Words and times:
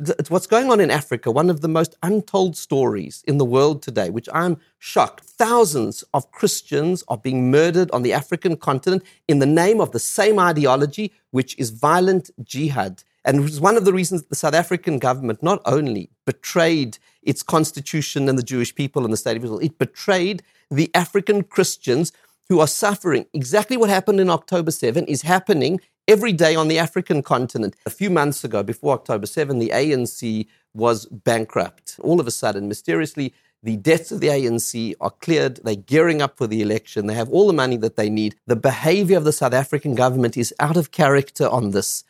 it's 0.00 0.30
what's 0.30 0.46
going 0.46 0.70
on 0.70 0.80
in 0.80 0.90
Africa, 0.90 1.30
one 1.30 1.50
of 1.50 1.60
the 1.60 1.68
most 1.68 1.96
untold 2.02 2.56
stories 2.56 3.22
in 3.26 3.38
the 3.38 3.44
world 3.44 3.82
today, 3.82 4.10
which 4.10 4.28
I'm 4.32 4.58
shocked. 4.78 5.24
Thousands 5.24 6.02
of 6.14 6.30
Christians 6.32 7.04
are 7.08 7.18
being 7.18 7.50
murdered 7.50 7.90
on 7.92 8.02
the 8.02 8.12
African 8.12 8.56
continent 8.56 9.02
in 9.28 9.38
the 9.38 9.46
name 9.46 9.80
of 9.80 9.92
the 9.92 9.98
same 9.98 10.38
ideology, 10.38 11.12
which 11.30 11.58
is 11.58 11.70
violent 11.70 12.30
jihad. 12.42 13.02
And 13.24 13.48
it 13.48 13.60
one 13.60 13.76
of 13.76 13.84
the 13.84 13.92
reasons 13.92 14.22
the 14.22 14.34
South 14.34 14.54
African 14.54 14.98
government 14.98 15.42
not 15.42 15.60
only 15.66 16.10
betrayed 16.24 16.98
its 17.22 17.42
constitution 17.42 18.28
and 18.28 18.38
the 18.38 18.42
Jewish 18.42 18.74
people 18.74 19.04
and 19.04 19.12
the 19.12 19.18
state 19.18 19.36
of 19.36 19.44
Israel, 19.44 19.60
it 19.60 19.78
betrayed 19.78 20.42
the 20.70 20.90
African 20.94 21.42
Christians 21.42 22.12
who 22.48 22.60
are 22.60 22.66
suffering. 22.66 23.26
Exactly 23.32 23.76
what 23.76 23.90
happened 23.90 24.20
in 24.20 24.30
October 24.30 24.70
7 24.70 25.04
is 25.04 25.22
happening 25.22 25.80
every 26.08 26.32
day 26.32 26.54
on 26.54 26.68
the 26.68 26.78
African 26.78 27.22
continent. 27.22 27.76
A 27.86 27.90
few 27.90 28.10
months 28.10 28.44
ago, 28.44 28.62
before 28.62 28.94
October 28.94 29.26
7, 29.26 29.58
the 29.58 29.70
ANC 29.70 30.46
was 30.74 31.06
bankrupt. 31.06 31.98
All 32.02 32.20
of 32.20 32.26
a 32.26 32.30
sudden, 32.30 32.68
mysteriously, 32.68 33.34
the 33.62 33.76
debts 33.76 34.10
of 34.10 34.20
the 34.20 34.28
ANC 34.28 34.94
are 35.00 35.10
cleared. 35.10 35.56
They're 35.62 35.74
gearing 35.76 36.22
up 36.22 36.36
for 36.38 36.46
the 36.46 36.62
election. 36.62 37.06
They 37.06 37.14
have 37.14 37.28
all 37.28 37.46
the 37.46 37.52
money 37.52 37.76
that 37.76 37.96
they 37.96 38.08
need. 38.08 38.36
The 38.46 38.56
behavior 38.56 39.18
of 39.18 39.24
the 39.24 39.32
South 39.32 39.52
African 39.52 39.94
government 39.94 40.36
is 40.36 40.54
out 40.58 40.76
of 40.76 40.90
character 40.90 41.48
on 41.48 41.72
this. 41.72 42.04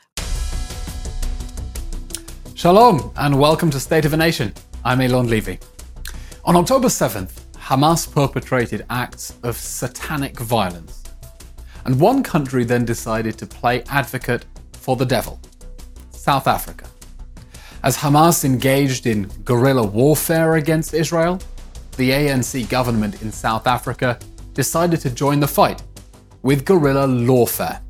Shalom 2.54 3.10
and 3.16 3.41
welcome 3.41 3.70
to 3.70 3.80
State 3.80 4.04
of 4.04 4.12
a 4.12 4.16
Nation. 4.16 4.52
I'm 4.84 4.98
Eylon 4.98 5.29
Levy. 5.29 5.59
On 6.45 6.57
October 6.57 6.88
7th, 6.88 7.32
Hamas 7.54 8.10
perpetrated 8.10 8.87
acts 8.91 9.34
of 9.43 9.57
satanic 9.57 10.38
violence. 10.38 10.99
And 11.84 12.01
one 12.01 12.23
country 12.23 12.65
then 12.65 12.84
decided 12.84 13.39
to 13.39 13.47
play 13.47 13.83
advocate 13.84 14.45
for 14.73 14.97
the 14.97 15.07
devil 15.07 15.41
South 16.11 16.47
Africa. 16.47 16.87
As 17.83 17.97
Hamas 17.97 18.45
engaged 18.45 19.07
in 19.07 19.25
guerrilla 19.45 19.87
warfare 19.87 20.57
against 20.57 20.93
Israel, 20.93 21.41
the 21.96 22.10
ANC 22.10 22.69
government 22.69 23.23
in 23.23 23.32
South 23.32 23.66
Africa 23.66 24.19
decided 24.52 25.01
to 25.01 25.10
join 25.10 25.41
the 25.41 25.49
fight 25.49 25.82
with 26.43 26.65
guerrilla 26.65 27.07
lawfare. 27.07 27.80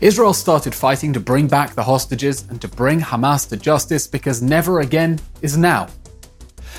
Israel 0.00 0.32
started 0.32 0.74
fighting 0.74 1.12
to 1.12 1.20
bring 1.20 1.46
back 1.46 1.74
the 1.74 1.82
hostages 1.82 2.46
and 2.48 2.60
to 2.62 2.68
bring 2.68 3.00
Hamas 3.00 3.46
to 3.50 3.56
justice 3.56 4.06
because 4.06 4.40
never 4.40 4.80
again 4.80 5.20
is 5.42 5.56
now. 5.56 5.88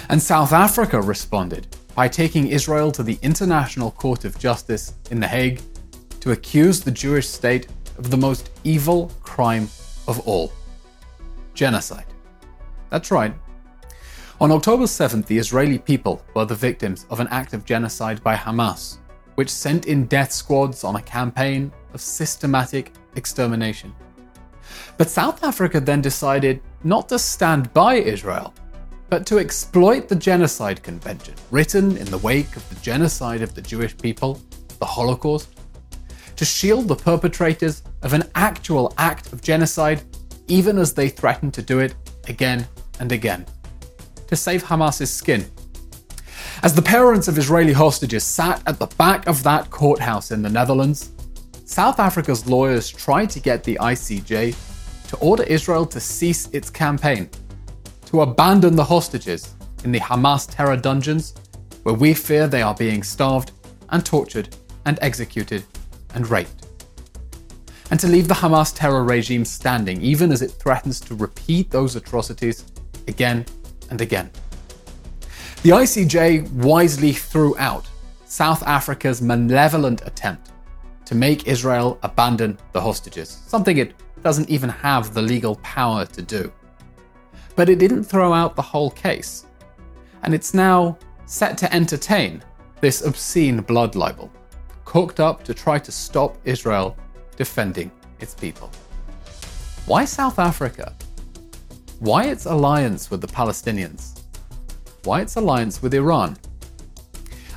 And 0.09 0.21
South 0.21 0.51
Africa 0.51 0.99
responded 0.99 1.67
by 1.95 2.07
taking 2.07 2.47
Israel 2.47 2.91
to 2.91 3.03
the 3.03 3.19
International 3.21 3.91
Court 3.91 4.25
of 4.25 4.39
Justice 4.39 4.95
in 5.11 5.19
The 5.19 5.27
Hague 5.27 5.61
to 6.23 6.31
accuse 6.31 6.79
the 6.79 6.89
Jewish 6.89 7.27
state 7.27 7.67
of 7.97 8.09
the 8.09 8.15
most 8.15 8.49
evil 8.63 9.11
crime 9.21 9.67
of 10.07 10.25
all 10.25 10.53
genocide. 11.53 12.05
That's 12.89 13.11
right. 13.11 13.33
On 14.39 14.49
October 14.49 14.85
7th, 14.85 15.25
the 15.25 15.37
Israeli 15.37 15.77
people 15.77 16.23
were 16.33 16.45
the 16.45 16.55
victims 16.55 17.05
of 17.09 17.19
an 17.19 17.27
act 17.27 17.53
of 17.53 17.65
genocide 17.65 18.23
by 18.23 18.37
Hamas, 18.37 18.99
which 19.35 19.49
sent 19.49 19.87
in 19.87 20.05
death 20.05 20.31
squads 20.31 20.85
on 20.85 20.95
a 20.95 21.01
campaign 21.01 21.73
of 21.93 21.99
systematic 21.99 22.93
extermination. 23.17 23.93
But 24.95 25.09
South 25.09 25.43
Africa 25.43 25.81
then 25.81 25.99
decided 25.99 26.61
not 26.85 27.09
to 27.09 27.19
stand 27.19 27.73
by 27.73 27.95
Israel, 27.95 28.53
but 29.09 29.25
to 29.25 29.39
exploit 29.39 30.07
the 30.07 30.15
Genocide 30.15 30.81
Convention, 30.83 31.35
written 31.51 31.97
in 31.97 32.05
the 32.05 32.19
wake 32.19 32.55
of 32.55 32.67
the 32.69 32.75
genocide 32.75 33.41
of 33.41 33.53
the 33.53 33.61
Jewish 33.61 33.97
people, 33.97 34.39
the 34.79 34.85
Holocaust, 34.85 35.49
to 36.35 36.45
shield 36.45 36.87
the 36.87 36.95
perpetrators 36.95 37.83
of 38.01 38.13
an 38.13 38.29
actual 38.35 38.93
act 38.97 39.31
of 39.33 39.41
genocide, 39.41 40.01
even 40.47 40.77
as 40.77 40.93
they 40.93 41.09
threaten 41.09 41.51
to 41.51 41.61
do 41.61 41.79
it 41.79 41.95
again 42.27 42.67
and 42.99 43.11
again, 43.11 43.45
to 44.27 44.35
save 44.35 44.63
Hamas's 44.63 45.11
skin. 45.11 45.45
As 46.63 46.73
the 46.73 46.81
parents 46.81 47.27
of 47.27 47.37
Israeli 47.37 47.73
hostages 47.73 48.23
sat 48.23 48.61
at 48.65 48.79
the 48.79 48.87
back 48.97 49.27
of 49.27 49.43
that 49.43 49.69
courthouse 49.69 50.31
in 50.31 50.41
the 50.41 50.49
Netherlands, 50.49 51.11
South 51.65 51.99
Africa's 51.99 52.47
lawyers 52.47 52.89
tried 52.89 53.29
to 53.31 53.39
get 53.39 53.63
the 53.63 53.77
ICJ 53.81 54.55
to 55.09 55.17
order 55.17 55.43
Israel 55.43 55.85
to 55.85 55.99
cease 55.99 56.47
its 56.51 56.69
campaign, 56.69 57.29
to 58.05 58.21
abandon 58.21 58.75
the 58.75 58.83
hostages 58.83 59.53
in 59.83 59.91
the 59.91 59.99
Hamas 59.99 60.47
terror 60.49 60.77
dungeons, 60.77 61.33
where 61.83 61.95
we 61.95 62.13
fear 62.13 62.47
they 62.47 62.61
are 62.61 62.75
being 62.75 63.03
starved 63.03 63.51
and 63.89 64.05
tortured 64.05 64.55
and 64.85 64.97
executed 65.01 65.63
and 66.13 66.29
raped, 66.29 66.67
and 67.91 67.99
to 67.99 68.07
leave 68.07 68.27
the 68.27 68.33
Hamas 68.33 68.73
terror 68.75 69.03
regime 69.03 69.45
standing 69.45 70.01
even 70.01 70.31
as 70.31 70.41
it 70.41 70.51
threatens 70.51 70.99
to 71.01 71.15
repeat 71.15 71.69
those 71.69 71.95
atrocities 71.95 72.65
again 73.07 73.45
and 73.89 74.01
again. 74.01 74.31
The 75.63 75.69
ICJ 75.69 76.51
wisely 76.51 77.13
threw 77.13 77.57
out 77.57 77.87
South 78.25 78.63
Africa's 78.63 79.21
malevolent 79.21 80.01
attempt 80.05 80.51
to 81.05 81.15
make 81.15 81.47
Israel 81.47 81.99
abandon 82.03 82.57
the 82.71 82.81
hostages, 82.81 83.29
something 83.47 83.77
it 83.77 83.93
doesn't 84.23 84.49
even 84.49 84.69
have 84.69 85.13
the 85.13 85.21
legal 85.21 85.55
power 85.57 86.05
to 86.05 86.21
do. 86.21 86.51
But 87.55 87.69
it 87.69 87.77
didn't 87.77 88.05
throw 88.05 88.33
out 88.33 88.55
the 88.55 88.61
whole 88.61 88.89
case, 88.91 89.45
and 90.23 90.33
it's 90.33 90.53
now 90.53 90.97
set 91.25 91.57
to 91.59 91.73
entertain 91.73 92.43
this 92.81 93.05
obscene 93.05 93.61
blood 93.61 93.95
libel, 93.95 94.31
cooked 94.93 95.19
up 95.19 95.43
to 95.43 95.55
try 95.55 95.79
to 95.79 95.91
stop 95.91 96.37
Israel 96.45 96.95
defending 97.35 97.89
its 98.19 98.35
people. 98.35 98.69
Why 99.87 100.05
South 100.05 100.37
Africa? 100.37 100.93
Why 101.97 102.25
its 102.25 102.45
alliance 102.45 103.09
with 103.09 103.19
the 103.19 103.33
Palestinians? 103.39 104.21
Why 105.03 105.21
its 105.21 105.35
alliance 105.35 105.81
with 105.81 105.95
Iran? 105.95 106.37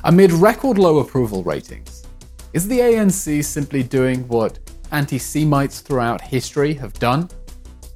Amid 0.03 0.31
record 0.31 0.79
low 0.79 0.97
approval 0.97 1.43
ratings, 1.43 2.07
is 2.53 2.67
the 2.67 2.79
ANC 2.79 3.45
simply 3.45 3.83
doing 3.83 4.27
what 4.27 4.57
anti 4.91 5.19
Semites 5.19 5.81
throughout 5.81 6.21
history 6.21 6.73
have 6.73 6.93
done 6.93 7.29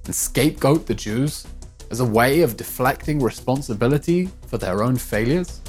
and 0.06 0.14
scapegoat 0.14 0.86
the 0.86 0.94
Jews 0.94 1.48
as 1.90 2.00
a 2.00 2.06
way 2.06 2.42
of 2.42 2.58
deflecting 2.58 3.20
responsibility 3.20 4.30
for 4.46 4.60
their 4.60 4.84
own 4.84 4.98
failures? 4.98 5.61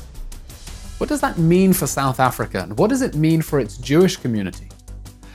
What 1.02 1.08
does 1.08 1.20
that 1.22 1.36
mean 1.36 1.72
for 1.72 1.88
South 1.88 2.20
Africa 2.20 2.60
and 2.60 2.78
what 2.78 2.88
does 2.88 3.02
it 3.02 3.16
mean 3.16 3.42
for 3.42 3.58
its 3.58 3.76
Jewish 3.76 4.16
community? 4.16 4.68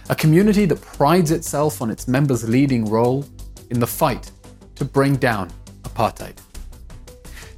A 0.07 0.15
community 0.15 0.65
that 0.65 0.79
prides 0.79 1.31
itself 1.31 1.81
on 1.81 1.91
its 1.91 2.07
members' 2.07 2.47
leading 2.47 2.85
role 2.85 3.25
in 3.69 3.81
the 3.81 3.85
fight 3.85 4.31
to 4.75 4.85
bring 4.85 5.17
down 5.17 5.51
apartheid. 5.83 6.37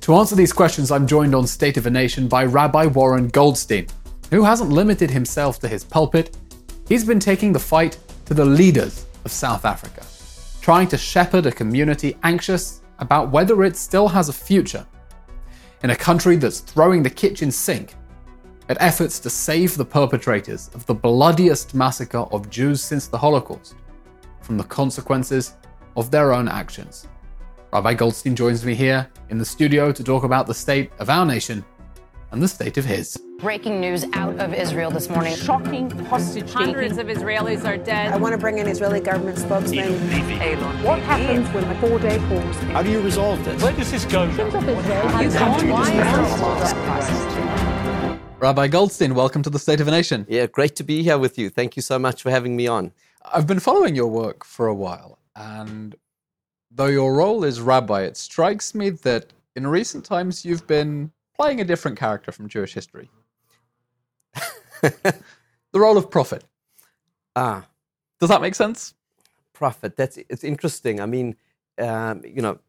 To 0.02 0.16
answer 0.16 0.36
these 0.36 0.52
questions, 0.52 0.90
I'm 0.90 1.06
joined 1.06 1.36
on 1.36 1.46
State 1.46 1.78
of 1.78 1.86
a 1.86 1.92
Nation 1.92 2.28
by 2.28 2.46
Rabbi 2.46 2.88
Warren 2.88 3.28
Goldstein, 3.28 3.86
who 4.32 4.44
hasn't 4.44 4.72
limited 4.72 5.12
himself 5.12 5.60
to 5.60 5.68
his 5.68 5.84
pulpit, 5.84 6.36
he's 6.88 7.06
been 7.06 7.20
taking 7.20 7.54
the 7.54 7.60
fight 7.60 8.00
to 8.26 8.34
the 8.34 8.44
leaders 8.44 9.06
of 9.24 9.32
South 9.32 9.66
Africa, 9.66 10.04
trying 10.62 10.88
to 10.88 10.98
shepherd 10.98 11.46
a 11.46 11.52
community 11.52 12.18
anxious 12.24 12.82
about 12.98 13.30
whether 13.30 13.64
it 13.64 13.78
still 13.78 14.08
has 14.08 14.30
a 14.30 14.34
future. 14.34 14.84
In 15.84 15.92
a 15.92 15.96
country 15.96 16.38
that's 16.38 16.60
throwing 16.60 17.04
the 17.04 17.10
kitchen 17.12 17.52
sink 17.52 17.94
at 18.70 18.78
efforts 18.80 19.20
to 19.20 19.30
save 19.30 19.76
the 19.76 19.84
perpetrators 19.84 20.70
of 20.74 20.86
the 20.86 20.94
bloodiest 20.94 21.74
massacre 21.74 22.20
of 22.32 22.50
Jews 22.50 22.82
since 22.82 23.08
the 23.08 23.18
Holocaust 23.18 23.76
from 24.42 24.58
the 24.58 24.64
consequences 24.64 25.56
of 25.98 26.12
their 26.12 26.32
own 26.32 26.48
actions. 26.48 27.08
Rabbi 27.74 27.96
Goldstein 27.96 28.36
joins 28.36 28.64
me 28.66 28.74
here 28.76 29.10
in 29.30 29.38
the 29.38 29.46
studio 29.46 29.92
to 29.92 30.04
talk 30.04 30.24
about 30.24 30.48
the 30.48 30.54
state 30.54 30.92
of 31.00 31.10
our 31.10 31.26
nation 31.26 31.66
and 32.32 32.42
the 32.42 32.48
state 32.48 32.78
of 32.78 32.86
his. 32.86 33.18
Breaking 33.40 33.80
news 33.80 34.06
out 34.14 34.38
of 34.40 34.54
Israel 34.54 34.92
this 34.92 35.10
morning. 35.10 35.36
Shocking 35.36 35.90
hostage 36.06 36.52
Hundreds 36.52 36.98
of 36.98 37.08
Israelis 37.08 37.66
are 37.66 37.78
dead. 37.78 38.12
I 38.12 38.18
want 38.18 38.34
to 38.34 38.38
bring 38.38 38.58
in 38.60 38.68
Israeli 38.68 39.00
government 39.00 39.38
spokesman. 39.40 39.94
What 40.84 41.00
happens 41.00 41.48
when 41.54 41.68
the 41.68 41.76
four-day 41.76 42.20
pause? 42.28 42.56
How 42.74 42.84
do 42.84 42.92
you 42.92 43.02
resolve 43.02 43.44
this? 43.46 43.64
Where 43.64 43.74
does 43.74 43.92
this 43.92 44.06
go? 44.06 44.28
Rabbi 48.40 48.68
Goldstein, 48.70 49.16
welcome 49.16 49.44
to 49.44 49.50
the 49.50 49.60
State 49.60 49.82
of 49.82 49.90
a 49.90 49.92
Nation. 49.92 50.26
Yeah, 50.30 50.46
great 50.46 50.74
to 50.78 50.84
be 50.84 51.04
here 51.04 51.18
with 51.18 51.38
you. 51.38 51.50
Thank 51.50 51.76
you 51.76 51.82
so 51.82 52.00
much 52.00 52.24
for 52.24 52.32
having 52.32 52.56
me 52.56 52.68
on. 52.68 52.94
I've 53.26 53.46
been 53.46 53.60
following 53.60 53.96
your 53.96 54.08
work 54.08 54.46
for 54.46 54.68
a 54.68 54.74
while, 54.74 55.20
and 55.36 55.94
though 56.72 56.86
your 56.86 57.14
role 57.16 57.44
is 57.44 57.60
rabbi, 57.60 58.04
it 58.04 58.16
strikes 58.16 58.74
me 58.74 58.92
that 58.92 59.34
in 59.58 59.68
recent 59.68 60.06
times 60.06 60.46
you've 60.46 60.66
been 60.68 61.12
playing 61.36 61.60
a 61.60 61.66
different 61.66 62.00
character 62.00 62.32
from 62.32 62.48
Jewish 62.48 62.74
history. 62.74 63.10
the 64.82 65.14
role 65.74 65.98
of 65.98 66.10
prophet. 66.10 66.46
Ah, 67.36 67.68
Does 68.22 68.30
that 68.30 68.42
make 68.42 68.56
sense? 68.56 68.94
prophet. 69.54 69.98
That's 69.98 70.18
it's 70.30 70.46
interesting. 70.46 71.02
I 71.02 71.06
mean, 71.06 71.36
um, 71.78 72.22
you 72.26 72.42
know, 72.42 72.60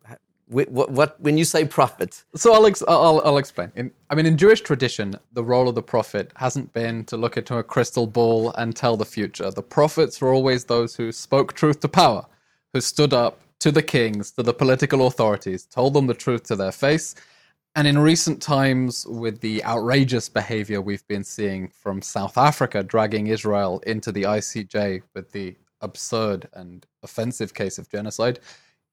what, 0.50 0.91
what, 0.91 1.20
when 1.20 1.38
you 1.38 1.44
say 1.44 1.64
prophet, 1.64 2.25
So 2.35 2.52
I'll, 2.52 2.67
ex- 2.67 2.82
I'll, 2.88 3.23
I'll 3.25 3.38
explain. 3.38 3.70
In, 3.76 3.93
I 4.11 4.17
mean, 4.17 4.26
in 4.26 4.37
Jewish 4.37 4.61
tradition, 4.62 5.14
the 5.32 5.44
role 5.44 5.69
of 5.69 5.76
the 5.76 5.82
prophet 5.82 6.32
hasn't 6.37 6.73
been 6.73 7.05
to 7.05 7.17
look 7.17 7.37
into 7.37 7.56
a 7.58 7.62
crystal 7.62 8.06
ball 8.06 8.52
and 8.55 8.75
tell 8.75 8.97
the 8.97 9.05
future. 9.05 9.50
The 9.50 9.62
prophets 9.62 10.20
were 10.20 10.32
always 10.35 10.64
those 10.64 10.97
who 10.97 11.12
spoke 11.12 11.52
truth 11.52 11.81
to 11.81 11.88
power, 11.88 12.26
who 12.75 12.81
stood 12.81 13.14
up 13.14 13.41
to 13.61 13.70
the 13.70 13.82
kings, 13.82 14.32
to 14.32 14.43
the 14.43 14.55
political 14.55 15.06
authorities, 15.06 15.67
told 15.67 15.94
them 15.94 16.08
the 16.08 16.14
truth 16.14 16.43
to 16.44 16.56
their 16.56 16.73
face. 16.73 17.14
And 17.76 17.87
in 17.87 17.99
recent 17.99 18.43
times, 18.43 19.06
with 19.06 19.41
the 19.41 19.64
outrageous 19.64 20.29
behavior 20.29 20.81
we've 20.81 21.06
been 21.06 21.23
seeing 21.23 21.69
from 21.69 22.02
South 22.02 22.37
Africa 22.37 22.82
dragging 22.82 23.29
Israel 23.29 23.81
into 23.87 24.11
the 24.11 24.25
ICJ 24.25 25.02
with 25.14 25.31
the 25.31 25.56
absurd 25.81 26.49
and 26.55 26.85
offensive 27.05 27.55
case 27.55 27.79
of 27.79 27.88
genocide, 27.88 28.41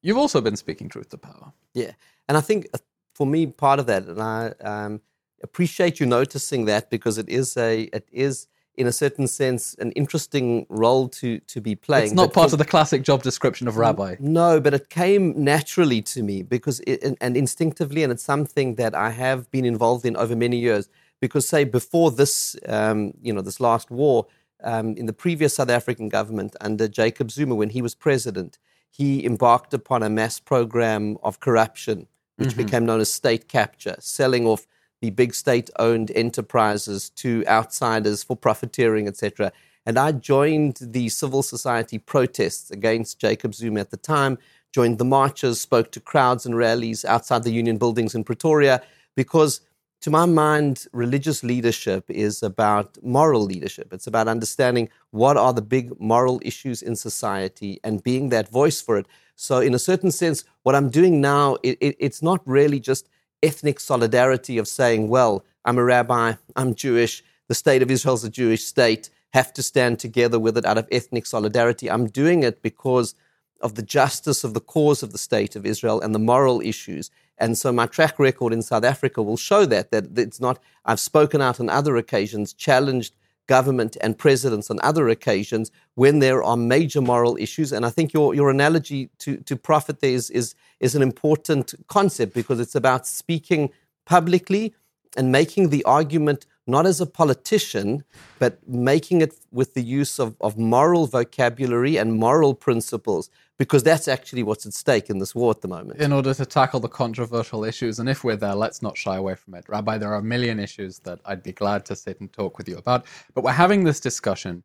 you've 0.01 0.17
also 0.17 0.41
been 0.41 0.55
speaking 0.55 0.89
truth 0.89 1.09
to 1.09 1.17
power. 1.17 1.51
Yeah. 1.73 1.91
And 2.27 2.38
I 2.38 2.41
think 2.41 2.67
uh, 2.73 2.77
for 3.13 3.25
me, 3.27 3.47
part 3.47 3.79
of 3.79 3.85
that, 3.88 4.03
and 4.05 4.21
I 4.21 4.53
um, 4.61 5.01
appreciate 5.44 5.99
you 5.99 6.05
noticing 6.05 6.65
that 6.65 6.89
because 6.89 7.17
it 7.17 7.29
is 7.29 7.57
a, 7.57 7.83
it 7.94 8.07
is 8.11 8.47
in 8.75 8.85
a 8.85 8.91
certain 8.91 9.27
sense 9.27 9.73
an 9.79 9.91
interesting 9.94 10.65
role 10.69 11.09
to 11.09 11.39
to 11.39 11.59
be 11.59 11.75
playing. 11.75 12.05
It's 12.05 12.13
not 12.13 12.27
But 12.27 12.33
part 12.35 12.49
for- 12.49 12.55
of 12.55 12.59
the 12.59 12.65
classic 12.65 13.01
job 13.01 13.23
description 13.23 13.67
of 13.67 13.77
rabbi. 13.77 14.15
No, 14.19 14.59
but 14.59 14.73
it 14.73 14.89
came 14.89 15.33
naturally 15.44 16.01
to 16.03 16.21
me 16.21 16.44
because 16.44 16.79
it, 16.81 17.01
and- 17.03 17.17
and 17.19 17.35
instinctively, 17.35 18.03
and 18.03 18.11
it's 18.13 18.23
something 18.23 18.75
that 18.75 18.94
I 18.94 19.09
have 19.11 19.49
been 19.51 19.65
involved 19.65 20.05
in 20.05 20.15
over 20.15 20.35
many 20.35 20.57
years. 20.57 20.89
Because 21.19 21.47
say 21.47 21.63
before 21.63 22.11
this, 22.11 22.55
um, 22.67 23.13
you 23.23 23.33
know, 23.33 23.41
this 23.41 23.59
last 23.59 23.89
war, 23.89 24.27
um, 24.63 24.95
in 24.95 25.07
the 25.07 25.13
previous 25.13 25.55
South 25.55 25.71
African 25.71 26.09
government 26.09 26.55
under 26.61 26.88
Jacob 26.88 27.31
Zuma, 27.31 27.55
when 27.55 27.71
he 27.71 27.81
was 27.81 27.95
president, 27.95 28.59
he 28.89 29.25
embarked 29.25 29.73
upon 29.73 30.03
a 30.03 30.09
mass 30.09 30.39
program 30.39 31.17
of 31.23 31.39
corruption, 31.39 32.07
which 32.37 32.49
mm-hmm. 32.49 32.63
became 32.63 32.85
known 32.85 32.99
as 32.99 33.11
state 33.11 33.47
capture, 33.47 33.95
selling 33.99 34.45
off 34.45 34.65
the 35.01 35.09
big 35.11 35.35
state-owned 35.35 36.11
enterprises 36.11 37.09
to 37.11 37.43
outsiders 37.47 38.23
for 38.23 38.35
profiteering, 38.35 39.07
etc. 39.07 39.51
And 39.85 39.97
I 39.97 40.11
joined 40.11 40.79
the 40.81 41.09
civil 41.09 41.43
society 41.43 41.99
protests 41.99 42.71
against 42.71 43.19
Jacob 43.19 43.53
Zuma 43.53 43.79
at 43.81 43.91
the 43.91 43.97
time, 43.97 44.37
joined 44.73 44.97
the 44.97 45.05
marches, 45.05 45.61
spoke 45.61 45.91
to 45.91 45.99
crowds 45.99 46.45
and 46.45 46.57
rallies 46.57 47.05
outside 47.05 47.43
the 47.43 47.51
union 47.51 47.77
buildings 47.77 48.15
in 48.15 48.23
Pretoria, 48.23 48.81
because 49.15 49.61
to 50.01 50.11
my 50.11 50.25
mind, 50.25 50.85
religious 50.94 51.44
leadership 51.44 52.05
is 52.07 52.44
about 52.44 52.97
moral 53.03 53.41
leadership. 53.41 53.91
It's 53.91 54.07
about 54.07 54.27
understanding 54.27 54.89
what 55.11 55.38
are 55.38 55.53
the 55.53 55.61
big 55.61 55.99
moral 55.99 56.39
issues 56.44 56.81
in 56.81 56.95
society 56.95 57.79
and 57.83 58.03
being 58.03 58.29
that 58.29 58.49
voice 58.49 58.79
for 58.79 58.97
it. 58.97 59.07
So, 59.35 59.59
in 59.59 59.73
a 59.73 59.79
certain 59.79 60.11
sense, 60.11 60.44
what 60.63 60.75
I'm 60.75 60.89
doing 60.89 61.19
now, 61.19 61.57
it, 61.63 61.77
it, 61.81 61.95
it's 61.99 62.21
not 62.21 62.41
really 62.45 62.79
just 62.79 63.09
ethnic 63.41 63.79
solidarity 63.79 64.57
of 64.57 64.67
saying, 64.67 65.09
well, 65.09 65.44
I'm 65.65 65.77
a 65.77 65.83
rabbi, 65.83 66.33
I'm 66.55 66.75
Jewish, 66.75 67.23
the 67.47 67.55
state 67.55 67.81
of 67.81 67.91
Israel 67.91 68.15
is 68.15 68.23
a 68.23 68.29
Jewish 68.29 68.63
state, 68.63 69.09
have 69.33 69.53
to 69.53 69.63
stand 69.63 69.99
together 69.99 70.39
with 70.39 70.57
it 70.57 70.65
out 70.65 70.77
of 70.77 70.88
ethnic 70.91 71.25
solidarity. 71.25 71.89
I'm 71.89 72.07
doing 72.07 72.44
it 72.44 72.61
because 72.61 73.15
of 73.62 73.75
the 73.75 73.81
justice 73.81 74.44
of 74.44 74.54
the 74.54 74.62
cause 74.62 75.04
of 75.04 75.12
the 75.12 75.18
state 75.18 75.56
of 75.56 75.65
Israel 75.65 76.01
and 76.01 76.13
the 76.13 76.19
moral 76.19 76.62
issues. 76.62 77.09
And 77.38 77.57
so 77.57 77.71
my 77.71 77.86
track 77.86 78.18
record 78.19 78.54
in 78.54 78.62
South 78.62 78.83
Africa 78.83 79.21
will 79.21 79.38
show 79.38 79.65
that, 79.65 79.92
that 79.92 80.18
it's 80.18 80.39
not, 80.39 80.59
I've 80.86 81.00
spoken 81.00 81.42
out 81.42 81.59
on 81.59 81.69
other 81.69 81.98
occasions, 81.98 82.54
challenged 82.54 83.15
government 83.48 83.95
and 84.01 84.18
presidents 84.18 84.69
on 84.69 84.80
other 84.83 85.07
occasions 85.09 85.71
when 85.95 86.19
there 86.19 86.44
are 86.44 86.57
major 86.57 87.01
moral 87.01 87.38
issues. 87.38 87.71
And 87.71 87.86
I 87.86 87.89
think 87.89 88.13
your, 88.13 88.36
your 88.36 88.50
analogy 88.50 89.09
to, 89.19 89.38
to 89.38 89.56
prophet 89.56 90.01
there 90.01 90.12
is, 90.12 90.30
is, 90.30 90.54
is 90.80 90.95
an 90.95 91.01
important 91.01 91.74
concept 91.88 92.33
because 92.33 92.59
it's 92.59 92.75
about 92.75 93.07
speaking 93.07 93.71
publicly 94.06 94.75
and 95.15 95.31
making 95.31 95.69
the 95.69 95.83
argument 95.86 96.45
not 96.67 96.85
as 96.85 96.99
a 97.01 97.05
politician, 97.05 98.03
but 98.39 98.59
making 98.67 99.21
it 99.21 99.33
with 99.51 99.73
the 99.73 99.81
use 99.81 100.19
of, 100.19 100.35
of 100.41 100.57
moral 100.57 101.07
vocabulary 101.07 101.97
and 101.97 102.13
moral 102.13 102.53
principles, 102.53 103.29
because 103.57 103.83
that's 103.83 104.07
actually 104.07 104.43
what's 104.43 104.65
at 104.65 104.73
stake 104.73 105.09
in 105.09 105.17
this 105.19 105.33
war 105.33 105.51
at 105.51 105.61
the 105.61 105.67
moment. 105.67 105.99
in 105.99 106.11
order 106.11 106.33
to 106.33 106.45
tackle 106.45 106.79
the 106.79 106.89
controversial 106.89 107.63
issues. 107.63 107.99
And 107.99 108.09
if 108.09 108.23
we're 108.23 108.35
there, 108.35 108.53
let's 108.53 108.81
not 108.81 108.97
shy 108.97 109.15
away 109.15 109.35
from 109.35 109.55
it. 109.55 109.65
Rabbi, 109.67 109.97
there 109.97 110.11
are 110.13 110.17
a 110.19 110.23
million 110.23 110.59
issues 110.59 110.99
that 110.99 111.19
I'd 111.25 111.41
be 111.41 111.53
glad 111.53 111.85
to 111.85 111.95
sit 111.95 112.19
and 112.19 112.31
talk 112.31 112.57
with 112.57 112.67
you 112.67 112.77
about. 112.77 113.05
But 113.33 113.43
we're 113.43 113.51
having 113.51 113.83
this 113.83 113.99
discussion 113.99 114.63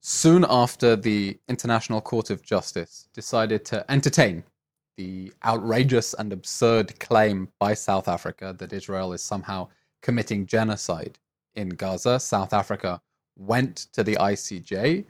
soon 0.00 0.44
after 0.48 0.96
the 0.96 1.38
International 1.48 2.00
Court 2.00 2.30
of 2.30 2.42
Justice 2.42 3.08
decided 3.12 3.64
to 3.66 3.84
entertain 3.90 4.44
the 4.96 5.32
outrageous 5.44 6.14
and 6.14 6.32
absurd 6.32 6.98
claim 7.00 7.48
by 7.58 7.74
South 7.74 8.08
Africa 8.08 8.54
that 8.58 8.72
Israel 8.72 9.12
is 9.12 9.22
somehow 9.22 9.68
committing 10.02 10.46
genocide 10.46 11.18
in 11.54 11.70
Gaza. 11.70 12.18
South 12.20 12.52
Africa 12.52 13.00
went 13.36 13.88
to 13.92 14.02
the 14.02 14.16
ICJ 14.16 15.04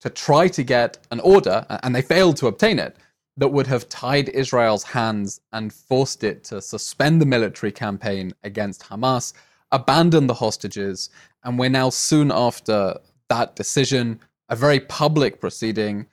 to 0.00 0.10
try 0.10 0.48
to 0.48 0.62
get 0.62 0.98
an 1.10 1.20
order, 1.20 1.66
and 1.82 1.94
they 1.94 2.02
failed 2.02 2.36
to 2.38 2.46
obtain 2.46 2.78
it, 2.78 2.96
that 3.36 3.48
would 3.48 3.66
have 3.68 3.88
tied 3.88 4.28
Israel's 4.30 4.82
hands 4.82 5.40
and 5.52 5.72
forced 5.72 6.24
it 6.24 6.42
to 6.44 6.60
suspend 6.60 7.20
the 7.22 7.26
military 7.26 7.70
campaign 7.70 8.32
against 8.42 8.82
Hamas, 8.82 9.32
abandon 9.70 10.26
the 10.26 10.34
hostages, 10.34 11.10
and 11.44 11.58
we're 11.58 11.70
now 11.70 11.88
soon 11.88 12.32
after 12.32 12.96
that 13.28 13.54
decision, 13.54 14.18
a 14.48 14.56
very 14.56 14.80
public 14.80 15.40
proceeding. 15.40 16.06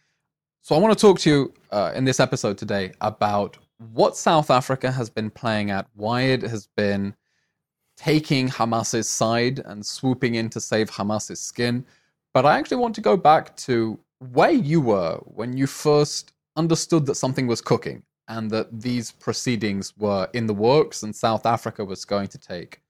So 0.62 0.76
I 0.76 0.80
want 0.80 0.96
to 0.98 1.02
talk 1.02 1.20
to 1.22 1.30
you 1.30 1.54
uh, 1.72 1.94
in 1.96 2.06
this 2.06 2.20
episode 2.20 2.58
today 2.60 2.92
about 3.02 3.58
what 3.92 4.16
South 4.16 4.52
Africa 4.52 4.92
has 4.92 5.10
been 5.10 5.31
playing 5.31 5.72
at, 5.72 5.88
why 5.96 6.22
it 6.22 6.44
has 6.44 6.68
been 6.78 7.16
taking 7.95 8.47
Hamas's 8.47 9.09
side 9.09 9.59
and 9.65 9.86
swooping 9.86 10.36
in 10.36 10.50
to 10.50 10.59
save 10.59 10.89
Hamas's 10.89 11.39
skin. 11.39 11.86
But 12.33 12.45
I 12.45 12.57
actually 12.57 12.77
want 12.77 12.95
to 12.95 13.01
go 13.01 13.15
back 13.15 13.56
to 13.57 13.97
where 14.19 14.51
you 14.51 14.81
were 14.81 15.18
when 15.25 15.56
you 15.56 15.68
first 15.68 16.33
understood 16.56 17.06
that 17.06 17.15
something 17.15 17.47
was 17.47 17.62
cooking 17.62 18.03
and 18.27 18.50
that 18.51 18.81
these 18.81 19.12
proceedings 19.12 19.94
were 19.97 20.27
in 20.33 20.47
the 20.47 20.53
works 20.53 21.03
and 21.03 21.15
South 21.15 21.45
Africa 21.45 21.86
was 21.86 22.06
going 22.06 22.27
to 22.30 22.38
take 22.38 22.81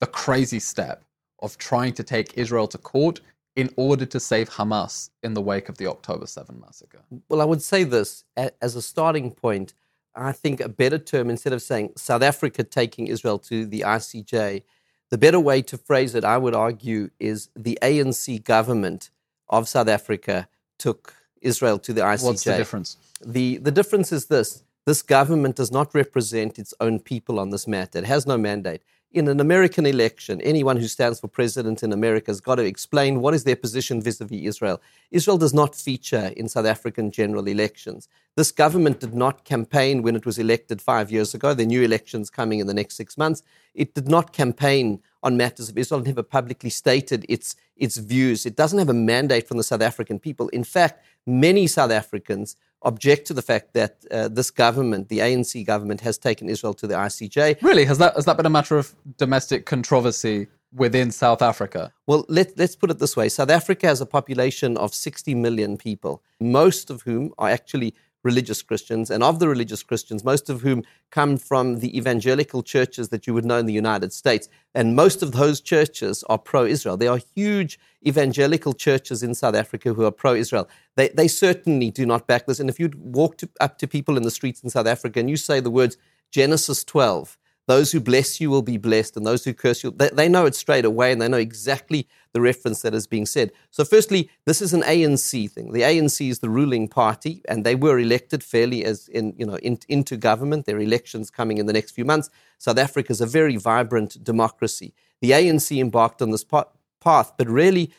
the 0.00 0.06
crazy 0.06 0.58
step 0.58 1.04
of 1.40 1.58
trying 1.58 1.92
to 1.92 2.02
take 2.02 2.36
Israel 2.38 2.66
to 2.68 2.78
court 2.78 3.20
in 3.56 3.70
order 3.76 4.06
to 4.06 4.20
save 4.20 4.48
Hamas 4.48 5.10
in 5.22 5.34
the 5.34 5.42
wake 5.42 5.68
of 5.68 5.76
the 5.78 5.86
October 5.86 6.26
7 6.26 6.60
massacre. 6.60 7.00
Well, 7.28 7.40
I 7.40 7.44
would 7.44 7.62
say 7.62 7.84
this 7.84 8.24
as 8.36 8.76
a 8.76 8.82
starting 8.82 9.32
point. 9.32 9.74
I 10.18 10.32
think 10.32 10.60
a 10.60 10.68
better 10.68 10.98
term, 10.98 11.30
instead 11.30 11.52
of 11.52 11.62
saying 11.62 11.92
South 11.96 12.22
Africa 12.22 12.64
taking 12.64 13.06
Israel 13.06 13.38
to 13.40 13.64
the 13.66 13.80
ICJ, 13.80 14.62
the 15.10 15.18
better 15.18 15.40
way 15.40 15.62
to 15.62 15.78
phrase 15.78 16.14
it, 16.14 16.24
I 16.24 16.36
would 16.38 16.54
argue, 16.54 17.10
is 17.18 17.48
the 17.56 17.78
ANC 17.82 18.42
government 18.44 19.10
of 19.48 19.68
South 19.68 19.88
Africa 19.88 20.48
took 20.78 21.14
Israel 21.40 21.78
to 21.78 21.92
the 21.92 22.02
ICJ. 22.02 22.24
What's 22.24 22.44
the 22.44 22.56
difference? 22.56 22.96
The, 23.24 23.58
the 23.58 23.70
difference 23.70 24.12
is 24.12 24.26
this 24.26 24.62
this 24.86 25.02
government 25.02 25.56
does 25.56 25.70
not 25.70 25.94
represent 25.94 26.58
its 26.58 26.72
own 26.80 26.98
people 26.98 27.38
on 27.38 27.50
this 27.50 27.66
matter, 27.66 27.98
it 27.98 28.06
has 28.06 28.26
no 28.26 28.38
mandate. 28.38 28.82
In 29.10 29.26
an 29.26 29.40
American 29.40 29.86
election, 29.86 30.38
anyone 30.42 30.76
who 30.76 30.86
stands 30.86 31.18
for 31.18 31.28
president 31.28 31.82
in 31.82 31.94
America 31.94 32.30
has 32.30 32.42
got 32.42 32.56
to 32.56 32.64
explain 32.64 33.22
what 33.22 33.32
is 33.32 33.44
their 33.44 33.56
position 33.56 34.02
vis 34.02 34.20
a 34.20 34.26
vis 34.26 34.42
Israel. 34.42 34.82
Israel 35.10 35.38
does 35.38 35.54
not 35.54 35.74
feature 35.74 36.30
in 36.36 36.46
South 36.46 36.66
African 36.66 37.10
general 37.10 37.48
elections. 37.48 38.06
This 38.36 38.52
government 38.52 39.00
did 39.00 39.14
not 39.14 39.46
campaign 39.46 40.02
when 40.02 40.14
it 40.14 40.26
was 40.26 40.38
elected 40.38 40.82
five 40.82 41.10
years 41.10 41.32
ago. 41.32 41.52
Are 41.52 41.54
new 41.54 41.82
elections 41.82 42.28
coming 42.28 42.58
in 42.58 42.66
the 42.66 42.74
next 42.74 42.96
six 42.96 43.16
months. 43.16 43.42
It 43.74 43.94
did 43.94 44.08
not 44.08 44.34
campaign 44.34 45.00
on 45.22 45.38
matters 45.38 45.70
of 45.70 45.78
Israel, 45.78 46.02
never 46.02 46.22
publicly 46.22 46.68
stated 46.68 47.24
its, 47.30 47.56
its 47.76 47.96
views. 47.96 48.44
It 48.44 48.56
doesn't 48.56 48.78
have 48.78 48.90
a 48.90 48.94
mandate 48.94 49.48
from 49.48 49.56
the 49.56 49.64
South 49.64 49.80
African 49.80 50.18
people. 50.18 50.48
In 50.50 50.64
fact, 50.64 51.02
many 51.28 51.66
South 51.66 51.90
Africans 51.90 52.56
object 52.82 53.26
to 53.26 53.34
the 53.34 53.42
fact 53.42 53.74
that 53.74 54.04
uh, 54.10 54.28
this 54.28 54.50
government, 54.50 55.08
the 55.08 55.18
ANC 55.18 55.66
government, 55.66 56.00
has 56.00 56.16
taken 56.16 56.48
Israel 56.48 56.74
to 56.74 56.86
the 56.86 56.94
ICJ. 56.94 57.62
Really, 57.62 57.84
has 57.84 57.98
that 57.98 58.14
has 58.14 58.24
that 58.24 58.36
been 58.36 58.46
a 58.46 58.50
matter 58.50 58.78
of 58.78 58.94
domestic 59.16 59.66
controversy 59.66 60.48
within 60.74 61.10
South 61.10 61.42
Africa? 61.42 61.92
Well, 62.06 62.24
let, 62.28 62.56
let's 62.58 62.76
put 62.76 62.90
it 62.90 62.98
this 62.98 63.16
way 63.16 63.28
South 63.28 63.50
Africa 63.50 63.86
has 63.86 64.00
a 64.00 64.06
population 64.06 64.76
of 64.76 64.94
60 64.94 65.34
million 65.34 65.76
people, 65.76 66.22
most 66.40 66.90
of 66.90 67.02
whom 67.02 67.32
are 67.38 67.48
actually 67.48 67.94
religious 68.22 68.62
Christians. 68.62 69.10
And 69.10 69.22
of 69.22 69.38
the 69.38 69.48
religious 69.48 69.82
Christians, 69.82 70.24
most 70.24 70.50
of 70.50 70.62
whom 70.62 70.82
come 71.10 71.36
from 71.36 71.80
the 71.80 71.96
evangelical 71.96 72.62
churches 72.62 73.08
that 73.10 73.26
you 73.26 73.34
would 73.34 73.44
know 73.44 73.58
in 73.58 73.66
the 73.66 73.72
United 73.72 74.12
States. 74.12 74.48
And 74.74 74.96
most 74.96 75.22
of 75.22 75.32
those 75.32 75.60
churches 75.60 76.24
are 76.28 76.38
pro 76.38 76.64
Israel. 76.64 76.96
There 76.96 77.10
are 77.10 77.20
huge 77.34 77.78
evangelical 78.06 78.72
churches 78.72 79.22
in 79.22 79.34
South 79.34 79.54
Africa 79.54 79.94
who 79.94 80.04
are 80.04 80.10
pro 80.10 80.34
Israel. 80.34 80.68
They, 80.96 81.08
they 81.08 81.28
certainly 81.28 81.90
do 81.90 82.06
not 82.06 82.26
back 82.26 82.46
this. 82.46 82.60
And 82.60 82.68
if 82.68 82.78
you 82.78 82.90
walk 82.96 83.38
to, 83.38 83.48
up 83.60 83.78
to 83.78 83.86
people 83.86 84.16
in 84.16 84.22
the 84.22 84.30
streets 84.30 84.62
in 84.62 84.70
South 84.70 84.86
Africa 84.86 85.20
and 85.20 85.30
you 85.30 85.36
say 85.36 85.60
the 85.60 85.70
words 85.70 85.96
Genesis 86.30 86.84
12, 86.84 87.38
those 87.68 87.92
who 87.92 88.00
bless 88.00 88.40
you 88.40 88.48
will 88.48 88.62
be 88.62 88.78
blessed, 88.78 89.14
and 89.14 89.26
those 89.26 89.44
who 89.44 89.52
curse 89.52 89.84
you, 89.84 89.90
they, 89.90 90.08
they, 90.08 90.26
know 90.26 90.46
it 90.46 90.54
straight 90.54 90.86
away, 90.86 91.12
and 91.12 91.20
they 91.20 91.28
know 91.28 91.36
exactly 91.36 92.08
the 92.32 92.40
reference 92.40 92.80
that 92.80 92.94
is 92.94 93.06
being 93.06 93.26
said. 93.26 93.52
So, 93.70 93.84
firstly, 93.84 94.30
this 94.46 94.62
is 94.62 94.72
an 94.72 94.80
ANC 94.82 95.50
thing. 95.50 95.72
The 95.72 95.82
ANC 95.82 96.30
is 96.30 96.38
the 96.38 96.48
ruling 96.48 96.88
party, 96.88 97.42
and 97.46 97.66
they 97.66 97.74
were 97.74 97.98
elected 97.98 98.42
fairly 98.42 98.86
as 98.86 99.08
in 99.08 99.34
you 99.36 99.44
know 99.44 99.56
in, 99.56 99.78
into 99.86 100.16
government. 100.16 100.64
There 100.64 100.78
are 100.78 100.80
elections 100.80 101.30
coming 101.30 101.58
in 101.58 101.66
the 101.66 101.74
next 101.74 101.90
few 101.90 102.06
months. 102.06 102.30
South 102.56 102.78
Africa 102.78 103.12
is 103.12 103.20
a 103.20 103.26
very 103.26 103.56
vibrant 103.56 104.24
democracy. 104.24 104.94
The 105.20 105.32
ANC 105.32 105.78
embarked 105.78 106.22
on 106.22 106.30
this 106.30 106.44
path, 106.44 107.32
but 107.36 107.48
really, 107.48 107.92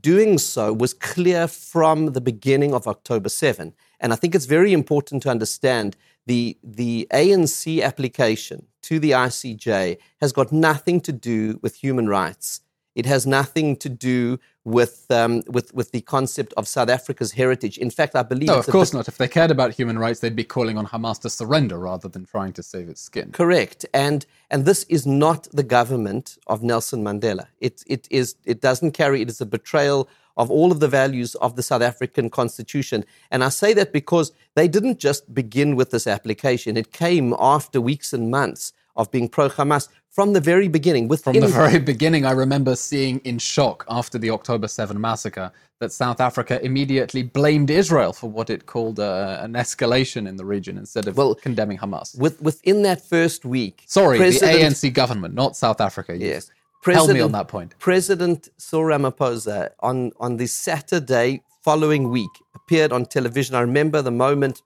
doing 0.00 0.38
so 0.38 0.72
was 0.72 0.94
clear 0.94 1.46
from 1.48 2.14
the 2.14 2.20
beginning 2.22 2.72
of 2.72 2.88
October 2.88 3.28
7. 3.28 3.74
And 4.00 4.12
I 4.14 4.16
think 4.16 4.34
it's 4.34 4.46
very 4.46 4.72
important 4.72 5.22
to 5.24 5.30
understand 5.30 5.96
the, 6.26 6.56
the 6.62 7.06
ANC 7.12 7.82
application 7.82 8.66
to 8.86 8.98
the 8.98 9.12
ICJ 9.12 9.98
has 10.20 10.32
got 10.32 10.52
nothing 10.52 11.00
to 11.02 11.12
do 11.12 11.58
with 11.62 11.74
human 11.74 12.08
rights. 12.08 12.60
It 12.94 13.04
has 13.06 13.26
nothing 13.26 13.76
to 13.76 13.90
do 13.90 14.38
with, 14.64 15.04
um, 15.10 15.42
with, 15.48 15.74
with 15.74 15.90
the 15.92 16.00
concept 16.00 16.54
of 16.56 16.66
South 16.66 16.88
Africa's 16.88 17.32
heritage. 17.32 17.76
In 17.76 17.90
fact, 17.90 18.16
I 18.16 18.22
believe. 18.22 18.48
No, 18.48 18.58
of 18.58 18.66
course 18.66 18.90
bit- 18.90 18.96
not. 18.96 19.08
If 19.08 19.18
they 19.18 19.28
cared 19.28 19.50
about 19.50 19.72
human 19.74 19.98
rights, 19.98 20.20
they'd 20.20 20.34
be 20.34 20.44
calling 20.44 20.78
on 20.78 20.86
Hamas 20.86 21.20
to 21.22 21.30
surrender 21.30 21.78
rather 21.78 22.08
than 22.08 22.24
trying 22.24 22.54
to 22.54 22.62
save 22.62 22.88
its 22.88 23.02
skin. 23.02 23.32
Correct. 23.32 23.84
And, 23.92 24.24
and 24.50 24.64
this 24.64 24.84
is 24.84 25.06
not 25.06 25.46
the 25.52 25.62
government 25.62 26.38
of 26.46 26.62
Nelson 26.62 27.04
Mandela. 27.04 27.48
It, 27.60 27.84
it, 27.86 28.08
is, 28.10 28.36
it 28.44 28.60
doesn't 28.60 28.92
carry, 28.92 29.20
it 29.20 29.28
is 29.28 29.40
a 29.40 29.46
betrayal 29.46 30.08
of 30.36 30.50
all 30.50 30.70
of 30.72 30.80
the 30.80 30.88
values 30.88 31.34
of 31.36 31.56
the 31.56 31.62
South 31.62 31.82
African 31.82 32.30
Constitution. 32.30 33.04
And 33.30 33.42
I 33.42 33.48
say 33.48 33.72
that 33.74 33.92
because 33.92 34.32
they 34.54 34.68
didn't 34.68 34.98
just 34.98 35.32
begin 35.34 35.76
with 35.76 35.90
this 35.90 36.06
application, 36.06 36.76
it 36.76 36.92
came 36.92 37.34
after 37.38 37.80
weeks 37.80 38.12
and 38.12 38.30
months 38.30 38.72
of 38.96 39.10
being 39.10 39.28
pro 39.28 39.48
Hamas 39.48 39.88
from 40.10 40.32
the 40.32 40.40
very 40.40 40.68
beginning. 40.68 41.08
Within 41.08 41.34
From 41.34 41.42
the 41.42 41.48
very 41.48 41.78
beginning, 41.78 42.24
I 42.24 42.30
remember 42.32 42.74
seeing 42.74 43.18
in 43.20 43.38
shock 43.38 43.84
after 43.88 44.16
the 44.18 44.30
October 44.30 44.66
7 44.68 44.98
massacre 44.98 45.52
that 45.78 45.92
South 45.92 46.22
Africa 46.22 46.58
immediately 46.64 47.22
blamed 47.22 47.68
Israel 47.68 48.14
for 48.14 48.30
what 48.30 48.48
it 48.48 48.64
called 48.64 48.98
uh, 48.98 49.38
an 49.42 49.52
escalation 49.52 50.26
in 50.26 50.36
the 50.36 50.44
region 50.44 50.78
instead 50.78 51.06
of 51.06 51.18
Well, 51.18 51.34
condemning 51.34 51.76
Hamas. 51.76 52.18
with, 52.18 52.40
within 52.40 52.80
that 52.82 53.02
first 53.02 53.44
week. 53.44 53.82
Sorry, 53.86 54.16
President- 54.16 54.80
the 54.80 54.88
ANC 54.88 54.94
government, 54.94 55.34
not 55.34 55.54
South 55.54 55.82
Africa. 55.82 56.16
You 56.16 56.40
Yes. 56.86 57.06
Tell 57.06 57.14
me 57.14 57.20
on 57.20 57.32
that 57.32 57.48
point. 57.48 57.74
President 57.78 58.48
Cyril 58.56 58.98
Ramaphosa 58.98 59.70
on, 59.80 60.12
on 60.18 60.36
the 60.36 60.46
Saturday 60.46 61.42
following 61.62 62.10
week 62.10 62.30
appeared 62.54 62.92
on 62.92 63.06
television. 63.06 63.54
I 63.54 63.60
remember 63.60 64.02
the 64.02 64.10
moment 64.10 64.62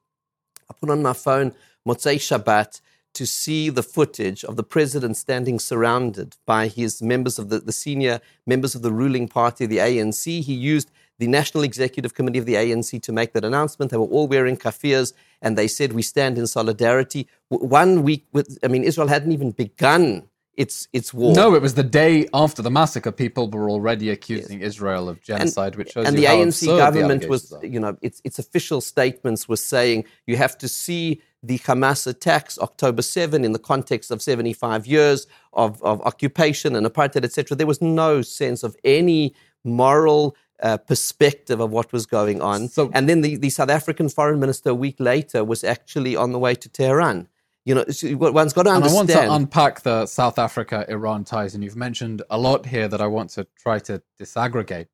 I 0.71 0.75
put 0.75 0.91
on 0.91 1.03
my 1.03 1.13
phone 1.13 1.55
Motzei 1.87 2.17
Shabbat 2.17 2.81
to 3.15 3.27
see 3.27 3.71
the 3.71 3.83
footage 3.83 4.45
of 4.45 4.57
the 4.57 4.63
president 4.63 5.17
standing 5.17 5.59
surrounded 5.59 6.37
by 6.47 6.69
his 6.69 7.03
members 7.03 7.39
of 7.39 7.49
the, 7.49 7.59
the 7.59 7.73
senior 7.73 8.21
members 8.47 8.75
of 8.75 8.83
the 8.83 8.93
ruling 8.93 9.27
party, 9.27 9.67
the 9.67 9.79
ANC. 9.79 10.25
He 10.25 10.55
used 10.55 10.91
the 11.19 11.27
National 11.27 11.65
Executive 11.65 12.15
Committee 12.15 12.39
of 12.39 12.47
the 12.47 12.55
ANC 12.55 13.03
to 13.03 13.13
make 13.13 13.33
that 13.33 13.45
announcement. 13.45 13.91
They 13.91 13.97
were 13.97 14.05
all 14.05 14.29
wearing 14.29 14.57
keffiyehs 14.57 15.13
and 15.43 15.59
they 15.59 15.69
said, 15.69 15.93
We 15.93 16.03
stand 16.03 16.39
in 16.39 16.47
solidarity. 16.47 17.29
One 17.49 18.03
week, 18.03 18.27
with, 18.33 18.59
I 18.63 18.69
mean, 18.69 18.85
Israel 18.85 19.09
hadn't 19.09 19.33
even 19.33 19.51
begun 19.51 20.30
its, 20.61 20.89
its 20.93 21.15
war. 21.15 21.35
No, 21.35 21.55
it 21.55 21.63
was 21.63 21.73
the 21.73 21.83
day 21.83 22.29
after 22.35 22.61
the 22.61 22.71
massacre. 22.71 23.11
People 23.11 23.49
were 23.49 23.71
already 23.71 24.11
accusing 24.11 24.61
Israel 24.61 25.09
of 25.09 25.23
genocide, 25.23 25.75
which 25.77 25.93
shows 25.93 26.07
and 26.07 26.15
you 26.15 26.21
the 26.21 26.27
how 26.29 26.37
ANC 26.37 26.49
absurd 26.49 26.67
the 26.67 26.77
government 26.77 27.29
was, 27.31 27.53
are. 27.55 27.65
you 27.65 27.81
know, 27.81 27.97
its, 28.03 28.21
its 28.25 28.39
official 28.39 28.83
statements 28.83 29.49
were 29.49 29.57
saying 29.57 30.05
you 30.27 30.37
have 30.37 30.59
to 30.59 30.69
see 30.69 31.23
the 31.43 31.59
Hamas 31.61 32.07
attacks 32.07 32.59
October 32.59 33.01
7 33.01 33.43
in 33.43 33.53
the 33.53 33.59
context 33.59 34.11
of 34.11 34.21
75 34.21 34.87
years 34.87 35.27
of, 35.55 35.83
of 35.83 36.03
occupation 36.03 36.77
and 36.77 36.87
apartheid, 36.87 37.25
etc. 37.25 37.57
There 37.57 37.67
was 37.67 37.81
no 37.81 38.21
sense 38.21 38.63
of 38.63 38.77
any 38.85 39.35
moral 39.65 40.37
uh, 40.63 40.77
perspective 40.77 41.59
of 41.61 41.71
what 41.71 41.91
was 41.91 42.05
going 42.05 42.43
on. 42.43 42.69
So- 42.69 42.91
and 42.93 43.09
then 43.09 43.23
the, 43.23 43.37
the 43.37 43.49
South 43.49 43.71
African 43.71 44.11
foreign 44.11 44.39
minister 44.39 44.69
a 44.71 44.75
week 44.75 45.01
later 45.01 45.43
was 45.43 45.65
actually 45.65 46.17
on 46.17 46.33
the 46.33 46.39
way 46.39 46.55
to 46.55 46.69
Tehran. 46.69 47.29
You 47.67 47.75
know, 47.75 47.85
one's 48.17 48.53
got 48.55 48.63
to 48.63 48.71
understand. 48.71 49.11
And 49.11 49.21
I 49.21 49.29
want 49.29 49.29
to 49.29 49.35
unpack 49.35 49.83
the 49.83 50.07
South 50.07 50.39
Africa 50.39 50.87
Iran 50.89 51.25
ties, 51.25 51.55
and 51.55 51.63
you've 51.63 51.77
mentioned 51.77 52.23
a 52.31 52.39
lot 52.39 52.65
here 52.65 52.89
that 52.89 53.01
I 53.01 53.07
want 53.07 53.31
to 53.31 53.47
try 53.59 53.79
to 53.81 54.03
disaggregate. 54.19 54.87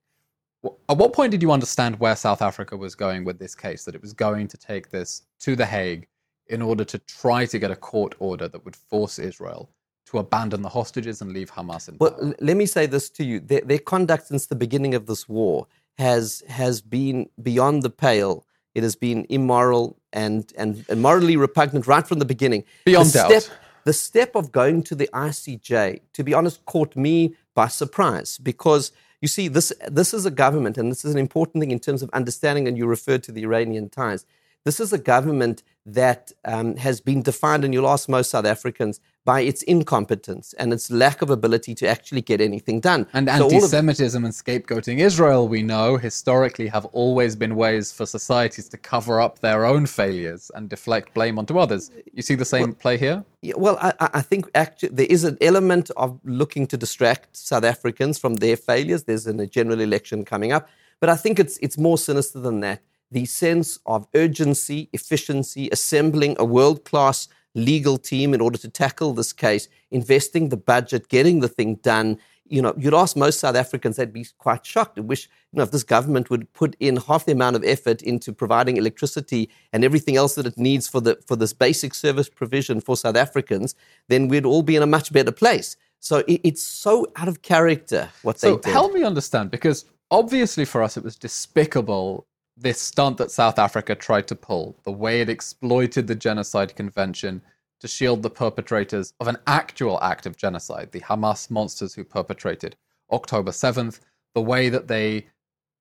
At 0.88 0.96
what 0.96 1.12
point 1.12 1.30
did 1.30 1.42
you 1.42 1.52
understand 1.52 2.00
where 2.00 2.16
South 2.16 2.42
Africa 2.42 2.76
was 2.76 2.96
going 2.96 3.24
with 3.24 3.38
this 3.38 3.54
case? 3.54 3.84
That 3.84 3.94
it 3.94 4.02
was 4.02 4.12
going 4.12 4.48
to 4.48 4.56
take 4.56 4.90
this 4.90 5.22
to 5.40 5.54
The 5.54 5.64
Hague 5.66 6.08
in 6.48 6.60
order 6.60 6.84
to 6.84 6.98
try 6.98 7.46
to 7.46 7.58
get 7.58 7.70
a 7.70 7.76
court 7.76 8.14
order 8.18 8.48
that 8.48 8.64
would 8.64 8.74
force 8.74 9.18
Israel 9.20 9.70
to 10.06 10.18
abandon 10.18 10.62
the 10.62 10.68
hostages 10.68 11.20
and 11.20 11.32
leave 11.32 11.52
Hamas 11.52 11.88
in 11.88 11.96
Well, 11.98 12.12
power? 12.12 12.24
l- 12.28 12.34
let 12.40 12.56
me 12.56 12.66
say 12.66 12.86
this 12.86 13.10
to 13.10 13.24
you: 13.24 13.38
their, 13.40 13.60
their 13.60 13.78
conduct 13.78 14.26
since 14.26 14.46
the 14.46 14.56
beginning 14.56 14.94
of 14.94 15.06
this 15.06 15.28
war 15.28 15.66
has 15.98 16.42
has 16.48 16.80
been 16.80 17.28
beyond 17.42 17.82
the 17.84 17.90
pale. 17.90 18.44
It 18.74 18.82
has 18.82 18.96
been 18.96 19.24
immoral 19.30 19.98
and 20.16 20.52
and, 20.56 20.84
and 20.88 21.00
morally 21.00 21.36
repugnant 21.36 21.86
right 21.86 22.06
from 22.08 22.18
the 22.18 22.24
beginning. 22.24 22.64
Beyond 22.84 23.10
the 23.10 23.18
doubt. 23.18 23.42
Step, 23.42 23.58
the 23.84 23.92
step 23.92 24.34
of 24.34 24.50
going 24.50 24.82
to 24.84 24.96
the 24.96 25.08
ICJ, 25.12 26.00
to 26.14 26.24
be 26.24 26.34
honest, 26.34 26.64
caught 26.66 26.96
me 26.96 27.36
by 27.54 27.68
surprise 27.68 28.38
because 28.38 28.90
you 29.20 29.28
see, 29.28 29.48
this 29.48 29.72
this 29.88 30.12
is 30.12 30.26
a 30.26 30.30
government, 30.30 30.76
and 30.76 30.90
this 30.90 31.04
is 31.04 31.12
an 31.14 31.18
important 31.18 31.62
thing 31.62 31.70
in 31.70 31.80
terms 31.80 32.02
of 32.02 32.10
understanding. 32.10 32.66
And 32.68 32.76
you 32.76 32.86
referred 32.86 33.22
to 33.24 33.32
the 33.32 33.42
Iranian 33.44 33.88
ties. 33.88 34.26
This 34.66 34.80
is 34.80 34.92
a 34.92 34.98
government 34.98 35.62
that 36.02 36.32
um, 36.44 36.74
has 36.76 37.00
been 37.00 37.22
defined, 37.22 37.64
and 37.64 37.72
you'll 37.72 37.88
ask 37.88 38.08
most 38.08 38.30
South 38.30 38.44
Africans, 38.44 38.98
by 39.24 39.40
its 39.40 39.62
incompetence 39.62 40.54
and 40.58 40.72
its 40.72 40.90
lack 40.90 41.22
of 41.22 41.30
ability 41.30 41.72
to 41.74 41.86
actually 41.88 42.20
get 42.20 42.40
anything 42.40 42.80
done. 42.80 43.06
And 43.12 43.28
So 43.28 43.44
anti-Semitism 43.48 44.24
and 44.24 44.34
scapegoating 44.34 44.98
Israel, 44.98 45.46
we 45.46 45.62
know 45.62 45.96
historically 45.96 46.66
have 46.68 46.84
always 46.86 47.36
been 47.36 47.54
ways 47.54 47.92
for 47.92 48.06
societies 48.06 48.68
to 48.70 48.76
cover 48.76 49.20
up 49.20 49.38
their 49.38 49.64
own 49.66 49.86
failures 49.86 50.50
and 50.54 50.68
deflect 50.68 51.14
blame 51.14 51.38
onto 51.38 51.58
others. 51.58 51.90
You 52.12 52.22
see 52.22 52.34
the 52.34 52.44
same 52.44 52.72
play 52.74 52.96
here? 52.98 53.24
Yeah, 53.42 53.54
well, 53.64 53.76
I, 53.80 53.92
I 54.04 54.08
I 54.20 54.22
think 54.30 54.42
actually 54.64 54.92
there 55.00 55.10
is 55.16 55.22
an 55.30 55.36
element 55.50 55.86
of 56.04 56.08
looking 56.40 56.64
to 56.72 56.76
distract 56.84 57.36
South 57.36 57.64
Africans 57.74 58.14
from 58.22 58.34
their 58.44 58.56
failures. 58.70 59.00
There's 59.08 59.26
an- 59.32 59.40
a 59.46 59.48
general 59.58 59.80
election 59.88 60.18
coming 60.24 60.50
up, 60.56 60.64
but 61.00 61.08
I 61.14 61.16
think 61.22 61.34
it's 61.44 61.56
it's 61.66 61.78
more 61.88 61.98
sinister 62.08 62.40
than 62.48 62.58
that. 62.66 62.80
The 63.10 63.24
sense 63.24 63.78
of 63.86 64.06
urgency, 64.14 64.88
efficiency, 64.92 65.68
assembling 65.70 66.36
a 66.38 66.44
world 66.44 66.84
class 66.84 67.28
legal 67.54 67.96
team 67.96 68.34
in 68.34 68.40
order 68.40 68.58
to 68.58 68.68
tackle 68.68 69.14
this 69.14 69.32
case, 69.32 69.68
investing 69.90 70.50
the 70.50 70.56
budget, 70.56 71.08
getting 71.08 71.40
the 71.40 71.48
thing 71.48 71.76
done. 71.76 72.18
You 72.48 72.62
know, 72.62 72.74
you'd 72.76 72.94
ask 72.94 73.16
most 73.16 73.40
South 73.40 73.56
Africans, 73.56 73.96
they'd 73.96 74.12
be 74.12 74.26
quite 74.38 74.64
shocked. 74.64 74.98
I 74.98 75.00
wish, 75.00 75.28
you 75.52 75.56
know, 75.56 75.62
if 75.62 75.70
this 75.70 75.82
government 75.82 76.30
would 76.30 76.52
put 76.52 76.76
in 76.78 76.96
half 76.96 77.24
the 77.24 77.32
amount 77.32 77.56
of 77.56 77.64
effort 77.64 78.02
into 78.02 78.32
providing 78.32 78.76
electricity 78.76 79.48
and 79.72 79.84
everything 79.84 80.16
else 80.16 80.34
that 80.34 80.46
it 80.46 80.58
needs 80.58 80.86
for 80.86 81.00
the 81.00 81.18
for 81.26 81.34
this 81.34 81.52
basic 81.52 81.94
service 81.94 82.28
provision 82.28 82.80
for 82.80 82.96
South 82.96 83.16
Africans, 83.16 83.74
then 84.08 84.28
we'd 84.28 84.44
all 84.44 84.62
be 84.62 84.76
in 84.76 84.82
a 84.82 84.86
much 84.86 85.12
better 85.12 85.32
place. 85.32 85.76
So 85.98 86.18
it, 86.28 86.40
it's 86.44 86.62
so 86.62 87.06
out 87.16 87.26
of 87.26 87.42
character 87.42 88.10
what 88.22 88.38
So 88.38 88.56
they 88.56 88.62
did. 88.62 88.72
help 88.72 88.92
me 88.92 89.02
understand, 89.02 89.50
because 89.50 89.86
obviously 90.10 90.64
for 90.66 90.82
us 90.82 90.96
it 90.96 91.02
was 91.02 91.16
despicable 91.16 92.26
this 92.56 92.80
stunt 92.80 93.18
that 93.18 93.30
South 93.30 93.58
Africa 93.58 93.94
tried 93.94 94.26
to 94.28 94.34
pull, 94.34 94.76
the 94.84 94.92
way 94.92 95.20
it 95.20 95.28
exploited 95.28 96.06
the 96.06 96.14
Genocide 96.14 96.74
Convention 96.74 97.42
to 97.80 97.88
shield 97.88 98.22
the 98.22 98.30
perpetrators 98.30 99.12
of 99.20 99.28
an 99.28 99.36
actual 99.46 100.02
act 100.02 100.24
of 100.24 100.36
genocide, 100.36 100.92
the 100.92 101.00
Hamas 101.00 101.50
monsters 101.50 101.94
who 101.94 102.04
perpetrated 102.04 102.76
October 103.12 103.50
7th, 103.50 104.00
the 104.34 104.40
way 104.40 104.68
that 104.70 104.88
they 104.88 105.26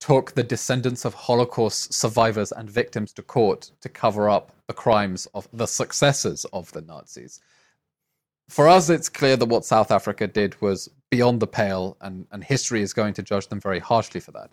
took 0.02 0.34
the 0.34 0.44
descendants 0.44 1.06
of 1.06 1.14
Holocaust 1.14 1.94
survivors 1.94 2.52
and 2.52 2.70
victims 2.70 3.14
to 3.14 3.22
court 3.22 3.72
to 3.80 3.88
cover 3.88 4.30
up 4.30 4.52
the 4.68 4.74
crimes 4.74 5.26
of 5.34 5.48
the 5.54 5.66
successors 5.66 6.46
of 6.52 6.72
the 6.74 6.82
Nazis 6.82 7.40
for 8.50 8.68
us, 8.68 8.90
it's 8.90 9.10
clear 9.10 9.38
that 9.38 9.46
what 9.48 9.66
South 9.66 9.92
Africa 9.92 10.28
did 10.28 10.60
was 10.62 10.90
beyond 11.10 11.40
the 11.40 11.48
pale, 11.48 11.98
and, 12.02 12.28
and 12.32 12.44
history 12.44 12.82
is 12.82 12.94
going 12.94 13.14
to 13.16 13.24
judge 13.24 13.48
them 13.48 13.60
very 13.60 13.80
harshly 13.80 14.20
for 14.20 14.32
that. 14.32 14.52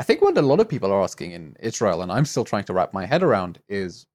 I 0.00 0.04
think 0.04 0.22
what 0.22 0.38
a 0.38 0.42
lot 0.42 0.60
of 0.60 0.68
people 0.68 0.92
are 0.92 1.02
asking 1.02 1.32
in 1.32 1.56
Israel, 1.60 2.02
and 2.02 2.12
I'm 2.12 2.24
still 2.24 2.44
trying 2.44 2.64
to 2.64 2.72
wrap 2.72 2.92
my 2.92 3.04
head 3.04 3.22
around, 3.22 3.58
is 3.68 4.06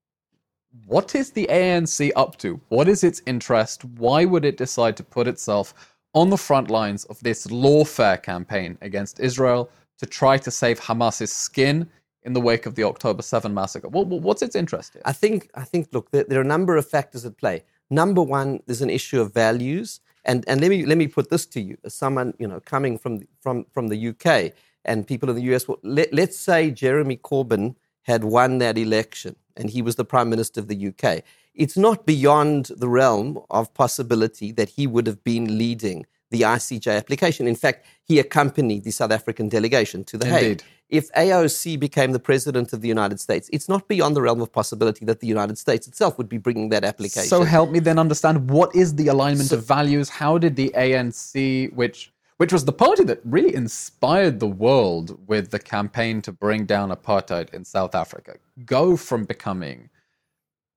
what 0.86 1.14
is 1.14 1.30
the 1.32 1.46
ANC 1.50 2.10
up 2.16 2.38
to? 2.38 2.60
What 2.68 2.88
is 2.88 3.04
its 3.04 3.20
interest? 3.26 3.84
Why 3.84 4.24
would 4.24 4.46
it 4.46 4.56
decide 4.56 4.96
to 4.96 5.04
put 5.04 5.28
itself 5.28 5.74
on 6.14 6.30
the 6.30 6.38
front 6.38 6.70
lines 6.70 7.04
of 7.04 7.20
this 7.20 7.46
lawfare 7.48 8.22
campaign 8.22 8.78
against 8.80 9.20
Israel 9.20 9.68
to 9.98 10.06
try 10.06 10.38
to 10.38 10.50
save 10.50 10.78
Hamas's 10.80 11.32
skin 11.32 11.88
in 12.22 12.32
the 12.32 12.40
wake 12.40 12.64
of 12.64 12.76
the 12.76 12.84
October 12.84 13.22
7 13.22 13.52
massacre? 13.52 13.88
What's 13.88 14.42
its 14.42 14.56
interest 14.56 14.94
here? 14.94 15.02
I 15.04 15.12
think, 15.12 15.50
I 15.54 15.64
think, 15.64 15.88
look, 15.92 16.10
there, 16.12 16.24
there 16.24 16.38
are 16.38 16.42
a 16.42 16.46
number 16.46 16.78
of 16.78 16.88
factors 16.88 17.26
at 17.26 17.36
play. 17.36 17.62
Number 17.90 18.22
one, 18.22 18.60
there's 18.66 18.80
an 18.80 18.90
issue 18.90 19.20
of 19.20 19.34
values, 19.34 20.00
and 20.24 20.42
and 20.48 20.62
let 20.62 20.70
me 20.70 20.86
let 20.86 20.96
me 20.96 21.06
put 21.06 21.28
this 21.28 21.44
to 21.44 21.60
you, 21.60 21.76
as 21.84 21.94
someone 21.94 22.32
you 22.38 22.48
know 22.48 22.58
coming 22.60 22.96
from 22.98 23.20
from 23.42 23.66
from 23.74 23.88
the 23.88 24.08
UK 24.08 24.54
and 24.84 25.06
people 25.06 25.30
in 25.30 25.36
the 25.36 25.54
US. 25.54 25.66
Let, 25.82 26.12
let's 26.12 26.38
say 26.38 26.70
Jeremy 26.70 27.16
Corbyn 27.16 27.76
had 28.02 28.24
won 28.24 28.58
that 28.58 28.78
election 28.78 29.36
and 29.56 29.70
he 29.70 29.82
was 29.82 29.96
the 29.96 30.04
prime 30.04 30.28
minister 30.28 30.60
of 30.60 30.68
the 30.68 30.88
UK. 30.88 31.22
It's 31.54 31.76
not 31.76 32.04
beyond 32.06 32.70
the 32.76 32.88
realm 32.88 33.40
of 33.50 33.72
possibility 33.74 34.52
that 34.52 34.70
he 34.70 34.86
would 34.86 35.06
have 35.06 35.22
been 35.22 35.56
leading 35.56 36.06
the 36.30 36.42
ICJ 36.42 36.96
application. 36.96 37.46
In 37.46 37.54
fact, 37.54 37.86
he 38.02 38.18
accompanied 38.18 38.84
the 38.84 38.90
South 38.90 39.12
African 39.12 39.48
delegation 39.48 40.02
to 40.04 40.18
The 40.18 40.26
Hague 40.26 40.42
Indeed. 40.42 40.64
if 40.88 41.12
AOC 41.12 41.78
became 41.78 42.12
the 42.12 42.18
president 42.18 42.72
of 42.72 42.80
the 42.80 42.88
United 42.88 43.20
States, 43.20 43.48
it's 43.52 43.68
not 43.68 43.86
beyond 43.86 44.16
the 44.16 44.22
realm 44.22 44.40
of 44.40 44.52
possibility 44.52 45.04
that 45.04 45.20
the 45.20 45.28
United 45.28 45.58
States 45.58 45.86
itself 45.86 46.18
would 46.18 46.28
be 46.28 46.38
bringing 46.38 46.70
that 46.70 46.84
application. 46.84 47.28
So 47.28 47.44
help 47.44 47.70
me 47.70 47.78
then 47.78 47.98
understand 47.98 48.50
what 48.50 48.74
is 48.74 48.96
the 48.96 49.08
alignment 49.08 49.52
of 49.52 49.64
values? 49.64 50.08
How 50.08 50.38
did 50.38 50.56
the 50.56 50.72
ANC, 50.76 51.72
which 51.72 52.12
which 52.38 52.52
was 52.52 52.64
the 52.64 52.72
party 52.72 53.04
that 53.04 53.20
really 53.24 53.54
inspired 53.54 54.40
the 54.40 54.46
world 54.46 55.18
with 55.28 55.50
the 55.50 55.58
campaign 55.58 56.20
to 56.22 56.32
bring 56.32 56.66
down 56.66 56.90
apartheid 56.90 57.52
in 57.54 57.64
South 57.64 57.94
Africa, 57.94 58.36
go 58.64 58.96
from 58.96 59.24
becoming 59.24 59.88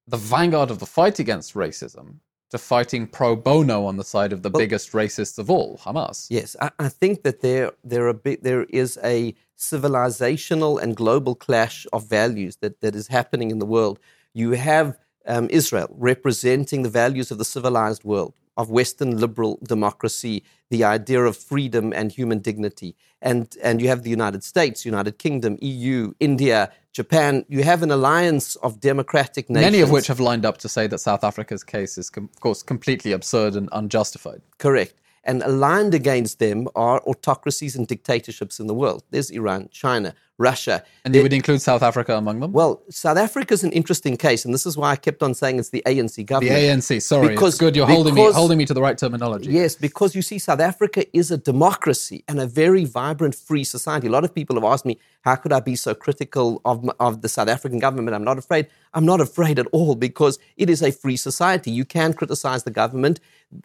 the 0.07 0.17
vanguard 0.17 0.71
of 0.71 0.79
the 0.79 0.85
fight 0.85 1.19
against 1.19 1.53
racism 1.53 2.19
to 2.49 2.57
fighting 2.57 3.07
pro 3.07 3.35
bono 3.35 3.85
on 3.85 3.97
the 3.97 4.03
side 4.03 4.31
of 4.31 4.41
the 4.41 4.49
biggest 4.49 4.93
racists 4.93 5.37
of 5.37 5.49
all, 5.49 5.77
Hamas. 5.83 6.27
Yes, 6.29 6.55
I, 6.61 6.71
I 6.79 6.89
think 6.89 7.23
that 7.23 7.41
there 7.41 7.71
there 7.83 8.11
bit, 8.13 8.43
there 8.43 8.63
is 8.63 8.97
a 9.03 9.35
civilizational 9.57 10.81
and 10.81 10.95
global 10.95 11.35
clash 11.35 11.85
of 11.91 12.07
values 12.07 12.57
that, 12.57 12.79
that 12.81 12.95
is 12.95 13.07
happening 13.07 13.51
in 13.51 13.59
the 13.59 13.65
world. 13.65 13.99
You 14.33 14.51
have 14.51 14.97
um, 15.25 15.47
Israel 15.49 15.89
representing 15.91 16.83
the 16.83 16.89
values 16.89 17.31
of 17.31 17.37
the 17.37 17.45
civilized 17.45 18.03
world, 18.05 18.33
of 18.57 18.69
Western 18.69 19.17
liberal 19.17 19.59
democracy, 19.63 20.43
the 20.69 20.83
idea 20.83 21.23
of 21.23 21.37
freedom 21.37 21.93
and 21.93 22.11
human 22.11 22.39
dignity. 22.39 22.95
And, 23.21 23.55
and 23.63 23.81
you 23.81 23.87
have 23.87 24.03
the 24.03 24.09
United 24.09 24.43
States, 24.43 24.85
United 24.85 25.19
Kingdom, 25.19 25.57
EU, 25.61 26.13
India, 26.19 26.71
Japan. 26.91 27.45
You 27.47 27.63
have 27.63 27.83
an 27.83 27.91
alliance 27.91 28.55
of 28.57 28.79
democratic 28.79 29.49
nations. 29.49 29.71
Many 29.71 29.81
of 29.81 29.91
which 29.91 30.07
have 30.07 30.19
lined 30.19 30.45
up 30.45 30.57
to 30.59 30.69
say 30.69 30.87
that 30.87 30.99
South 30.99 31.23
Africa's 31.23 31.63
case 31.63 31.97
is, 31.97 32.09
com- 32.09 32.29
of 32.33 32.39
course, 32.39 32.63
completely 32.63 33.11
absurd 33.11 33.55
and 33.55 33.69
unjustified. 33.71 34.41
Correct. 34.57 34.95
And 35.23 35.43
aligned 35.43 35.93
against 35.93 36.39
them 36.39 36.67
are 36.75 37.01
autocracies 37.05 37.75
and 37.75 37.87
dictatorships 37.87 38.59
in 38.59 38.67
the 38.67 38.73
world. 38.73 39.03
There's 39.11 39.29
Iran, 39.29 39.69
China, 39.71 40.15
Russia. 40.37 40.83
And 41.03 41.15
you 41.15 41.23
would 41.23 41.33
include 41.33 41.61
South 41.61 41.81
Africa 41.81 42.15
among 42.15 42.39
them? 42.39 42.51
Well, 42.51 42.81
South 42.89 43.17
Africa 43.17 43.53
is 43.53 43.63
an 43.63 43.71
interesting 43.71 44.17
case, 44.17 44.45
and 44.45 44.53
this 44.53 44.65
is 44.65 44.77
why 44.77 44.91
I 44.91 44.95
kept 44.95 45.23
on 45.23 45.33
saying 45.33 45.59
it's 45.59 45.69
the 45.69 45.81
ANC 45.85 46.25
government. 46.25 46.55
the. 46.55 46.67
ANC, 46.67 47.01
sorry. 47.01 47.29
Because- 47.29 47.53
it's 47.53 47.59
good 47.59 47.75
you're 47.75 47.87
holding 47.87 48.13
me, 48.13 48.31
holding 48.31 48.57
me 48.57 48.65
to 48.65 48.73
the 48.73 48.81
right 48.81 48.97
terminology. 48.97 49.51
Yes, 49.51 49.75
because 49.75 50.15
you 50.15 50.21
see, 50.21 50.37
South 50.37 50.59
Africa 50.59 51.05
is 51.17 51.31
a 51.31 51.37
democracy 51.37 52.23
and 52.27 52.39
a 52.39 52.45
very 52.45 52.85
vibrant, 52.85 53.35
free 53.35 53.63
society. 53.63 54.07
A 54.07 54.11
lot 54.11 54.23
of 54.23 54.33
people 54.33 54.55
have 54.55 54.63
asked 54.63 54.85
me, 54.85 54.99
how 55.21 55.35
could 55.35 55.51
I 55.51 55.59
be 55.59 55.75
so 55.75 55.93
critical 55.93 56.61
of, 56.65 56.89
of 56.99 57.21
the 57.21 57.29
South 57.29 57.49
African 57.49 57.79
government? 57.79 58.15
I'm 58.15 58.23
not 58.23 58.37
afraid. 58.37 58.67
I'm 58.93 59.05
not 59.05 59.21
afraid 59.21 59.59
at 59.59 59.67
all 59.73 59.95
because 59.95 60.39
it 60.55 60.69
is 60.69 60.81
a 60.81 60.91
free 60.91 61.17
society. 61.17 61.71
You 61.71 61.85
can 61.85 62.13
criticize 62.13 62.63
the 62.63 62.71
government. 62.71 63.19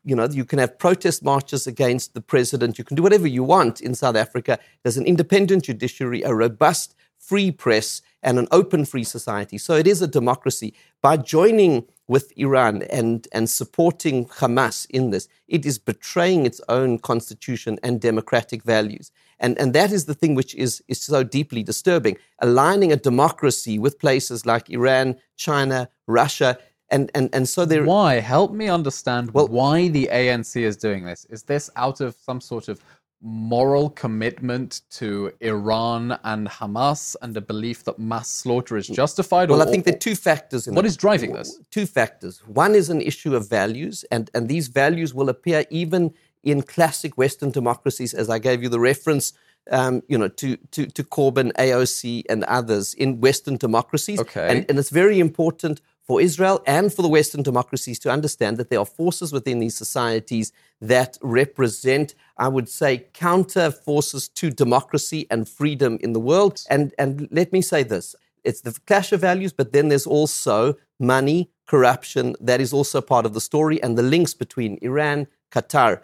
You 0.04 0.16
know, 0.16 0.28
you 0.28 0.44
can 0.44 0.58
have 0.58 0.78
protest 0.78 1.24
marches 1.24 1.66
against 1.66 2.14
the 2.14 2.20
president. 2.20 2.78
You 2.78 2.84
can 2.84 2.96
do 2.96 3.02
whatever 3.02 3.26
you 3.26 3.44
want 3.44 3.80
in 3.80 3.94
South 3.94 4.16
Africa. 4.16 4.58
There's 4.82 4.96
an 4.96 5.06
independent 5.06 5.64
judiciary, 5.64 6.22
a 6.22 6.34
robust, 6.34 6.61
free 7.18 7.50
press, 7.50 8.02
and 8.22 8.38
an 8.38 8.48
open, 8.50 8.84
free 8.84 9.04
society. 9.04 9.58
So 9.58 9.74
it 9.74 9.86
is 9.86 10.00
a 10.02 10.06
democracy. 10.06 10.74
By 11.00 11.16
joining 11.16 11.84
with 12.08 12.32
Iran 12.36 12.82
and, 12.82 13.26
and 13.32 13.48
supporting 13.48 14.26
Hamas 14.26 14.86
in 14.90 15.10
this, 15.10 15.28
it 15.48 15.66
is 15.66 15.78
betraying 15.78 16.46
its 16.46 16.60
own 16.68 16.98
constitution 16.98 17.78
and 17.82 18.00
democratic 18.00 18.62
values. 18.62 19.10
And, 19.40 19.58
and 19.58 19.72
that 19.74 19.90
is 19.92 20.04
the 20.04 20.14
thing 20.14 20.34
which 20.34 20.54
is, 20.54 20.82
is 20.88 21.00
so 21.00 21.24
deeply 21.24 21.62
disturbing. 21.62 22.16
Aligning 22.40 22.92
a 22.92 22.96
democracy 22.96 23.78
with 23.78 23.98
places 23.98 24.46
like 24.46 24.70
Iran, 24.70 25.16
China, 25.36 25.88
Russia, 26.06 26.58
and, 26.90 27.10
and, 27.14 27.30
and 27.32 27.48
so 27.48 27.64
there. 27.64 27.84
Why? 27.84 28.20
Help 28.20 28.52
me 28.52 28.68
understand 28.68 29.32
Well- 29.32 29.48
why 29.48 29.88
the 29.88 30.08
ANC 30.12 30.60
is 30.60 30.76
doing 30.76 31.04
this. 31.04 31.24
Is 31.30 31.42
this 31.42 31.70
out 31.74 32.00
of 32.00 32.14
some 32.14 32.40
sort 32.40 32.68
of 32.68 32.80
moral 33.22 33.88
commitment 33.90 34.80
to 34.90 35.32
Iran 35.40 36.18
and 36.24 36.48
Hamas 36.48 37.14
and 37.22 37.36
a 37.36 37.40
belief 37.40 37.84
that 37.84 37.98
mass 37.98 38.28
slaughter 38.28 38.76
is 38.76 38.88
justified? 38.88 39.48
Well, 39.48 39.62
or- 39.62 39.68
I 39.68 39.70
think 39.70 39.84
there 39.84 39.94
are 39.94 39.98
two 39.98 40.16
factors 40.16 40.66
in 40.66 40.74
What 40.74 40.84
it. 40.84 40.88
is 40.88 40.96
driving 40.96 41.32
this? 41.32 41.58
Two 41.70 41.86
factors. 41.86 42.40
One 42.46 42.74
is 42.74 42.90
an 42.90 43.00
issue 43.00 43.36
of 43.36 43.48
values, 43.48 44.04
and, 44.10 44.30
and 44.34 44.48
these 44.48 44.68
values 44.68 45.14
will 45.14 45.28
appear 45.28 45.64
even 45.70 46.12
in 46.42 46.62
classic 46.62 47.16
Western 47.16 47.50
democracies, 47.52 48.12
as 48.12 48.28
I 48.28 48.40
gave 48.40 48.62
you 48.62 48.68
the 48.68 48.80
reference, 48.80 49.32
um, 49.70 50.02
you 50.08 50.18
know, 50.18 50.26
to, 50.26 50.56
to, 50.72 50.86
to 50.86 51.04
Corbyn, 51.04 51.52
AOC, 51.52 52.24
and 52.28 52.42
others 52.44 52.94
in 52.94 53.20
Western 53.20 53.56
democracies. 53.56 54.18
Okay. 54.18 54.48
And, 54.48 54.66
and 54.68 54.76
it's 54.78 54.90
very 54.90 55.20
important 55.20 55.80
for 56.02 56.20
Israel 56.20 56.60
and 56.66 56.92
for 56.92 57.02
the 57.02 57.08
Western 57.08 57.44
democracies 57.44 58.00
to 58.00 58.10
understand 58.10 58.56
that 58.56 58.70
there 58.70 58.80
are 58.80 58.84
forces 58.84 59.32
within 59.32 59.60
these 59.60 59.76
societies 59.76 60.50
that 60.80 61.16
represent, 61.22 62.16
I 62.38 62.48
would 62.48 62.68
say, 62.68 63.06
counter 63.12 63.70
forces 63.70 64.28
to 64.30 64.50
democracy 64.50 65.26
and 65.30 65.48
freedom 65.48 65.98
in 66.00 66.12
the 66.12 66.20
world. 66.20 66.62
And, 66.70 66.94
and 66.98 67.28
let 67.30 67.52
me 67.52 67.60
say 67.62 67.82
this 67.82 68.14
it's 68.44 68.62
the 68.62 68.76
clash 68.86 69.12
of 69.12 69.20
values, 69.20 69.52
but 69.52 69.72
then 69.72 69.88
there's 69.88 70.06
also 70.06 70.74
money, 70.98 71.50
corruption, 71.66 72.34
that 72.40 72.60
is 72.60 72.72
also 72.72 73.00
part 73.00 73.26
of 73.26 73.34
the 73.34 73.40
story, 73.40 73.82
and 73.82 73.96
the 73.96 74.02
links 74.02 74.34
between 74.34 74.78
Iran, 74.82 75.26
Qatar. 75.50 76.00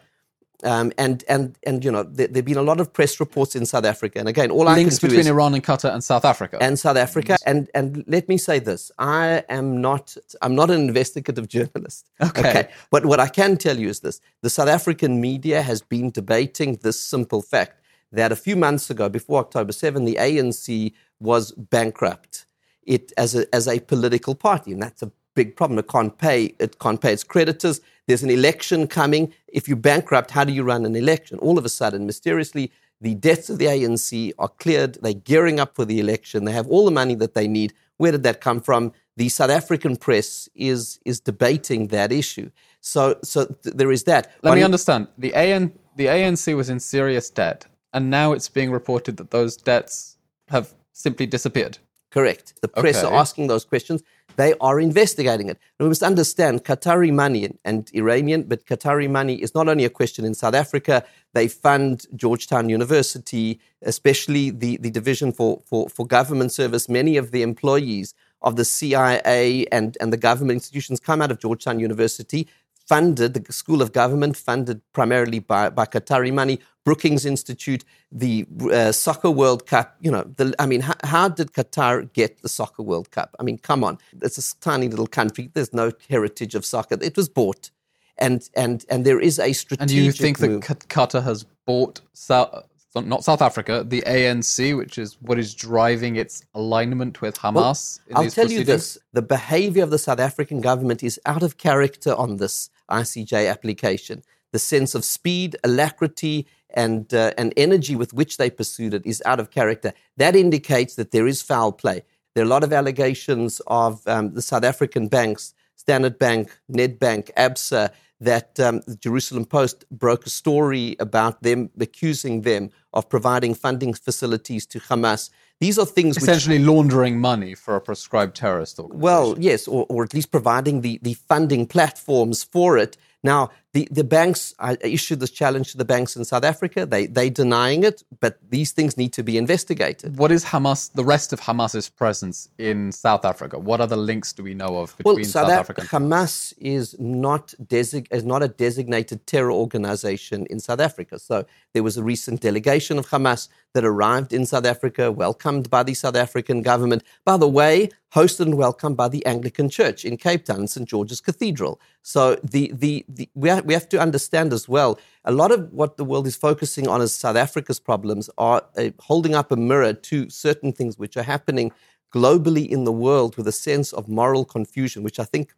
Um, 0.64 0.92
and 0.99 1.23
and 1.29 1.57
and 1.64 1.85
you 1.85 1.92
know 1.92 2.03
there 2.03 2.29
have 2.35 2.44
been 2.44 2.57
a 2.57 2.62
lot 2.62 2.81
of 2.81 2.92
press 2.92 3.21
reports 3.21 3.55
in 3.55 3.64
South 3.64 3.85
Africa, 3.85 4.18
and 4.18 4.29
again, 4.29 4.51
all 4.51 4.66
I 4.66 4.75
Links 4.75 4.99
can 4.99 5.09
do 5.09 5.11
between 5.11 5.27
is 5.27 5.27
Iran 5.29 5.55
and 5.55 5.62
Qatar 5.62 5.92
and 5.94 6.03
South 6.03 6.25
Africa. 6.25 6.59
and 6.61 6.77
South 6.77 6.97
Africa. 6.97 7.38
And 7.47 7.71
and 7.75 8.05
let 8.09 8.29
me 8.29 8.38
say 8.38 8.59
this: 8.59 8.90
I 8.99 9.44
am 9.49 9.81
not 9.81 10.16
I'm 10.42 10.57
not 10.57 10.71
an 10.71 10.81
investigative 10.81 11.47
journalist. 11.57 12.11
Okay. 12.21 12.68
But 12.90 13.07
what 13.07 13.21
I 13.21 13.29
can 13.29 13.57
tell 13.57 13.79
you 13.79 13.88
is 13.88 14.01
this: 14.01 14.21
the 14.42 14.51
South 14.51 14.68
African 14.68 15.21
media 15.21 15.62
has 15.62 15.81
been 15.81 16.11
debating 16.11 16.81
this 16.83 17.01
simple 17.01 17.40
fact 17.40 17.81
that 18.11 18.33
a 18.33 18.37
few 18.37 18.57
months 18.57 18.90
ago, 18.90 19.09
before 19.09 19.38
October 19.38 19.73
7, 19.73 20.05
the 20.05 20.16
ANC 20.16 20.92
was 21.21 21.53
bankrupt. 21.53 22.47
It 22.83 23.12
as 23.16 23.37
a 23.37 23.55
as 23.55 23.68
a 23.68 23.79
political 23.79 24.35
party, 24.35 24.73
and 24.73 24.83
that's 24.83 25.03
a 25.03 25.12
big 25.38 25.55
problem. 25.55 25.79
It 25.79 25.88
can't 25.88 26.14
pay. 26.18 26.38
Uh, 26.48 26.66
it 26.66 26.79
can't 26.85 27.01
pay 27.01 27.12
its 27.12 27.24
creditors. 27.35 27.81
There's 28.07 28.24
an 28.29 28.31
election 28.40 28.88
coming. 29.01 29.24
If 29.59 29.68
you 29.68 29.77
bankrupt, 29.90 30.31
how 30.37 30.44
do 30.48 30.53
you 30.59 30.64
run 30.72 30.83
an 30.90 30.96
election? 31.05 31.38
All 31.38 31.57
of 31.61 31.64
a 31.64 31.72
sudden, 31.81 32.01
mysteriously, 32.07 32.72
the 33.01 33.14
debts 33.14 33.48
of 33.53 33.59
the 33.61 33.66
ANC 33.66 34.33
are 34.42 34.53
cleared. 34.62 34.92
They're 35.03 35.22
gearing 35.31 35.61
up 35.62 35.70
for 35.77 35.85
the 35.85 36.01
election. 36.01 36.44
They 36.44 36.57
have 36.61 36.68
all 36.72 36.85
the 36.85 36.96
money 37.03 37.14
that 37.22 37.35
they 37.35 37.46
need. 37.46 37.72
Where 37.98 38.12
did 38.12 38.24
that 38.24 38.40
come 38.40 38.61
from? 38.61 38.92
The 39.16 39.29
South 39.29 39.51
African 39.61 39.94
press 40.07 40.48
is 40.55 40.98
is 41.11 41.20
debating 41.31 41.81
that 41.88 42.11
issue. 42.22 42.48
So 42.81 43.01
so 43.22 43.38
th- 43.62 43.77
there 43.81 43.92
is 43.96 44.03
that. 44.11 44.22
Let 44.42 44.55
me 44.57 44.64
understand. 44.70 45.03
The 45.24 45.33
AN, 45.35 45.62
the 46.01 46.07
ANC 46.07 46.44
was 46.61 46.68
in 46.68 46.81
serious 46.81 47.27
debt, 47.31 47.59
and 47.94 48.05
now 48.11 48.29
it's 48.37 48.51
being 48.59 48.72
reported 48.81 49.14
that 49.18 49.31
those 49.38 49.53
debts 49.72 50.16
have 50.55 50.66
simply 50.92 51.27
disappeared. 51.27 51.79
Correct. 52.11 52.55
The 52.62 52.68
press 52.68 52.99
Okay. 52.99 53.07
are 53.07 53.18
asking 53.21 53.49
those 53.49 53.64
questions. 53.64 54.03
They 54.37 54.55
are 54.61 54.79
investigating 54.79 55.49
it. 55.49 55.59
And 55.79 55.87
we 55.87 55.88
must 55.88 56.03
understand 56.03 56.64
Qatari 56.64 57.12
money 57.12 57.51
and- 57.64 57.90
Iranian, 57.92 58.44
but 58.44 58.64
Qatari 58.66 59.11
money 59.11 59.35
is 59.42 59.53
not 59.55 59.68
only 59.68 59.85
a 59.85 59.90
question 59.90 60.25
in 60.25 60.35
South 60.35 60.55
Africa. 60.55 61.05
They 61.35 61.49
fund 61.49 62.07
Georgetown 62.14 62.68
University, 62.68 63.59
especially 63.83 64.51
the, 64.51 64.77
the 64.79 64.90
division 64.90 65.33
for, 65.33 65.61
for, 65.66 65.88
for 65.88 66.07
government 66.07 66.53
service. 66.53 66.88
Many 66.88 67.16
of 67.16 67.31
the 67.33 67.42
employees 67.42 68.14
of 68.42 68.55
the 68.55 68.64
CIA 68.64 69.66
and, 69.73 69.97
and 70.01 70.12
the 70.12 70.16
government 70.16 70.57
institutions 70.59 71.01
come 71.01 71.21
out 71.21 71.33
of 71.33 71.40
Georgetown 71.40 71.81
University, 71.81 72.47
funded, 72.88 73.35
the 73.35 73.53
School 73.53 73.83
of 73.83 73.92
Government, 73.92 74.37
funded 74.37 74.81
primarily 74.92 75.38
by, 75.38 75.68
by 75.68 75.85
Qatari 75.85 76.33
money. 76.33 76.59
Brookings 76.85 77.27
Institute, 77.27 77.85
the 78.11 78.46
uh, 78.72 78.92
Soccer 78.92 79.31
World 79.31 79.66
Cup. 79.66 79.94
You 80.01 80.11
know, 80.11 80.22
the, 80.37 80.55
I 80.59 80.64
mean, 80.64 80.81
how, 80.81 80.94
how 81.05 81.29
did 81.29 81.53
Qatar 81.53 82.11
get 82.14 82.40
the 82.40 82.48
Soccer 82.48 82.83
World 82.83 83.11
Cup? 83.11 83.37
I 83.38 83.42
mean, 83.42 83.59
come 83.59 83.85
on, 83.85 83.98
it's 84.22 84.38
a 84.38 84.61
tiny 84.61 84.88
little 84.88 85.07
country. 85.07 85.51
There's 85.53 85.74
no 85.74 85.92
heritage 86.09 86.55
of 86.55 86.64
soccer. 86.64 86.96
It 87.03 87.14
was 87.14 87.29
bought, 87.29 87.70
and 88.16 88.48
and 88.57 88.87
and 88.88 89.05
there 89.05 89.20
is 89.20 89.38
a 89.38 89.53
strategic. 89.53 89.83
And 89.83 89.90
you 89.90 90.12
think 90.12 90.40
move. 90.40 90.66
that 90.66 90.88
Qatar 90.88 91.22
has 91.22 91.44
bought 91.66 92.01
South, 92.14 92.64
not 92.94 93.22
South 93.22 93.42
Africa, 93.42 93.85
the 93.87 94.03
ANC, 94.07 94.74
which 94.74 94.96
is 94.96 95.18
what 95.20 95.38
is 95.38 95.55
driving 95.55 96.16
its 96.16 96.42
alignment 96.55 97.20
with 97.20 97.37
Hamas? 97.37 98.01
in 98.09 98.16
I'll 98.16 98.31
tell 98.31 98.51
you 98.51 98.64
this: 98.64 98.96
the 99.12 99.20
behaviour 99.20 99.83
of 99.83 99.90
the 99.90 99.98
South 99.98 100.20
African 100.20 100.62
government 100.62 101.03
is 101.03 101.20
out 101.27 101.42
of 101.42 101.59
character 101.59 102.14
on 102.14 102.38
this 102.38 102.70
ICJ 102.88 103.51
application. 103.51 104.22
The 104.53 104.59
sense 104.59 104.94
of 104.94 105.05
speed, 105.05 105.57
alacrity, 105.62 106.46
and 106.70 107.12
uh, 107.14 107.33
and 107.38 107.53
energy 107.57 107.96
with 107.96 108.12
which 108.12 108.37
they 108.37 108.51
pursued 108.51 108.94
it 108.94 109.05
is 109.05 109.22
out 109.27 109.40
of 109.40 109.51
character. 109.51 109.92
That 110.16 110.37
indicates 110.37 110.94
that 110.96 111.11
there 111.11 111.27
is 111.27 111.42
foul 111.42 111.72
play. 111.72 112.03
There 112.35 112.44
are 112.44 112.46
a 112.46 112.51
lot 112.51 112.64
of 112.64 112.72
allegations 112.72 113.61
of 113.66 114.07
um, 114.07 114.35
the 114.35 114.42
South 114.42 114.64
African 114.64 115.09
banks, 115.09 115.55
Standard 115.77 116.18
Bank, 116.18 116.59
Nedbank, 116.70 117.33
ABSA, 117.35 117.90
that 118.20 118.59
um, 118.61 118.81
the 118.87 118.96
Jerusalem 118.96 119.44
Post 119.44 119.85
broke 119.90 120.27
a 120.27 120.31
story 120.31 120.96
about 121.01 121.42
them 121.42 121.70
accusing 121.81 122.42
them 122.42 122.70
of 122.92 123.09
providing 123.09 123.55
funding 123.55 123.94
facilities 123.94 124.66
to 124.66 124.81
Hamas. 124.81 125.31
These 125.61 125.79
are 125.79 125.87
things 125.87 126.16
which 126.16 126.23
essentially 126.23 126.61
laundering 126.61 127.18
money 127.18 127.55
for 127.55 127.75
a 127.77 127.81
prescribed 127.81 128.37
terrorist 128.37 128.79
organization. 128.79 129.01
well, 129.01 129.37
yes, 129.38 129.66
or, 129.66 129.87
or 129.88 130.05
at 130.05 130.14
least 130.14 130.31
providing 130.31 130.83
the, 130.83 131.01
the 131.03 131.14
funding 131.14 131.66
platforms 131.66 132.44
for 132.44 132.79
it. 132.79 132.97
Now, 133.25 133.51
the, 133.75 133.87
the 133.91 134.05
banks, 134.05 134.55
I 134.59 134.79
issued 134.81 135.21
this 135.21 135.31
challenge 135.31 135.73
to 135.73 135.79
the 135.79 135.85
banks 135.85 136.17
in 136.17 136.25
South 136.25 136.45
Africa. 136.45 136.87
They, 136.87 137.07
they 137.07 137.29
denying 137.29 137.85
it, 137.85 138.03
but 138.19 138.39
these 138.49 138.73
things 138.73 138.97
need 138.97 139.13
to 139.13 139.23
be 139.23 139.37
investigated. 139.37 140.17
What 140.17 140.33
is 140.33 140.45
Hamas, 140.47 140.91
the 140.95 141.05
rest 141.05 141.35
of 141.35 141.41
Hamas's 141.41 141.91
presence 141.91 142.49
in 142.57 142.93
South 142.93 143.27
Africa? 143.27 143.59
What 143.59 143.83
other 143.83 143.97
links 143.97 144.33
do 144.33 144.43
we 144.43 144.55
know 144.55 144.79
of 144.79 144.97
between 144.97 145.17
well, 145.17 145.25
South, 145.25 145.49
South 145.49 145.51
Africa? 145.51 145.81
And- 145.83 145.91
Hamas 145.91 146.55
is 146.57 146.99
not, 146.99 147.53
desig- 147.63 148.09
is 148.11 148.25
not 148.25 148.43
a 148.43 148.49
designated 148.49 149.27
terror 149.27 149.53
organization 149.53 150.47
in 150.47 150.61
South 150.61 150.81
Africa. 150.81 151.19
So 151.19 151.45
there 151.75 151.83
was 151.83 151.99
a 151.99 152.03
recent 152.03 152.41
delegation 152.41 152.99
of 152.99 153.09
Hamas 153.09 153.49
that 153.75 153.85
arrived 153.85 154.33
in 154.33 154.47
South 154.47 154.65
Africa, 154.65 155.13
welcomed 155.13 155.69
by 155.69 155.83
the 155.83 155.93
South 155.95 156.17
African 156.17 156.63
government. 156.63 157.03
By 157.27 157.37
the 157.37 157.49
way, 157.49 157.91
hosted 158.15 158.47
and 158.47 158.57
welcomed 158.57 158.97
by 158.97 159.09
the 159.09 159.25
Anglican 159.27 159.69
Church 159.69 160.05
in 160.05 160.17
Cape 160.17 160.45
Town, 160.45 160.67
St. 160.67 160.89
George's 160.89 161.21
Cathedral. 161.21 161.81
So 162.03 162.37
the, 162.37 162.73
the, 162.75 163.05
the, 163.09 163.29
we, 163.35 163.51
we 163.64 163.75
have 163.75 163.88
to 163.90 164.01
understand 164.01 164.53
as 164.53 164.68
well, 164.68 164.99
a 165.25 165.33
lot 165.33 165.53
of 165.53 165.73
what 165.73 165.97
the 165.97 166.05
world 166.05 166.27
is 166.27 166.37
focusing 166.37 166.88
on 166.88 167.01
as 167.01 167.14
South 167.14 167.37
Africa's 167.37 167.81
problems 167.81 168.31
are 168.38 168.62
uh, 168.77 168.90
holding 169.01 169.35
up 169.35 169.53
a 169.53 169.57
mirror 169.57 169.92
to 169.92 170.29
certain 170.31 170.73
things 170.73 170.99
which 170.99 171.16
are 171.16 171.23
happening 171.23 171.73
globally 172.14 172.68
in 172.68 172.85
the 172.85 172.92
world 172.92 173.37
with 173.37 173.47
a 173.47 173.53
sense 173.53 173.92
of 173.92 174.09
moral 174.09 174.44
confusion, 174.44 175.03
which 175.03 175.21
I 175.21 175.25
think 175.25 175.55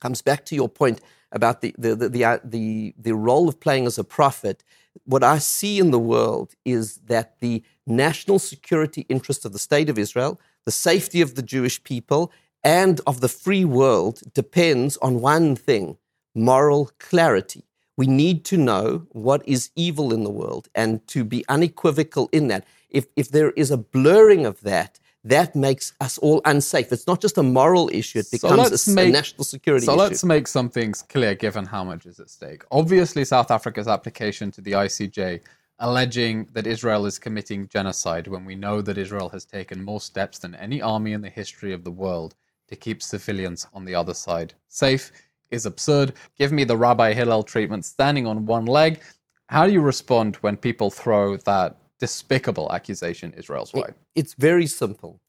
comes 0.00 0.22
back 0.22 0.44
to 0.46 0.54
your 0.54 0.68
point 0.68 1.00
about 1.32 1.60
the, 1.60 1.74
the, 1.78 1.94
the, 1.94 2.08
the, 2.08 2.24
uh, 2.24 2.38
the, 2.42 2.94
the 2.98 3.14
role 3.14 3.48
of 3.48 3.60
playing 3.60 3.86
as 3.86 3.98
a 3.98 4.04
prophet. 4.04 4.64
What 5.04 5.22
I 5.22 5.38
see 5.38 5.78
in 5.78 5.90
the 5.90 5.98
world 5.98 6.54
is 6.64 6.96
that 7.06 7.38
the 7.40 7.62
national 7.86 8.38
security 8.38 9.06
interest 9.08 9.44
of 9.44 9.52
the 9.52 9.58
state 9.58 9.88
of 9.88 9.98
Israel, 9.98 10.40
the 10.64 10.72
safety 10.72 11.20
of 11.20 11.34
the 11.34 11.42
Jewish 11.42 11.82
people, 11.82 12.32
and 12.64 13.00
of 13.06 13.20
the 13.20 13.28
free 13.28 13.64
world 13.64 14.20
depends 14.34 14.96
on 14.98 15.20
one 15.20 15.54
thing 15.54 15.96
moral 16.34 16.90
clarity. 16.98 17.64
We 17.96 18.06
need 18.06 18.44
to 18.46 18.56
know 18.56 19.06
what 19.10 19.42
is 19.46 19.70
evil 19.74 20.12
in 20.12 20.22
the 20.22 20.30
world 20.30 20.68
and 20.74 21.04
to 21.08 21.24
be 21.24 21.44
unequivocal 21.48 22.28
in 22.32 22.48
that. 22.48 22.64
If, 22.90 23.06
if 23.16 23.30
there 23.30 23.50
is 23.50 23.70
a 23.70 23.76
blurring 23.76 24.46
of 24.46 24.60
that, 24.60 25.00
that 25.24 25.56
makes 25.56 25.92
us 26.00 26.16
all 26.18 26.40
unsafe. 26.44 26.92
It's 26.92 27.06
not 27.06 27.20
just 27.20 27.38
a 27.38 27.42
moral 27.42 27.90
issue, 27.92 28.20
it 28.20 28.30
becomes 28.30 28.86
a, 28.86 28.90
make, 28.92 29.08
a 29.08 29.10
national 29.10 29.44
security 29.44 29.84
so 29.84 29.92
issue. 29.92 29.98
So 29.98 30.04
let's 30.04 30.24
make 30.24 30.46
some 30.46 30.70
things 30.70 31.02
clear 31.02 31.34
given 31.34 31.66
how 31.66 31.84
much 31.84 32.06
is 32.06 32.20
at 32.20 32.30
stake. 32.30 32.62
Obviously, 32.70 33.24
South 33.24 33.50
Africa's 33.50 33.88
application 33.88 34.50
to 34.52 34.60
the 34.60 34.72
ICJ 34.72 35.40
alleging 35.80 36.48
that 36.52 36.66
Israel 36.66 37.06
is 37.06 37.18
committing 37.18 37.68
genocide 37.68 38.26
when 38.26 38.44
we 38.44 38.54
know 38.54 38.80
that 38.80 38.98
Israel 38.98 39.28
has 39.28 39.44
taken 39.44 39.82
more 39.82 40.00
steps 40.00 40.38
than 40.38 40.54
any 40.56 40.82
army 40.82 41.12
in 41.12 41.20
the 41.20 41.30
history 41.30 41.72
of 41.72 41.84
the 41.84 41.90
world 41.90 42.34
to 42.68 42.76
keep 42.76 43.02
civilians 43.02 43.66
on 43.72 43.84
the 43.84 43.94
other 43.94 44.14
side 44.14 44.54
safe 44.68 45.12
is 45.50 45.66
absurd. 45.66 46.14
Give 46.36 46.52
me 46.52 46.64
the 46.64 46.76
Rabbi 46.76 47.12
Hillel 47.12 47.42
treatment 47.42 47.84
standing 47.84 48.26
on 48.26 48.46
one 48.46 48.66
leg. 48.66 49.00
How 49.48 49.66
do 49.66 49.72
you 49.72 49.80
respond 49.80 50.36
when 50.36 50.56
people 50.56 50.90
throw 50.90 51.36
that 51.38 51.76
despicable 51.98 52.70
accusation 52.72 53.32
Israel's 53.32 53.72
way? 53.72 53.90
It's 54.14 54.34
very 54.34 54.66
simple. 54.66 55.20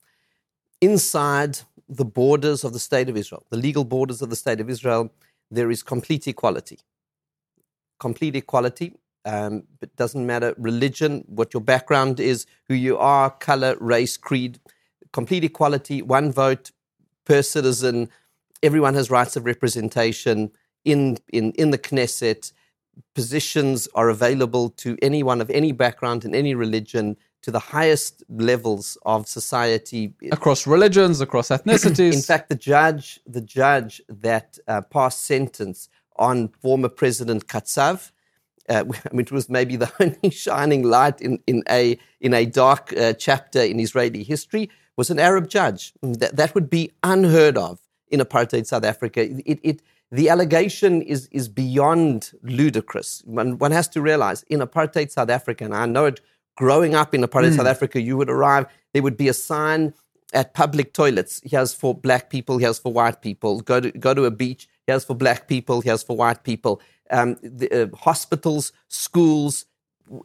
Inside 0.80 1.60
the 1.88 2.04
borders 2.04 2.64
of 2.64 2.72
the 2.72 2.78
state 2.78 3.08
of 3.08 3.16
Israel, 3.16 3.44
the 3.50 3.56
legal 3.56 3.84
borders 3.84 4.22
of 4.22 4.30
the 4.30 4.36
state 4.36 4.60
of 4.60 4.70
Israel, 4.70 5.10
there 5.50 5.70
is 5.70 5.82
complete 5.82 6.28
equality. 6.28 6.78
Complete 7.98 8.36
equality. 8.36 8.94
Um, 9.24 9.64
it 9.82 9.94
doesn't 9.96 10.24
matter 10.24 10.54
religion, 10.56 11.24
what 11.26 11.52
your 11.52 11.60
background 11.60 12.20
is, 12.20 12.46
who 12.68 12.74
you 12.74 12.96
are, 12.96 13.30
color, 13.30 13.76
race, 13.80 14.16
creed. 14.16 14.60
Complete 15.12 15.44
equality, 15.44 16.00
one 16.00 16.30
vote 16.30 16.70
per 17.24 17.42
citizen. 17.42 18.08
Everyone 18.62 18.94
has 18.94 19.10
rights 19.10 19.36
of 19.36 19.44
representation 19.44 20.50
in, 20.84 21.18
in, 21.32 21.52
in 21.52 21.70
the 21.70 21.78
Knesset 21.78 22.52
positions 23.14 23.88
are 23.94 24.08
available 24.08 24.70
to 24.70 24.96
anyone 25.02 25.40
of 25.40 25.50
any 25.50 25.72
background 25.72 26.24
and 26.24 26.34
any 26.34 26.54
religion 26.54 27.16
to 27.42 27.50
the 27.50 27.58
highest 27.58 28.22
levels 28.28 28.98
of 29.06 29.26
society 29.26 30.12
across 30.30 30.66
religions, 30.66 31.20
across 31.20 31.48
ethnicities. 31.56 32.14
In 32.14 32.22
fact, 32.22 32.48
the 32.48 32.54
judge, 32.54 33.20
the 33.26 33.40
judge 33.40 34.02
that 34.08 34.58
uh, 34.68 34.82
passed 34.82 35.24
sentence 35.24 35.88
on 36.16 36.48
former 36.60 36.88
President 36.88 37.46
Katsav, 37.46 38.12
uh, 38.68 38.84
which 39.12 39.32
was 39.32 39.48
maybe 39.48 39.76
the 39.76 39.90
only 40.00 40.30
shining 40.30 40.82
light 40.82 41.20
in, 41.20 41.38
in 41.46 41.62
a 41.70 41.98
in 42.20 42.34
a 42.34 42.44
dark 42.44 42.92
uh, 42.96 43.14
chapter 43.14 43.60
in 43.60 43.80
Israeli 43.80 44.22
history, 44.22 44.68
was 44.96 45.08
an 45.10 45.18
Arab 45.18 45.48
judge. 45.48 45.94
That 46.02 46.36
that 46.36 46.54
would 46.54 46.68
be 46.68 46.92
unheard 47.02 47.56
of 47.56 47.80
in 48.10 48.20
apartheid 48.20 48.66
South 48.66 48.84
Africa. 48.84 49.22
It, 49.22 49.60
it 49.62 49.82
the 50.12 50.28
allegation 50.28 51.02
is, 51.02 51.28
is 51.30 51.48
beyond 51.48 52.32
ludicrous. 52.42 53.22
One, 53.26 53.58
one 53.58 53.70
has 53.70 53.86
to 53.88 54.02
realize 54.02 54.42
in 54.44 54.60
apartheid 54.60 55.10
South 55.10 55.30
Africa, 55.30 55.64
and 55.64 55.74
I 55.74 55.86
know 55.86 56.06
it 56.06 56.20
growing 56.56 56.94
up 56.94 57.14
in 57.14 57.22
apartheid 57.22 57.52
mm. 57.52 57.56
South 57.56 57.66
Africa, 57.66 58.00
you 58.00 58.16
would 58.16 58.28
arrive, 58.28 58.66
there 58.92 59.02
would 59.02 59.16
be 59.16 59.28
a 59.28 59.32
sign 59.32 59.94
at 60.32 60.52
public 60.54 60.92
toilets. 60.92 61.40
Here's 61.44 61.72
for 61.72 61.94
black 61.94 62.28
people, 62.28 62.58
here's 62.58 62.78
for 62.78 62.92
white 62.92 63.22
people. 63.22 63.60
Go 63.60 63.80
to, 63.80 63.90
go 63.92 64.14
to 64.14 64.24
a 64.24 64.30
beach, 64.30 64.68
here's 64.86 65.04
for 65.04 65.14
black 65.14 65.48
people, 65.48 65.80
here's 65.80 66.02
for 66.02 66.16
white 66.16 66.44
people. 66.44 66.80
Um, 67.10 67.36
the, 67.42 67.70
uh, 67.72 67.96
hospitals, 67.96 68.72
schools, 68.88 69.64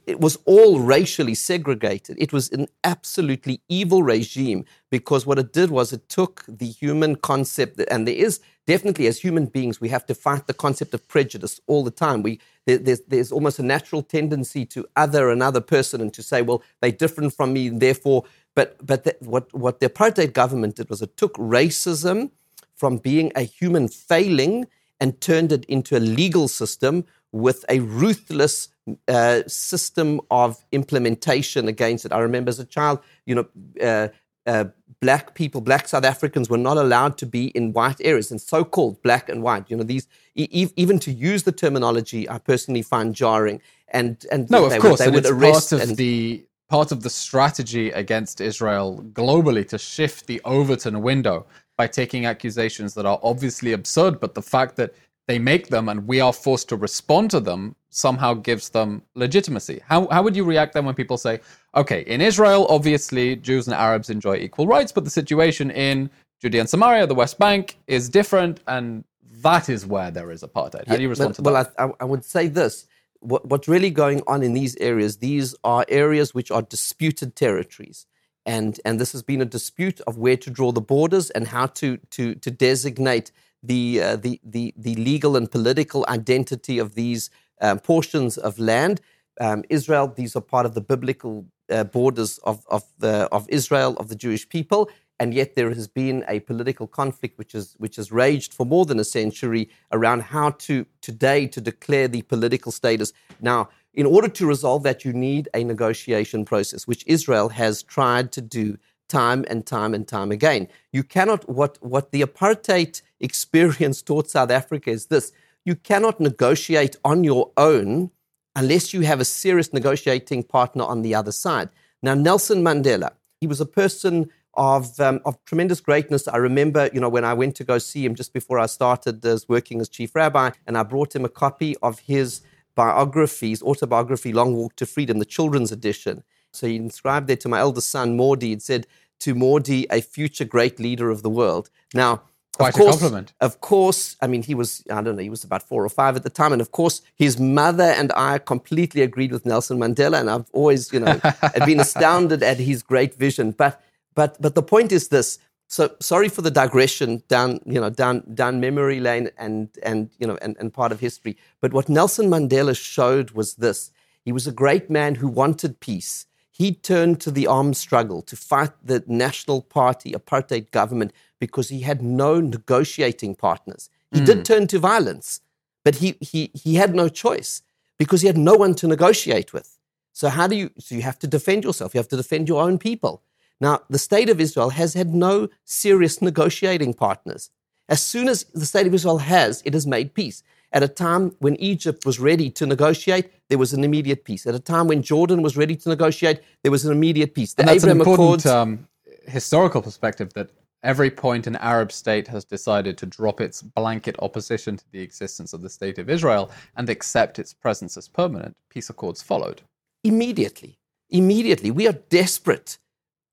it 0.08 0.20
was 0.20 0.38
all 0.46 0.80
racially 0.80 1.36
segregated. 1.36 2.18
It 2.20 2.34
was 2.34 2.52
an 2.52 2.68
absolutely 2.84 3.62
evil 3.70 4.04
regime 4.04 4.66
because 4.90 5.26
what 5.26 5.38
it 5.38 5.54
did 5.54 5.70
was 5.70 5.94
it 5.94 6.10
took 6.10 6.44
the 6.48 6.68
human 6.68 7.16
concept, 7.16 7.80
and 7.92 8.08
there 8.08 8.16
is 8.16 8.40
definitely 8.66 9.08
as 9.08 9.20
human 9.20 9.46
beings, 9.46 9.80
we 9.80 9.90
have 9.90 10.06
to 10.08 10.16
fight 10.16 10.48
the 10.48 10.54
concept 10.54 10.94
of 10.94 11.08
prejudice 11.08 11.60
all 11.68 11.84
the 11.84 11.92
time. 11.92 12.24
We, 12.24 12.40
there's, 12.66 13.02
there's 13.02 13.32
almost 13.32 13.60
a 13.60 13.64
natural 13.64 14.02
tendency 14.02 14.66
to 14.68 14.88
other 14.96 15.30
another 15.30 15.62
person 15.62 16.02
and 16.02 16.14
to 16.14 16.24
say, 16.24 16.42
well, 16.42 16.64
they're 16.82 16.92
different 16.92 17.34
from 17.34 17.54
me, 17.54 17.68
and 17.68 17.82
therefore. 17.82 18.24
But, 18.56 18.84
but 18.86 19.04
the, 19.04 19.16
what, 19.20 19.54
what 19.54 19.82
the 19.82 19.90
apartheid 19.90 20.34
government 20.34 20.78
did 20.78 20.90
was 20.90 21.02
it 21.02 21.18
took 21.18 21.34
racism 21.36 22.32
from 22.76 22.98
being 22.98 23.32
a 23.36 23.42
human 23.42 23.88
failing 23.90 24.68
and 25.00 25.20
turned 25.20 25.52
it 25.52 25.66
into 25.66 25.98
a 25.98 26.00
legal 26.00 26.48
system 26.48 27.06
with 27.36 27.66
a 27.68 27.80
ruthless 27.80 28.70
uh, 29.10 29.42
system 29.46 30.22
of 30.32 30.64
implementation 30.72 31.68
against 31.68 32.06
it. 32.06 32.14
I 32.14 32.20
remember 32.20 32.50
as 32.50 32.60
a 32.60 32.66
child, 32.66 33.00
you 33.26 33.36
know, 33.36 33.48
uh, 33.84 34.08
uh, 34.46 34.66
black 35.02 35.36
people, 35.36 35.60
black 35.60 35.90
South 35.90 36.06
Africans 36.06 36.50
were 36.50 36.58
not 36.58 36.78
allowed 36.78 37.18
to 37.18 37.26
be 37.26 37.48
in 37.48 37.74
white 37.74 38.00
areas, 38.00 38.32
and 38.32 38.40
so-called 38.40 39.02
black 39.02 39.28
and 39.28 39.44
white. 39.44 39.70
You 39.70 39.76
know, 39.76 39.84
these 39.84 40.08
e- 40.36 40.70
even 40.78 40.98
to 41.00 41.12
use 41.12 41.44
the 41.44 41.52
terminology, 41.52 42.30
I 42.30 42.38
personally 42.38 42.84
find 42.84 43.14
jarring. 43.14 43.62
And 43.90 44.26
and 44.32 44.50
no, 44.50 44.70
they, 44.70 44.78
of 44.78 44.82
course, 44.82 45.00
they 45.00 45.10
would 45.10 45.26
it's 45.26 45.30
arrest 45.30 45.72
part 45.72 45.82
of 45.82 45.90
and, 45.90 45.98
the 45.98 46.46
part 46.70 46.94
of 46.94 47.04
the 47.04 47.10
strategy 47.10 47.90
against 47.92 48.40
Israel 48.40 49.04
globally 49.12 49.68
to 49.68 49.78
shift 49.78 50.28
the 50.28 50.40
Overton 50.46 51.02
window 51.02 51.46
by 51.78 51.88
taking 51.88 52.26
accusations 52.26 52.94
that 52.94 53.06
are 53.06 53.20
obviously 53.22 53.74
absurd, 53.74 54.20
but 54.20 54.34
the 54.36 54.42
fact 54.42 54.78
that 54.78 54.94
they 55.28 55.40
make 55.40 55.68
them 55.70 55.90
and 55.90 56.08
we 56.08 56.20
are 56.20 56.34
forced 56.34 56.70
to 56.70 56.76
respond 56.76 57.32
to 57.32 57.40
them 57.40 57.76
somehow 57.90 58.34
gives 58.34 58.70
them 58.70 59.02
legitimacy. 59.16 59.82
How, 59.86 60.08
how 60.10 60.22
would 60.22 60.36
you 60.36 60.44
react 60.44 60.74
then 60.74 60.86
when 60.86 60.96
people 60.96 61.18
say, 61.18 61.40
okay, 61.76 62.02
in 62.02 62.22
Israel, 62.22 62.68
obviously 62.70 63.36
Jews 63.38 63.68
and 63.68 63.74
Arabs 63.74 64.10
enjoy 64.10 64.36
equal 64.36 64.68
rights, 64.68 64.92
but 64.92 65.04
the 65.04 65.10
situation 65.10 65.72
in 65.72 66.10
Judea 66.42 66.62
and 66.62 66.70
Samaria, 66.70 67.08
the 67.08 67.16
West 67.16 67.40
Bank, 67.40 67.78
is 67.88 68.10
different, 68.10 68.60
and 68.68 69.04
that 69.42 69.70
is 69.70 69.86
where 69.86 70.12
there 70.12 70.32
is 70.32 70.44
apartheid. 70.44 70.88
How 70.88 70.98
do 70.98 71.02
you 71.02 71.10
respond 71.10 71.36
to 71.36 71.42
well, 71.42 71.54
that? 71.54 71.74
Well, 71.78 71.96
I, 72.00 72.04
I 72.04 72.06
would 72.06 72.26
say 72.26 72.48
this. 72.48 72.86
What, 73.22 73.46
what's 73.48 73.68
really 73.68 73.90
going 73.90 74.22
on 74.28 74.44
in 74.44 74.54
these 74.54 74.76
areas, 74.78 75.18
these 75.18 75.56
are 75.64 75.86
areas 75.88 76.34
which 76.34 76.52
are 76.52 76.62
disputed 76.62 77.36
territories. 77.36 78.06
And, 78.46 78.80
and 78.86 79.00
this 79.00 79.14
has 79.14 79.24
been 79.24 79.42
a 79.42 79.46
dispute 79.46 80.02
of 80.02 80.18
where 80.18 80.38
to 80.38 80.50
draw 80.52 80.72
the 80.72 80.82
borders 80.82 81.32
and 81.32 81.48
how 81.48 81.68
to, 81.68 81.98
to, 82.12 82.36
to 82.36 82.52
designate 82.52 83.32
the, 83.68 84.02
uh, 84.02 84.16
the, 84.16 84.40
the, 84.44 84.74
the 84.78 84.96
legal 84.96 85.36
and 85.36 85.50
political 85.50 86.06
identity 86.08 86.80
of 86.80 86.96
these 86.96 87.30
um, 87.62 87.80
portions 87.80 88.38
of 88.38 88.60
land. 88.60 89.02
Um, 89.42 89.64
Israel, 89.70 90.08
these 90.08 90.36
are 90.36 90.42
part 90.42 90.66
of 90.66 90.74
the 90.74 90.82
biblical 90.82 91.46
uh, 91.70 91.84
borders 91.84 92.38
of, 92.40 92.66
of, 92.70 92.84
the, 93.00 93.28
of 93.32 93.48
Israel, 93.50 93.98
of 93.98 94.08
the 94.10 94.16
Jewish 94.16 94.48
people. 94.48 94.90
And 95.20 95.34
yet 95.34 95.56
there 95.56 95.70
has 95.70 95.88
been 95.88 96.26
a 96.28 96.42
political 96.42 96.88
conflict 96.88 97.38
which, 97.38 97.56
is, 97.56 97.76
which 97.78 97.96
has 97.96 98.12
raged 98.12 98.54
for 98.54 98.66
more 98.66 98.86
than 98.86 99.00
a 99.00 99.06
century 99.06 99.70
around 99.92 100.24
how 100.24 100.52
to 100.52 100.86
today 101.02 101.48
to 101.48 101.62
declare 101.62 102.08
the 102.10 102.22
political 102.24 102.72
status. 102.72 103.14
Now, 103.40 103.70
in 103.94 104.06
order 104.06 104.28
to 104.28 104.46
resolve 104.46 104.84
that, 104.84 105.06
you 105.06 105.14
need 105.14 105.48
a 105.54 105.64
negotiation 105.64 106.44
process, 106.44 106.86
which 106.86 107.06
Israel 107.08 107.50
has 107.50 107.82
tried 107.82 108.34
to 108.34 108.42
do 108.42 108.78
time 109.08 109.46
and 109.50 109.66
time 109.66 109.94
and 109.94 110.06
time 110.08 110.32
again. 110.32 110.68
You 110.92 111.04
cannot, 111.04 111.48
what, 111.48 111.78
what 111.82 112.12
the 112.12 112.22
apartheid 112.22 113.02
experience 113.20 114.02
taught 114.02 114.30
South 114.30 114.52
Africa 114.52 114.90
is 114.90 115.08
this 115.08 115.32
you 115.64 115.76
cannot 115.76 116.20
negotiate 116.20 116.96
on 117.04 117.24
your 117.24 117.52
own 117.58 118.12
unless 118.56 118.94
you 118.94 119.02
have 119.02 119.20
a 119.20 119.26
serious 119.26 119.74
negotiating 119.74 120.44
partner 120.44 120.84
on 120.84 121.02
the 121.02 121.16
other 121.16 121.32
side. 121.32 121.70
Now, 122.02 122.14
Nelson 122.14 122.64
Mandela, 122.64 123.12
he 123.42 123.48
was 123.48 123.60
a 123.60 123.66
person 123.66 124.30
of, 124.54 124.98
um, 125.00 125.20
of 125.26 125.44
tremendous 125.46 125.82
greatness. 125.82 126.28
I 126.28 126.38
remember, 126.38 126.90
you 126.94 127.00
know, 127.00 127.10
when 127.10 127.26
I 127.26 127.34
went 127.34 127.56
to 127.58 127.64
go 127.64 127.78
see 127.78 128.06
him 128.06 128.16
just 128.16 128.32
before 128.32 128.60
I 128.60 128.68
started 128.68 129.26
as 129.26 129.50
working 129.50 129.82
as 129.82 129.90
chief 129.90 130.16
rabbi, 130.16 130.52
and 130.66 130.78
I 130.78 130.84
brought 130.84 131.16
him 131.16 131.26
a 131.26 131.30
copy 131.30 131.76
of 131.82 132.00
his 132.00 132.42
biography, 132.76 133.50
his 133.50 133.64
autobiography, 133.64 134.32
Long 134.32 134.56
Walk 134.56 134.76
to 134.78 134.86
Freedom, 134.86 135.20
the 135.20 135.26
children's 135.26 135.72
edition. 135.72 136.24
So 136.54 136.68
he 136.68 136.76
inscribed 136.78 137.28
there 137.28 137.36
to 137.38 137.50
my 137.50 137.60
eldest 137.60 137.90
son, 137.90 138.18
Mordi, 138.18 138.54
and 138.54 138.62
said, 138.62 138.88
to 139.20 139.34
Mordi, 139.34 139.86
a 139.92 140.02
future 140.02 140.46
great 140.46 140.80
leader 140.80 141.10
of 141.10 141.24
the 141.24 141.30
world. 141.30 141.70
Now, 141.94 142.24
Quite 142.58 142.70
of 142.70 142.76
course, 142.76 142.96
a 142.96 143.00
compliment. 143.00 143.34
Of 143.42 143.60
course, 143.62 144.16
I 144.22 144.28
mean, 144.28 144.42
he 144.42 144.56
was, 144.56 144.84
I 144.90 145.02
don't 145.02 145.16
know, 145.18 145.22
he 145.22 145.30
was 145.30 145.44
about 145.44 145.64
four 145.64 145.84
or 145.84 145.90
five 145.90 146.16
at 146.16 146.24
the 146.24 146.30
time. 146.30 146.54
And 146.54 146.62
of 146.62 146.72
course, 146.72 147.02
his 147.16 147.40
mother 147.40 147.84
and 147.84 148.12
I 148.16 148.38
completely 148.38 149.02
agreed 149.02 149.32
with 149.32 149.46
Nelson 149.46 149.78
Mandela. 149.78 150.20
And 150.20 150.30
I've 150.30 150.50
always, 150.54 150.94
you 150.94 151.02
know, 151.02 151.20
been 151.66 151.80
astounded 151.80 152.44
at 152.44 152.58
his 152.58 152.82
great 152.82 153.16
vision. 153.16 153.52
But, 153.52 153.82
but, 154.14 154.42
but 154.42 154.56
the 154.56 154.64
point 154.64 154.92
is 154.92 155.10
this. 155.10 155.38
So 155.68 155.96
sorry 156.00 156.30
for 156.30 156.42
the 156.44 156.52
digression 156.52 157.24
down, 157.28 157.60
you 157.66 157.82
know, 157.82 157.90
down, 157.90 158.24
down 158.34 158.60
memory 158.60 159.00
lane 159.00 159.32
and, 159.38 159.68
and, 159.84 160.10
you 160.20 160.28
know, 160.28 160.38
and, 160.42 160.56
and 160.60 160.74
part 160.74 160.92
of 160.92 161.00
history. 161.00 161.36
But 161.60 161.74
what 161.74 161.90
Nelson 161.90 162.30
Mandela 162.30 162.78
showed 162.78 163.32
was 163.32 163.56
this. 163.56 163.92
He 164.24 164.32
was 164.32 164.48
a 164.48 164.52
great 164.52 164.90
man 164.90 165.16
who 165.16 165.28
wanted 165.28 165.80
peace. 165.80 166.26
He 166.58 166.72
turned 166.74 167.20
to 167.22 167.32
the 167.32 167.48
armed 167.48 167.76
struggle 167.76 168.22
to 168.22 168.36
fight 168.38 168.72
the 168.82 169.04
National 169.08 169.62
Party 169.62 170.14
apartheid 170.14 170.72
government 170.72 171.12
because 171.38 171.68
he 171.68 171.82
had 171.82 172.02
no 172.02 172.40
negotiating 172.40 173.36
partners. 173.36 173.90
He 174.14 174.20
Hmm. 174.20 174.26
did 174.30 174.46
turn 174.46 174.68
to 174.68 174.80
violence, 174.80 175.42
but 175.84 175.96
he, 175.96 176.16
he, 176.22 176.52
he 176.54 176.76
had 176.76 176.96
no 176.96 177.10
choice 177.10 177.62
because 178.00 178.22
he 178.22 178.28
had 178.28 178.38
no 178.38 178.56
one 178.56 178.74
to 178.76 178.88
negotiate 178.88 179.52
with. 179.52 179.70
So 180.14 180.30
how 180.30 180.48
do 180.48 180.56
you 180.56 180.70
so 180.80 180.96
you 180.96 181.02
have 181.02 181.20
to 181.20 181.28
defend 181.28 181.66
yourself, 181.66 181.94
you 181.94 182.00
have 182.00 182.14
to 182.16 182.22
defend 182.24 182.48
your 182.48 182.62
own 182.68 182.78
people. 182.78 183.22
Now, 183.60 183.82
the 183.90 184.00
state 184.10 184.30
of 184.30 184.40
Israel 184.40 184.70
has 184.70 184.94
had 184.94 185.14
no 185.14 185.50
serious 185.66 186.22
negotiating 186.22 186.94
partners. 186.94 187.50
As 187.90 188.02
soon 188.02 188.30
as 188.30 188.46
the 188.62 188.66
state 188.66 188.88
of 188.88 188.94
Israel 188.94 189.18
has, 189.36 189.62
it 189.66 189.74
has 189.74 189.86
made 189.86 190.14
peace. 190.14 190.42
At 190.72 190.84
a 190.84 190.88
time 190.88 191.36
when 191.40 191.56
Egypt 191.58 192.06
was 192.06 192.18
ready 192.20 192.50
to 192.52 192.66
negotiate, 192.66 193.26
there 193.50 193.58
was 193.58 193.74
an 193.74 193.84
immediate 193.84 194.24
peace. 194.24 194.46
At 194.48 194.56
a 194.56 194.60
time 194.60 194.88
when 194.88 195.02
Jordan 195.02 195.42
was 195.42 195.56
ready 195.56 195.76
to 195.76 195.90
negotiate, 195.90 196.42
there 196.64 196.72
was 196.72 196.86
an 196.86 196.92
immediate 196.92 197.34
peace. 197.34 197.54
The 197.54 197.62
And 197.62 197.70
that's 197.70 197.84
Abraham 197.84 198.02
an 198.02 198.08
important 198.08 198.46
Accords, 198.46 198.46
um, 198.46 198.88
historical 199.28 199.82
perspective 199.82 200.34
that 200.34 200.50
every 200.84 201.10
point 201.10 201.48
an 201.48 201.56
Arab 201.58 201.92
state 201.92 202.28
has 202.28 202.46
decided 202.46 202.98
to 202.98 203.06
drop 203.06 203.42
its 203.42 203.62
blanket 203.62 204.16
opposition 204.20 204.78
to 204.78 204.86
the 204.92 205.02
existence 205.02 205.54
of 205.54 205.62
the 205.62 205.70
state 205.70 205.98
of 205.98 206.10
Israel 206.10 206.52
and 206.78 206.90
accept 206.90 207.40
its 207.40 207.54
presence 207.54 207.98
as 207.98 208.08
permanent, 208.08 208.56
peace 208.70 208.90
accords 208.90 209.22
followed. 209.22 209.62
immediately. 210.04 210.78
Immediately. 211.10 211.72
We 211.72 211.88
are 211.88 211.94
desperate 212.10 212.78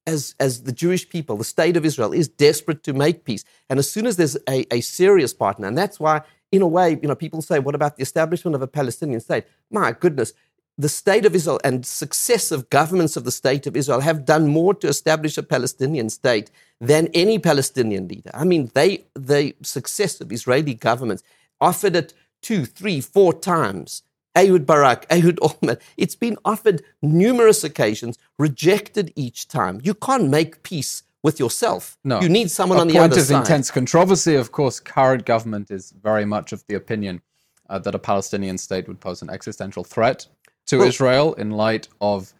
as, 0.07 0.35
as 0.40 0.62
the 0.64 0.72
Jewish 0.72 1.09
people. 1.09 1.37
The 1.37 1.44
state 1.44 1.77
of 1.77 1.85
Israel 1.85 2.12
is 2.12 2.29
desperate 2.29 2.83
to 2.85 2.92
make 2.92 3.25
peace. 3.25 3.44
And 3.68 3.79
as 3.79 3.90
soon 3.90 4.07
as 4.07 4.16
there's 4.16 4.37
a, 4.48 4.66
a 4.75 4.81
serious 4.81 5.33
partner, 5.33 5.66
and 5.68 5.77
that's 5.77 6.01
why, 6.01 6.22
in 6.53 6.62
a 6.62 6.67
way, 6.67 6.99
you 7.03 7.09
know, 7.09 7.15
people 7.15 7.43
say, 7.43 7.59
what 7.59 7.75
about 7.75 7.97
the 7.97 8.03
establishment 8.03 8.55
of 8.55 8.62
a 8.62 8.69
Palestinian 8.69 9.21
state? 9.21 9.45
My 9.71 9.93
goodness. 9.93 10.35
The 10.79 10.88
state 10.88 11.27
of 11.27 11.35
Israel 11.35 11.61
and 11.65 11.85
successive 11.85 12.69
governments 12.71 13.17
of 13.17 13.25
the 13.25 13.31
state 13.31 13.67
of 13.67 13.77
Israel 13.77 14.01
have 14.01 14.25
done 14.25 14.49
more 14.49 14.75
to 14.75 14.88
establish 14.88 15.37
a 15.37 15.43
Palestinian 15.43 16.09
state 16.09 16.51
than 16.81 17.09
any 17.15 17.38
Palestinian 17.38 18.09
leader. 18.09 18.31
I 18.33 18.45
mean, 18.45 18.71
they, 18.75 19.05
the 19.15 19.55
successive 19.62 20.33
Israeli 20.33 20.75
governments 20.75 21.23
offered 21.61 21.97
it 21.97 22.15
two, 22.43 22.65
three, 22.65 23.01
four 23.01 23.33
times. 23.33 24.03
Ehud 24.35 24.67
Barak, 24.67 25.07
Ehud 25.11 25.38
Olmert. 25.41 25.81
It's 25.97 26.17
been 26.17 26.38
offered 26.45 26.83
numerous 27.03 27.65
occasions, 27.65 28.19
rejected 28.38 29.12
each 29.15 29.49
time. 29.49 29.81
You 29.85 29.95
can't 29.95 30.31
make 30.31 30.62
peace 30.62 31.03
with 31.22 31.38
yourself. 31.38 31.96
No. 32.04 32.20
You 32.20 32.28
need 32.28 32.50
someone 32.50 32.78
a 32.78 32.80
on 32.82 32.88
the 32.88 32.98
other 32.98 33.20
side. 33.20 33.28
point 33.28 33.30
of 33.30 33.50
intense 33.50 33.70
controversy. 33.70 34.35
Of 34.35 34.52
course, 34.52 34.80
current 34.80 35.24
government 35.24 35.70
is 35.70 35.92
very 36.02 36.24
much 36.24 36.52
of 36.52 36.64
the 36.68 36.74
opinion 36.74 37.20
uh, 37.70 37.78
that 37.80 37.94
a 37.94 37.98
Palestinian 37.98 38.58
state 38.58 38.88
would 38.88 39.00
pose 39.00 39.22
an 39.22 39.30
existential 39.30 39.85
threat 39.85 40.26
to 40.66 40.78
Well- 40.78 40.88
Israel 40.88 41.35
in 41.35 41.50
light 41.50 41.88
of 42.00 42.32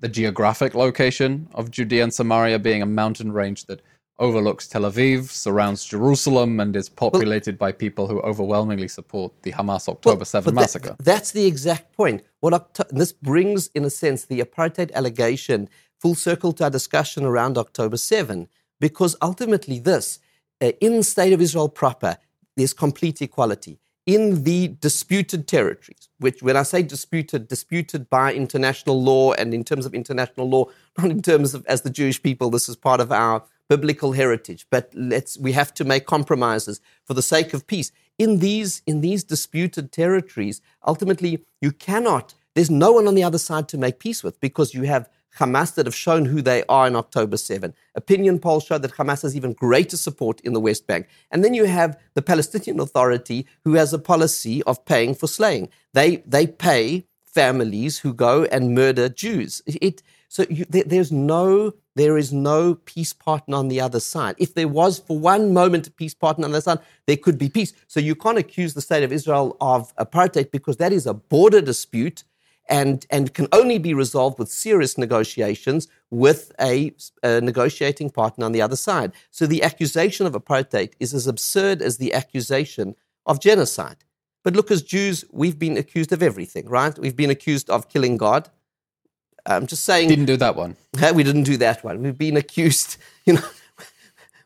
the 0.00 0.08
geographic 0.08 0.74
location 0.74 1.48
of 1.54 1.70
Judea 1.70 2.02
and 2.04 2.12
Samaria 2.12 2.58
being 2.58 2.82
a 2.82 2.86
mountain 2.86 3.30
range 3.32 3.66
that 3.66 3.80
overlooks 4.18 4.66
Tel 4.68 4.82
Aviv, 4.82 5.28
surrounds 5.30 5.84
Jerusalem, 5.84 6.58
and 6.60 6.74
is 6.76 6.88
populated 6.88 7.56
by 7.58 7.72
people 7.72 8.06
who 8.08 8.20
overwhelmingly 8.20 8.88
support 8.88 9.32
the 9.42 9.52
Hamas 9.52 9.88
October 9.88 10.18
Well, 10.18 10.24
7 10.24 10.44
but 10.44 10.54
that- 10.54 10.60
massacre. 10.60 10.96
that's 11.00 11.30
the 11.32 11.46
exact 11.46 11.92
point. 11.96 12.22
What 12.40 12.52
Octo- 12.52 12.84
this 12.90 13.12
brings, 13.12 13.68
in 13.74 13.84
a 13.84 13.90
sense, 13.90 14.24
the 14.24 14.40
apartheid 14.40 14.92
allegation 14.92 15.68
full 16.02 16.14
circle 16.16 16.52
to 16.52 16.64
our 16.64 16.70
discussion 16.70 17.24
around 17.24 17.56
October 17.56 17.96
7, 17.96 18.48
because 18.80 19.14
ultimately, 19.22 19.78
this, 19.78 20.18
uh, 20.60 20.72
in 20.80 20.96
the 20.96 21.04
state 21.04 21.32
of 21.32 21.40
Israel 21.40 21.68
proper, 21.68 22.18
there's 22.56 22.74
complete 22.74 23.22
equality. 23.22 23.78
In 24.04 24.42
the 24.42 24.66
disputed 24.80 25.46
territories, 25.46 26.08
which, 26.18 26.42
when 26.42 26.56
I 26.56 26.64
say 26.64 26.82
disputed, 26.82 27.46
disputed 27.46 28.10
by 28.10 28.34
international 28.34 29.00
law 29.00 29.32
and 29.34 29.54
in 29.54 29.62
terms 29.62 29.86
of 29.86 29.94
international 29.94 30.50
law, 30.50 30.64
not 30.98 31.12
in 31.12 31.22
terms 31.22 31.54
of 31.54 31.64
as 31.66 31.82
the 31.82 31.90
Jewish 31.90 32.20
people, 32.20 32.50
this 32.50 32.68
is 32.68 32.74
part 32.74 33.00
of 33.00 33.12
our 33.12 33.44
biblical 33.68 34.10
heritage. 34.10 34.66
But 34.70 34.92
let's 34.94 35.38
we 35.38 35.52
have 35.52 35.72
to 35.74 35.84
make 35.84 36.04
compromises 36.06 36.80
for 37.04 37.14
the 37.14 37.22
sake 37.22 37.54
of 37.54 37.68
peace. 37.68 37.92
In 38.18 38.40
these 38.40 38.82
in 38.88 39.02
these 39.02 39.22
disputed 39.22 39.92
territories, 39.92 40.60
ultimately 40.84 41.44
you 41.60 41.70
cannot. 41.70 42.34
There's 42.54 42.70
no 42.70 42.90
one 42.90 43.06
on 43.06 43.14
the 43.14 43.22
other 43.22 43.38
side 43.38 43.68
to 43.68 43.78
make 43.78 44.00
peace 44.00 44.24
with 44.24 44.40
because 44.40 44.74
you 44.74 44.82
have 44.82 45.08
Hamas 45.38 45.74
that 45.74 45.86
have 45.86 45.94
shown 45.94 46.26
who 46.26 46.42
they 46.42 46.62
are 46.68 46.86
in 46.86 46.96
October 46.96 47.36
7. 47.36 47.74
Opinion 47.94 48.38
polls 48.38 48.64
show 48.64 48.78
that 48.78 48.92
Hamas 48.92 49.22
has 49.22 49.34
even 49.34 49.52
greater 49.52 49.96
support 49.96 50.40
in 50.42 50.52
the 50.52 50.60
West 50.60 50.86
Bank. 50.86 51.08
And 51.30 51.44
then 51.44 51.54
you 51.54 51.64
have 51.64 51.98
the 52.14 52.22
Palestinian 52.22 52.80
Authority 52.80 53.46
who 53.64 53.74
has 53.74 53.92
a 53.92 53.98
policy 53.98 54.62
of 54.64 54.84
paying 54.84 55.14
for 55.14 55.26
slaying. 55.26 55.68
They, 55.94 56.16
they 56.26 56.46
pay 56.46 57.06
families 57.24 57.98
who 57.98 58.12
go 58.12 58.44
and 58.44 58.74
murder 58.74 59.08
Jews. 59.08 59.62
It, 59.66 60.02
so 60.28 60.44
you, 60.48 60.66
there, 60.68 60.84
there's 60.84 61.12
no, 61.12 61.72
there 61.94 62.18
is 62.18 62.32
no 62.32 62.74
peace 62.74 63.12
partner 63.12 63.56
on 63.56 63.68
the 63.68 63.80
other 63.80 64.00
side. 64.00 64.34
If 64.38 64.54
there 64.54 64.68
was 64.68 64.98
for 64.98 65.18
one 65.18 65.52
moment 65.52 65.86
a 65.86 65.90
peace 65.90 66.14
partner 66.14 66.44
on 66.44 66.52
the 66.52 66.58
other 66.58 66.62
side, 66.62 66.78
there 67.06 67.16
could 67.16 67.38
be 67.38 67.48
peace. 67.48 67.72
So 67.86 68.00
you 68.00 68.14
can't 68.14 68.38
accuse 68.38 68.74
the 68.74 68.80
state 68.80 69.02
of 69.02 69.12
Israel 69.12 69.56
of 69.60 69.94
apartheid 69.96 70.50
because 70.50 70.76
that 70.76 70.92
is 70.92 71.06
a 71.06 71.14
border 71.14 71.60
dispute 71.60 72.24
and, 72.68 73.06
and 73.10 73.34
can 73.34 73.48
only 73.52 73.78
be 73.78 73.94
resolved 73.94 74.38
with 74.38 74.50
serious 74.50 74.96
negotiations 74.96 75.88
with 76.10 76.52
a, 76.60 76.94
a 77.22 77.40
negotiating 77.40 78.10
partner 78.10 78.44
on 78.44 78.52
the 78.52 78.62
other 78.62 78.76
side. 78.76 79.12
So 79.30 79.46
the 79.46 79.62
accusation 79.62 80.26
of 80.26 80.32
apartheid 80.34 80.92
is 81.00 81.12
as 81.14 81.26
absurd 81.26 81.82
as 81.82 81.98
the 81.98 82.14
accusation 82.14 82.94
of 83.26 83.40
genocide. 83.40 84.04
But 84.44 84.54
look, 84.54 84.70
as 84.70 84.82
Jews, 84.82 85.24
we've 85.30 85.58
been 85.58 85.76
accused 85.76 86.12
of 86.12 86.22
everything, 86.22 86.68
right? 86.68 86.96
We've 86.98 87.16
been 87.16 87.30
accused 87.30 87.70
of 87.70 87.88
killing 87.88 88.16
God. 88.16 88.48
I'm 89.46 89.66
just 89.66 89.84
saying 89.84 90.08
Didn't 90.08 90.26
do 90.26 90.36
that 90.36 90.56
one. 90.56 90.76
we 91.14 91.22
didn't 91.22 91.44
do 91.44 91.56
that 91.58 91.82
one. 91.84 92.02
We've 92.02 92.18
been 92.18 92.36
accused, 92.36 92.96
you 93.24 93.34
know, 93.34 93.48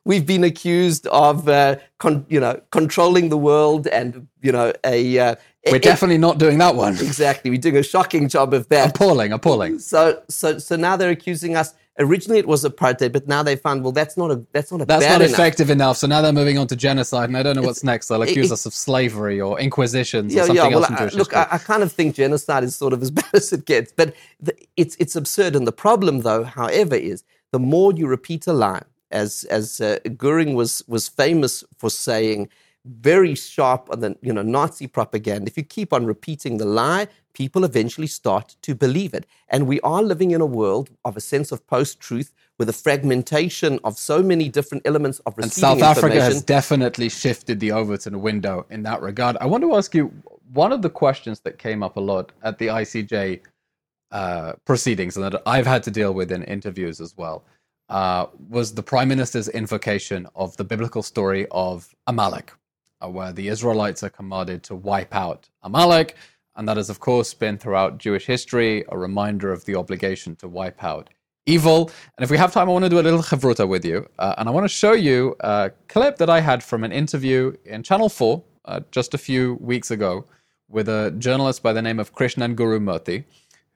we've 0.07 0.25
been 0.25 0.45
accused 0.45 1.07
of, 1.09 1.49
uh, 1.49 1.77
con, 1.99 2.25
you 2.29 2.39
know, 2.41 2.61
controlling 2.71 3.29
the 3.29 3.37
world 3.37 3.87
and, 3.89 4.27
you 4.41 4.53
know, 4.53 4.73
a. 4.85 5.19
Uh, 5.19 5.35
We're 5.67 5.77
a- 5.77 5.81
definitely 5.81 6.19
not 6.19 6.39
doing 6.39 6.59
that 6.59 6.77
one. 6.77 6.95
exactly. 6.95 7.51
We're 7.51 7.59
doing 7.61 7.77
a 7.77 7.83
shocking 7.83 8.29
job 8.29 8.55
of 8.55 8.69
that. 8.69 8.91
Appalling, 8.91 9.33
appalling. 9.33 9.81
So, 9.81 10.23
so, 10.29 10.59
so 10.59 10.77
now 10.77 10.97
they're 10.97 11.11
accusing 11.11 11.57
us. 11.57 11.75
Originally, 11.99 12.39
it 12.39 12.47
was 12.47 12.63
apartheid, 12.63 13.11
but 13.13 13.27
now 13.27 13.43
they 13.43 13.57
found, 13.57 13.83
well, 13.83 13.91
that's 13.91 14.17
not 14.19 14.31
a, 14.31 14.45
that's 14.53 14.71
not 14.71 14.83
a 14.83 14.85
That's 14.85 15.07
not 15.07 15.23
effective 15.23 15.71
enough. 15.71 15.97
So 15.97 16.07
now 16.07 16.21
they're 16.21 16.31
moving 16.33 16.59
on 16.59 16.67
to 16.69 16.77
genocide, 16.77 17.31
and 17.31 17.39
I 17.39 17.43
don't 17.43 17.57
know 17.57 17.63
what's 17.63 17.83
next. 17.83 18.09
They'll 18.09 18.21
accuse 18.23 18.51
it- 18.51 18.53
us 18.53 18.67
of 18.67 18.75
slavery 18.75 19.41
or 19.41 19.59
inquisitions 19.59 20.33
or 20.35 20.37
Yeah, 20.37 20.43
something 20.45 20.57
yeah. 20.57 20.69
Well, 20.77 20.85
else 20.85 20.91
in 20.91 20.97
I, 20.97 21.19
look. 21.19 21.35
I, 21.35 21.49
I 21.53 21.59
kind 21.59 21.83
of 21.83 21.91
think 21.91 22.15
genocide 22.15 22.63
is 22.65 22.77
sort 22.77 22.93
of 22.93 23.03
as 23.03 23.11
bad 23.19 23.25
as 23.33 23.51
it 23.53 23.65
gets, 23.65 23.93
but 23.93 24.15
the, 24.39 24.55
it's 24.77 24.95
it's 25.01 25.17
absurd. 25.17 25.57
And 25.57 25.67
the 25.67 25.73
problem, 25.73 26.21
though, 26.21 26.45
however, 26.45 26.95
is 26.97 27.25
the 27.51 27.59
more 27.59 27.93
you 27.95 28.07
repeat 28.07 28.47
a 28.47 28.53
lie, 28.53 28.83
as 29.11 29.45
as 29.45 29.81
uh, 29.81 29.99
Goering 30.17 30.55
was 30.55 30.83
was 30.87 31.09
famous 31.09 31.65
for 31.79 31.91
saying, 31.91 32.49
very 32.85 33.35
sharp 33.35 33.89
on 33.91 34.01
the 34.01 34.17
you 34.23 34.33
know 34.33 34.43
Nazi 34.43 34.87
propaganda. 34.87 35.49
If 35.49 35.57
you 35.57 35.65
keep 35.65 35.93
on 35.93 36.07
repeating 36.07 36.59
the 36.59 36.65
lie, 36.65 37.09
people 37.33 37.65
eventually 37.65 38.07
start 38.07 38.57
to 38.63 38.75
believe 38.75 39.15
it. 39.15 39.27
And 39.49 39.67
we 39.67 39.81
are 39.81 40.03
living 40.03 40.31
in 40.31 40.41
a 40.41 40.47
world 40.47 40.91
of 41.05 41.17
a 41.17 41.21
sense 41.21 41.53
of 41.53 41.67
post-truth, 41.67 42.33
with 42.59 42.69
a 42.69 42.73
fragmentation 42.73 43.79
of 43.85 43.99
so 43.99 44.23
many 44.23 44.49
different 44.49 44.87
elements 44.87 45.19
of 45.27 45.39
and 45.39 45.53
South 45.53 45.83
Africa 45.83 46.21
has 46.21 46.43
definitely 46.43 47.09
shifted 47.09 47.61
the 47.61 47.73
Overton 47.73 48.23
window 48.23 48.67
in 48.71 48.83
that 48.85 49.03
regard. 49.03 49.37
I 49.41 49.47
want 49.47 49.63
to 49.63 49.75
ask 49.75 49.95
you 49.95 50.13
one 50.53 50.73
of 50.73 50.83
the 50.83 50.91
questions 50.91 51.41
that 51.41 51.59
came 51.59 51.83
up 51.83 51.97
a 51.97 52.01
lot 52.01 52.33
at 52.43 52.59
the 52.59 52.69
ICJ 52.69 53.41
uh, 54.13 54.53
proceedings 54.65 55.17
and 55.17 55.25
that 55.25 55.43
I've 55.47 55.67
had 55.67 55.83
to 55.83 55.91
deal 55.91 56.15
with 56.15 56.31
in 56.31 56.45
interviews 56.45 57.01
as 57.01 57.17
well 57.17 57.45
uh, 57.89 58.27
was 58.49 58.75
the 58.75 58.83
Prime 58.83 59.09
Minister's 59.09 59.49
invocation 59.49 60.27
of 60.35 60.57
the 60.57 60.65
biblical 60.65 61.03
story 61.03 61.47
of 61.51 61.95
Amalek, 62.07 62.53
uh, 63.03 63.09
where 63.09 63.33
the 63.33 63.49
Israelites 63.49 64.03
are 64.03 64.11
commanded 64.11 64.63
to 64.65 64.75
wipe 64.75 65.15
out 65.15 65.49
Amalek. 65.63 66.17
And 66.57 66.67
that 66.69 66.79
has, 66.79 66.91
of 66.91 67.01
course, 67.01 67.35
been 67.35 67.59
throughout 67.59 67.99
Jewish 67.99 68.27
history 68.27 68.85
a 68.89 68.99
reminder 68.99 69.53
of 69.53 69.65
the 69.67 69.77
obligation 69.77 70.35
to 70.37 70.49
wipe 70.49 70.83
out 70.83 71.11
evil. 71.45 71.91
And 72.17 72.25
if 72.25 72.31
we 72.31 72.39
have 72.39 72.53
time, 72.53 72.69
I 72.69 72.73
want 72.73 72.85
to 72.85 72.89
do 72.89 72.99
a 72.99 73.03
little 73.03 73.23
chavruta 73.23 73.69
with 73.69 73.85
you. 73.85 74.09
Uh, 74.19 74.35
and 74.39 74.49
I 74.49 74.53
want 74.53 74.65
to 74.65 74.69
show 74.69 74.93
you 74.93 75.37
a 75.41 75.71
clip 75.89 76.17
that 76.17 76.31
I 76.31 76.41
had 76.41 76.63
from 76.63 76.83
an 76.83 76.93
interview 76.93 77.55
in 77.65 77.83
Channel 77.83 78.09
4 78.09 78.43
uh, 78.65 78.81
just 78.91 79.15
a 79.15 79.19
few 79.19 79.55
weeks 79.61 79.91
ago 79.91 80.25
with 80.69 80.89
a 80.89 81.15
journalist 81.19 81.63
by 81.63 81.73
the 81.73 81.83
name 81.83 82.01
of 82.01 82.13
Krishnan 82.15 82.57
Guru 82.57 82.81
Murthy, 82.81 83.25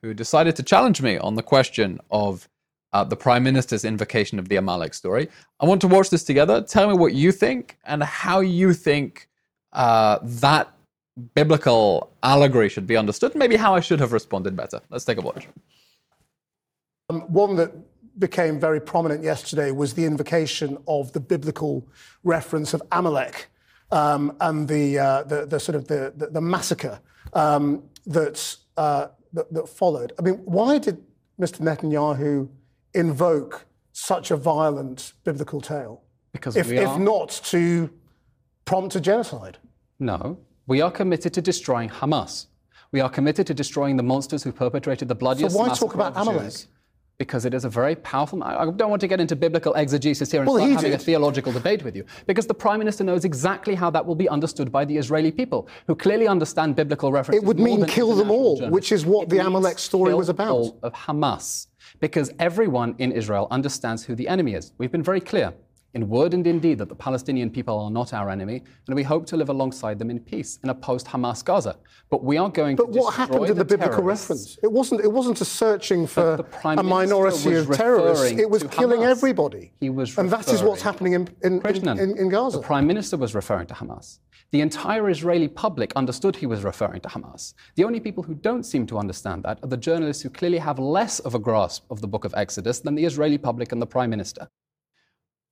who 0.01 0.13
decided 0.13 0.55
to 0.57 0.63
challenge 0.63 1.01
me 1.01 1.17
on 1.17 1.35
the 1.35 1.43
question 1.43 1.99
of 2.11 2.49
uh, 2.93 3.03
the 3.03 3.15
Prime 3.15 3.43
Minister's 3.43 3.85
invocation 3.85 4.39
of 4.39 4.49
the 4.49 4.57
Amalek 4.57 4.93
story. 4.93 5.29
I 5.59 5.65
want 5.65 5.81
to 5.81 5.87
watch 5.87 6.09
this 6.09 6.23
together. 6.23 6.61
Tell 6.61 6.87
me 6.87 6.95
what 6.95 7.13
you 7.13 7.31
think 7.31 7.77
and 7.85 8.03
how 8.03 8.39
you 8.39 8.73
think 8.73 9.29
uh, 9.73 10.19
that 10.21 10.71
biblical 11.35 12.11
allegory 12.23 12.69
should 12.69 12.87
be 12.87 12.97
understood, 12.97 13.35
maybe 13.35 13.55
how 13.55 13.75
I 13.75 13.79
should 13.79 13.99
have 13.99 14.13
responded 14.13 14.55
better. 14.55 14.81
Let's 14.89 15.05
take 15.05 15.17
a 15.17 15.21
watch. 15.21 15.47
Um, 17.09 17.21
one 17.21 17.55
that 17.55 17.71
became 18.19 18.59
very 18.59 18.79
prominent 18.79 19.23
yesterday 19.23 19.71
was 19.71 19.93
the 19.93 20.05
invocation 20.05 20.77
of 20.87 21.11
the 21.13 21.19
biblical 21.19 21.87
reference 22.23 22.73
of 22.73 22.81
Amalek 22.91 23.47
um, 23.91 24.35
and 24.41 24.67
the, 24.67 24.99
uh, 24.99 25.23
the, 25.23 25.45
the, 25.45 25.59
sort 25.59 25.75
of 25.75 25.87
the, 25.87 26.13
the, 26.15 26.27
the 26.27 26.41
massacre 26.41 26.99
um, 27.33 27.83
that, 28.05 28.55
uh, 28.77 29.07
that, 29.33 29.53
that 29.53 29.67
followed. 29.67 30.13
I 30.19 30.21
mean, 30.21 30.35
why 30.45 30.77
did 30.77 31.01
Mr. 31.39 31.59
Netanyahu 31.59 32.49
invoke 32.93 33.65
such 33.93 34.31
a 34.31 34.37
violent 34.37 35.13
biblical 35.23 35.61
tale? 35.61 36.01
Because 36.31 36.55
if, 36.55 36.71
if 36.71 36.97
not 36.97 37.29
to 37.45 37.89
prompt 38.65 38.95
a 38.95 39.01
genocide. 39.01 39.57
No, 39.99 40.37
we 40.67 40.81
are 40.81 40.91
committed 40.91 41.33
to 41.33 41.41
destroying 41.41 41.89
Hamas. 41.89 42.47
We 42.91 42.99
are 43.01 43.09
committed 43.09 43.47
to 43.47 43.53
destroying 43.53 43.97
the 43.97 44.03
monsters 44.03 44.43
who 44.43 44.51
perpetrated 44.51 45.07
the 45.07 45.15
bloodiest 45.15 45.55
So 45.55 45.61
why 45.61 45.69
talk 45.73 45.93
about 45.93 46.13
Amalek? 46.15 46.43
Jews. 46.43 46.67
Because 47.17 47.45
it 47.45 47.53
is 47.53 47.65
a 47.65 47.69
very 47.69 47.95
powerful. 47.95 48.43
I 48.43 48.65
don't 48.65 48.89
want 48.89 48.99
to 49.01 49.07
get 49.07 49.21
into 49.21 49.35
biblical 49.35 49.75
exegesis 49.75 50.31
here 50.31 50.41
and 50.41 50.47
Well, 50.47 50.57
start 50.57 50.69
he 50.69 50.75
having 50.75 50.93
a 50.93 50.97
theological 50.97 51.51
debate 51.51 51.83
with 51.83 51.95
you. 51.95 52.03
Because 52.25 52.47
the 52.47 52.53
Prime 52.55 52.79
Minister 52.79 53.03
knows 53.03 53.25
exactly 53.25 53.75
how 53.75 53.91
that 53.91 54.03
will 54.03 54.15
be 54.15 54.27
understood 54.27 54.71
by 54.71 54.85
the 54.85 54.97
Israeli 54.97 55.31
people, 55.31 55.67
who 55.85 55.95
clearly 55.95 56.27
understand 56.27 56.75
biblical 56.75 57.11
references. 57.11 57.43
It 57.43 57.45
would 57.45 57.59
mean 57.59 57.85
kill 57.85 58.15
them 58.15 58.31
all, 58.31 58.55
journalists. 58.57 58.73
which 58.73 58.91
is 58.91 59.05
what 59.05 59.23
It 59.23 59.29
the 59.29 59.37
Amalek 59.37 59.77
story 59.77 60.15
was 60.15 60.29
about. 60.29 60.49
all 60.51 60.79
of 60.81 60.93
Hamas. 60.93 61.67
Because 62.01 62.31
everyone 62.39 62.95
in 62.97 63.13
Israel 63.13 63.47
understands 63.49 64.03
who 64.03 64.15
the 64.15 64.27
enemy 64.27 64.55
is. 64.55 64.73
We've 64.77 64.91
been 64.91 65.03
very 65.03 65.21
clear 65.21 65.53
in 65.93 66.07
word 66.07 66.33
and 66.33 66.45
in 66.47 66.59
deed 66.59 66.77
that 66.77 66.89
the 66.89 66.95
Palestinian 66.95 67.49
people 67.49 67.77
are 67.79 67.91
not 67.91 68.13
our 68.13 68.29
enemy, 68.29 68.63
and 68.87 68.95
we 68.95 69.03
hope 69.03 69.25
to 69.27 69.37
live 69.37 69.49
alongside 69.49 69.99
them 69.99 70.09
in 70.09 70.19
peace 70.19 70.59
in 70.63 70.69
a 70.69 70.75
post-Hamas 70.75 71.43
Gaza. 71.43 71.77
But 72.09 72.23
we 72.23 72.37
are 72.37 72.49
going 72.49 72.75
But 72.75 72.93
to 72.93 72.99
what 72.99 73.15
happened 73.15 73.47
in 73.47 73.57
the, 73.57 73.65
biblical 73.65 74.03
reference? 74.03 74.57
It 74.63 74.71
wasn't. 74.71 75.01
It 75.01 75.11
wasn't 75.11 75.41
a 75.41 75.45
searching 75.45 76.07
for 76.07 76.37
the 76.37 76.69
a 76.79 76.83
minority 76.83 77.55
of 77.55 77.71
terrorists. 77.71 78.39
It 78.39 78.49
was 78.49 78.63
killing 78.63 79.01
Hamas. 79.01 79.11
everybody. 79.11 79.73
He 79.79 79.89
was 79.89 80.17
and 80.17 80.29
that 80.29 80.47
is 80.49 80.63
what's 80.63 80.81
happening 80.81 81.13
in, 81.13 81.27
in, 81.43 81.61
Krishnan, 81.61 81.99
in, 81.99 82.17
in 82.17 82.29
Gaza. 82.29 82.57
The 82.57 82.63
Prime 82.63 82.87
Minister 82.87 83.17
was 83.17 83.35
referring 83.35 83.67
to 83.67 83.73
Hamas. 83.73 84.19
The 84.51 84.59
entire 84.59 85.09
Israeli 85.09 85.47
public 85.47 85.93
understood 85.95 86.35
he 86.35 86.45
was 86.45 86.63
referring 86.63 86.99
to 87.01 87.09
Hamas. 87.09 87.53
The 87.75 87.85
only 87.85 88.01
people 88.01 88.21
who 88.21 88.33
don't 88.33 88.63
seem 88.63 88.85
to 88.87 88.97
understand 88.97 89.43
that 89.43 89.59
are 89.63 89.67
the 89.67 89.77
journalists 89.77 90.23
who 90.23 90.29
clearly 90.29 90.57
have 90.57 90.77
less 90.77 91.19
of 91.19 91.35
a 91.35 91.39
grasp 91.39 91.85
of 91.89 92.01
the 92.01 92.07
book 92.07 92.25
of 92.25 92.33
Exodus 92.35 92.81
than 92.81 92.95
the 92.95 93.05
Israeli 93.05 93.37
public 93.37 93.71
and 93.71 93.81
the 93.81 93.85
Prime 93.85 94.09
Minister. 94.09 94.49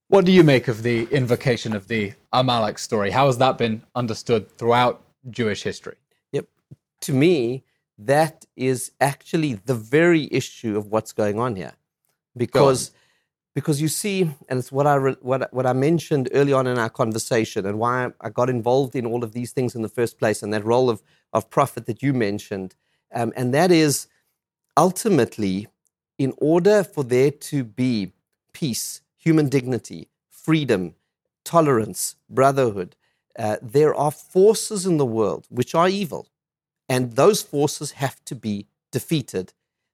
What 0.10 0.26
do 0.26 0.32
you 0.32 0.44
make 0.44 0.68
of 0.68 0.82
the 0.82 1.04
invocation 1.12 1.76
of 1.76 1.88
the 1.88 2.14
Amalek 2.34 2.80
story? 2.80 3.12
How 3.12 3.28
has 3.28 3.38
that 3.38 3.60
been 3.60 3.84
understood 3.94 4.50
throughout 4.58 5.04
Jewish 5.30 5.62
history? 5.62 5.98
Yep. 6.32 6.48
To 7.02 7.14
me, 7.14 7.64
that 8.00 8.44
is 8.56 8.92
actually 9.00 9.54
the 9.54 9.76
very 9.76 10.28
issue 10.32 10.76
of 10.80 10.88
what's 10.88 11.12
going 11.12 11.38
on 11.38 11.56
here, 11.56 11.74
because 12.36 12.90
because 13.54 13.80
you 13.80 13.88
see, 13.88 14.22
and 14.48 14.58
it's 14.58 14.72
what 14.72 14.88
I 14.88 14.96
re- 14.96 15.18
what 15.22 15.54
what 15.54 15.68
I 15.68 15.74
mentioned 15.74 16.28
early 16.34 16.54
on 16.54 16.66
in 16.66 16.80
our 16.80 16.90
conversation, 16.90 17.68
and 17.68 17.78
why 17.78 18.12
I 18.20 18.30
got 18.30 18.50
involved 18.50 18.96
in 18.96 19.06
all 19.06 19.24
of 19.24 19.34
these 19.34 19.52
things 19.52 19.76
in 19.76 19.84
the 19.84 19.90
first 19.90 20.18
place, 20.18 20.42
and 20.42 20.52
that 20.54 20.66
role 20.66 20.90
of 20.90 21.04
of 21.34 21.52
prophet 21.52 21.86
that 21.86 22.02
you 22.02 22.16
mentioned, 22.16 22.74
um, 23.14 23.32
and 23.36 23.54
that 23.54 23.70
is 23.70 24.08
ultimately, 24.76 25.68
in 26.18 26.34
order 26.38 26.84
for 26.84 27.04
there 27.04 27.30
to 27.30 27.64
be 27.64 28.12
peace, 28.54 29.02
human 29.20 29.50
dignity, 29.50 30.10
freedom, 30.30 30.96
tolerance, 31.44 32.16
brotherhood, 32.30 32.96
uh, 33.38 33.58
there 33.62 33.94
are 33.94 34.12
forces 34.12 34.86
in 34.86 34.98
the 34.98 35.06
world 35.06 35.46
which 35.50 35.76
are 35.76 35.88
evil, 35.88 36.28
and 36.88 37.14
those 37.14 37.42
forces 37.42 37.92
have 37.92 38.24
to 38.26 38.36
be 38.36 38.66
defeated. 38.92 39.54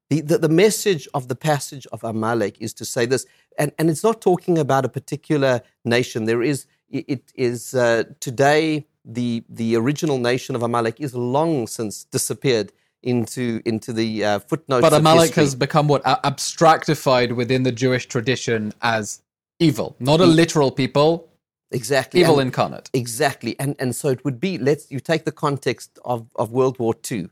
The, 0.09 0.21
the, 0.21 0.37
the 0.37 0.49
message 0.49 1.07
of 1.13 1.27
the 1.27 1.35
passage 1.35 1.85
of 1.91 2.03
Amalek 2.03 2.57
is 2.59 2.73
to 2.75 2.85
say 2.85 3.05
this, 3.05 3.25
and, 3.57 3.71
and 3.77 3.89
it's 3.89 4.03
not 4.03 4.21
talking 4.21 4.57
about 4.57 4.85
a 4.85 4.89
particular 4.89 5.61
nation. 5.83 6.25
There 6.25 6.43
is, 6.43 6.67
it, 6.89 7.31
is 7.35 7.73
uh, 7.73 8.03
today, 8.19 8.85
the, 9.03 9.43
the 9.49 9.75
original 9.75 10.17
nation 10.17 10.55
of 10.55 10.63
Amalek 10.63 11.01
is 11.01 11.13
long 11.13 11.67
since 11.67 12.05
disappeared 12.05 12.71
into, 13.05 13.61
into 13.65 13.93
the 13.93 14.25
uh, 14.25 14.39
footnotes. 14.39 14.81
But 14.81 14.93
Amalek 14.93 15.27
history. 15.27 15.43
has 15.43 15.55
become 15.55 15.87
what 15.87 16.01
a- 16.05 16.19
abstractified 16.25 17.35
within 17.35 17.63
the 17.63 17.71
Jewish 17.71 18.07
tradition 18.07 18.73
as 18.81 19.21
evil, 19.59 19.95
not 19.99 20.19
a 20.19 20.25
literal 20.25 20.71
people, 20.71 21.29
exactly 21.71 22.21
evil 22.21 22.39
and- 22.39 22.47
incarnate. 22.47 22.89
Exactly. 22.93 23.55
And, 23.59 23.75
and 23.79 23.95
so 23.95 24.09
it 24.09 24.25
would 24.25 24.39
be, 24.39 24.57
let's, 24.57 24.91
you 24.91 24.99
take 24.99 25.23
the 25.25 25.31
context 25.31 25.97
of, 26.03 26.27
of 26.35 26.51
World 26.51 26.77
War 26.79 26.93
II. 27.09 27.29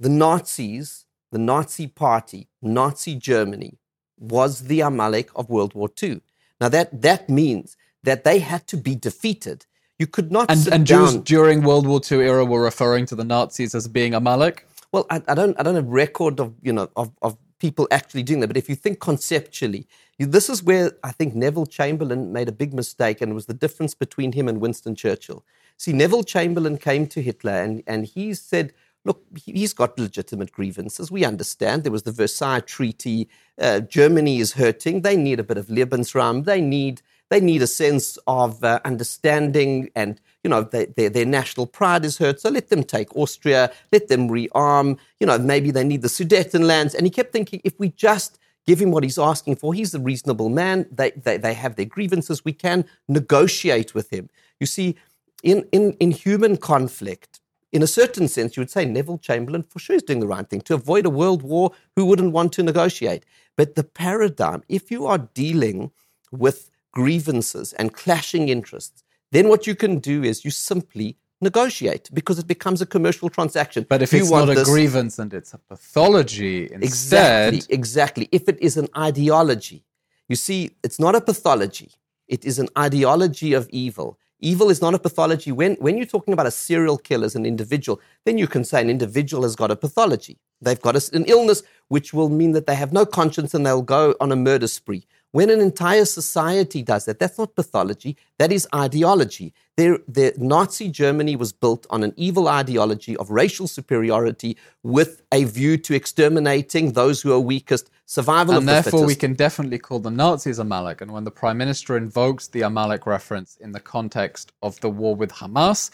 The 0.00 0.08
Nazis, 0.08 1.04
the 1.32 1.38
Nazi 1.38 1.86
party, 1.88 2.48
Nazi 2.62 3.14
Germany, 3.16 3.78
was 4.18 4.62
the 4.62 4.80
Amalek 4.80 5.30
of 5.36 5.50
World 5.50 5.74
War 5.74 5.90
II. 6.02 6.20
Now 6.60 6.68
that, 6.70 7.02
that 7.02 7.28
means 7.28 7.76
that 8.04 8.24
they 8.24 8.38
had 8.38 8.66
to 8.68 8.76
be 8.76 8.94
defeated. 8.94 9.66
You 9.98 10.06
could 10.06 10.30
not 10.30 10.50
And, 10.50 10.66
and 10.68 10.86
down. 10.86 11.06
Jews 11.12 11.22
during 11.22 11.62
World 11.62 11.86
War 11.86 12.00
II 12.10 12.18
era 12.20 12.44
were 12.44 12.62
referring 12.62 13.06
to 13.06 13.16
the 13.16 13.24
Nazis 13.24 13.74
as 13.74 13.88
being 13.88 14.14
Amalek. 14.14 14.64
Well, 14.92 15.06
I, 15.10 15.22
I 15.28 15.34
don't, 15.34 15.58
I 15.60 15.62
don't 15.62 15.74
have 15.76 15.88
record 15.88 16.40
of, 16.40 16.54
you 16.62 16.72
know, 16.72 16.90
of, 16.96 17.12
of 17.22 17.36
people 17.60 17.88
actually 17.90 18.22
doing 18.22 18.40
that. 18.40 18.48
But 18.48 18.56
if 18.56 18.68
you 18.68 18.74
think 18.74 19.00
conceptually, 19.00 19.86
you, 20.18 20.26
this 20.26 20.48
is 20.48 20.62
where 20.62 20.92
I 21.04 21.12
think 21.12 21.34
Neville 21.34 21.66
Chamberlain 21.66 22.32
made 22.32 22.48
a 22.48 22.52
big 22.52 22.74
mistake, 22.74 23.20
and 23.20 23.32
it 23.32 23.34
was 23.34 23.46
the 23.46 23.54
difference 23.54 23.94
between 23.94 24.32
him 24.32 24.48
and 24.48 24.60
Winston 24.60 24.94
Churchill. 24.94 25.44
See, 25.76 25.92
Neville 25.92 26.24
Chamberlain 26.24 26.78
came 26.78 27.06
to 27.08 27.22
Hitler, 27.22 27.52
and, 27.52 27.82
and 27.86 28.06
he 28.06 28.34
said, 28.34 28.72
"Look, 29.04 29.22
he- 29.36 29.52
he's 29.52 29.74
got 29.74 29.98
legitimate 29.98 30.52
grievances. 30.52 31.10
We 31.10 31.24
understand. 31.24 31.84
There 31.84 31.92
was 31.92 32.04
the 32.04 32.12
Versailles 32.12 32.60
Treaty. 32.60 33.28
Uh, 33.60 33.80
Germany 33.80 34.38
is 34.40 34.54
hurting. 34.54 35.02
They 35.02 35.16
need 35.16 35.38
a 35.40 35.44
bit 35.44 35.58
of 35.58 35.68
Lebensraum. 35.68 36.44
They 36.46 36.60
need." 36.60 37.02
They 37.30 37.40
need 37.40 37.60
a 37.60 37.66
sense 37.66 38.18
of 38.26 38.64
uh, 38.64 38.80
understanding 38.86 39.90
and, 39.94 40.18
you 40.44 40.50
know, 40.50 40.62
they, 40.62 40.86
their, 40.86 41.10
their 41.10 41.26
national 41.26 41.66
pride 41.66 42.04
is 42.04 42.18
hurt. 42.18 42.40
So 42.40 42.50
let 42.50 42.68
them 42.68 42.84
take 42.84 43.14
Austria, 43.16 43.72
let 43.92 44.08
them 44.08 44.28
rearm. 44.28 44.98
You 45.20 45.26
know, 45.26 45.38
maybe 45.38 45.70
they 45.70 45.84
need 45.84 46.02
the 46.02 46.08
Sudetenlands. 46.08 46.94
And 46.94 47.04
he 47.06 47.10
kept 47.10 47.32
thinking, 47.32 47.60
if 47.64 47.78
we 47.78 47.88
just 47.90 48.38
give 48.66 48.80
him 48.80 48.90
what 48.90 49.02
he's 49.02 49.18
asking 49.18 49.56
for, 49.56 49.74
he's 49.74 49.94
a 49.94 49.98
reasonable 49.98 50.48
man. 50.48 50.86
They, 50.92 51.10
they, 51.12 51.38
they 51.38 51.54
have 51.54 51.76
their 51.76 51.86
grievances. 51.86 52.44
We 52.44 52.52
can 52.52 52.84
negotiate 53.08 53.94
with 53.94 54.10
him. 54.10 54.28
You 54.60 54.66
see, 54.66 54.96
in, 55.42 55.66
in, 55.72 55.92
in 55.94 56.10
human 56.10 56.56
conflict, 56.56 57.40
in 57.72 57.82
a 57.82 57.86
certain 57.86 58.28
sense, 58.28 58.56
you 58.56 58.60
would 58.60 58.70
say 58.70 58.84
Neville 58.84 59.18
Chamberlain 59.18 59.62
for 59.62 59.78
sure 59.78 59.96
is 59.96 60.02
doing 60.02 60.20
the 60.20 60.26
right 60.26 60.48
thing. 60.48 60.60
To 60.62 60.74
avoid 60.74 61.04
a 61.04 61.10
world 61.10 61.42
war, 61.42 61.72
who 61.96 62.06
wouldn't 62.06 62.32
want 62.32 62.52
to 62.54 62.62
negotiate? 62.62 63.24
But 63.56 63.74
the 63.74 63.84
paradigm, 63.84 64.62
if 64.68 64.90
you 64.90 65.06
are 65.06 65.18
dealing 65.18 65.90
with 66.30 66.70
grievances 66.92 67.72
and 67.74 67.92
clashing 67.92 68.48
interests, 68.48 69.04
then 69.32 69.48
what 69.48 69.66
you 69.66 69.74
can 69.74 69.98
do 69.98 70.22
is 70.24 70.44
you 70.44 70.50
simply 70.50 71.16
negotiate 71.40 72.08
because 72.12 72.38
it 72.38 72.46
becomes 72.48 72.80
a 72.80 72.86
commercial 72.86 73.28
transaction. 73.30 73.86
But 73.88 74.02
if 74.02 74.12
You 74.12 74.20
it's 74.20 74.30
want 74.30 74.46
not 74.46 74.52
a 74.52 74.54
this- 74.60 74.68
grievance 74.68 75.18
and 75.18 75.32
it's 75.32 75.54
a 75.54 75.58
pathology 75.58 76.70
instead, 76.72 77.54
Exactly, 77.54 77.74
exactly. 77.74 78.28
If 78.32 78.48
it 78.48 78.58
is 78.60 78.76
an 78.76 78.88
ideology, 78.96 79.84
you 80.28 80.36
see, 80.36 80.72
it's 80.82 80.98
not 80.98 81.14
a 81.14 81.20
pathology. 81.20 81.90
It 82.26 82.44
is 82.44 82.58
an 82.58 82.68
ideology 82.76 83.52
of 83.54 83.68
evil. 83.70 84.18
Evil 84.40 84.70
is 84.70 84.80
not 84.80 84.94
a 84.94 84.98
pathology. 84.98 85.50
When, 85.50 85.74
when 85.76 85.96
you're 85.96 86.06
talking 86.06 86.32
about 86.32 86.46
a 86.46 86.50
serial 86.50 86.96
killer 86.98 87.24
as 87.26 87.34
an 87.34 87.44
individual, 87.46 88.00
then 88.24 88.38
you 88.38 88.46
can 88.46 88.64
say 88.64 88.80
an 88.80 88.90
individual 88.90 89.42
has 89.42 89.56
got 89.56 89.70
a 89.70 89.76
pathology. 89.76 90.38
They've 90.60 90.80
got 90.80 90.94
a, 90.96 91.10
an 91.16 91.24
illness 91.26 91.62
which 91.88 92.12
will 92.12 92.28
mean 92.28 92.52
that 92.52 92.66
they 92.66 92.74
have 92.76 92.92
no 92.92 93.04
conscience 93.06 93.52
and 93.54 93.64
they'll 93.66 93.82
go 93.82 94.14
on 94.20 94.30
a 94.30 94.36
murder 94.36 94.68
spree. 94.68 95.04
When 95.32 95.50
an 95.50 95.60
entire 95.60 96.06
society 96.06 96.82
does 96.82 97.04
that, 97.04 97.18
that's 97.18 97.36
not 97.38 97.54
pathology, 97.54 98.16
that 98.38 98.50
is 98.50 98.66
ideology. 98.74 99.52
There, 99.76 99.98
the 100.08 100.32
Nazi 100.38 100.88
Germany 100.88 101.36
was 101.36 101.52
built 101.52 101.86
on 101.90 102.02
an 102.02 102.14
evil 102.16 102.48
ideology 102.48 103.16
of 103.18 103.30
racial 103.30 103.68
superiority 103.68 104.56
with 104.82 105.22
a 105.32 105.44
view 105.44 105.76
to 105.78 105.94
exterminating 105.94 106.92
those 106.92 107.20
who 107.20 107.32
are 107.32 107.38
weakest, 107.40 107.90
survival 108.06 108.54
of 108.54 108.60
and 108.60 108.68
therefore 108.68 109.04
we 109.04 109.14
can 109.14 109.34
definitely 109.34 109.78
call 109.78 109.98
the 109.98 110.10
Nazis 110.10 110.58
Amalek. 110.58 111.02
And 111.02 111.12
when 111.12 111.24
the 111.24 111.30
Prime 111.30 111.58
Minister 111.58 111.96
invokes 111.98 112.48
the 112.48 112.62
Amalek 112.62 113.06
reference 113.06 113.56
in 113.56 113.72
the 113.72 113.80
context 113.80 114.52
of 114.62 114.80
the 114.80 114.88
war 114.88 115.14
with 115.14 115.30
Hamas, 115.30 115.90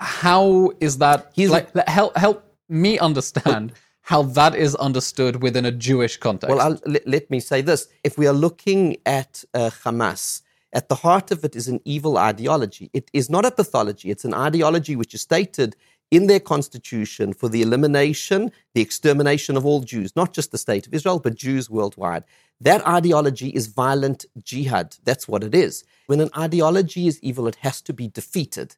how 0.00 0.70
is 0.80 0.98
that? 0.98 1.32
He's- 1.34 1.50
like, 1.50 1.74
help 1.88 2.16
help 2.16 2.44
me 2.68 2.98
understand 2.98 3.72
how 4.06 4.22
that 4.22 4.54
is 4.54 4.76
understood 4.76 5.42
within 5.42 5.64
a 5.66 5.72
Jewish 5.72 6.16
context. 6.16 6.56
Well, 6.56 6.78
let 7.06 7.28
me 7.28 7.40
say 7.40 7.60
this. 7.60 7.88
If 8.04 8.16
we 8.16 8.28
are 8.28 8.32
looking 8.32 8.98
at 9.04 9.44
uh, 9.52 9.70
Hamas, 9.82 10.42
at 10.72 10.88
the 10.88 10.94
heart 10.94 11.32
of 11.32 11.44
it 11.44 11.56
is 11.56 11.66
an 11.66 11.80
evil 11.84 12.16
ideology. 12.16 12.88
It 12.92 13.10
is 13.12 13.28
not 13.28 13.44
a 13.44 13.50
pathology, 13.50 14.10
it's 14.10 14.24
an 14.24 14.32
ideology 14.32 14.94
which 14.94 15.12
is 15.12 15.22
stated 15.22 15.74
in 16.12 16.28
their 16.28 16.38
constitution 16.38 17.32
for 17.32 17.48
the 17.48 17.62
elimination, 17.62 18.52
the 18.74 18.80
extermination 18.80 19.56
of 19.56 19.66
all 19.66 19.80
Jews, 19.80 20.14
not 20.14 20.32
just 20.32 20.52
the 20.52 20.58
state 20.58 20.86
of 20.86 20.94
Israel, 20.94 21.18
but 21.18 21.34
Jews 21.34 21.68
worldwide. 21.68 22.22
That 22.60 22.86
ideology 22.86 23.48
is 23.48 23.66
violent 23.66 24.24
jihad. 24.40 24.94
That's 25.02 25.26
what 25.26 25.42
it 25.42 25.52
is. 25.52 25.82
When 26.06 26.20
an 26.20 26.30
ideology 26.38 27.08
is 27.08 27.18
evil, 27.24 27.48
it 27.48 27.56
has 27.56 27.82
to 27.82 27.92
be 27.92 28.06
defeated. 28.06 28.76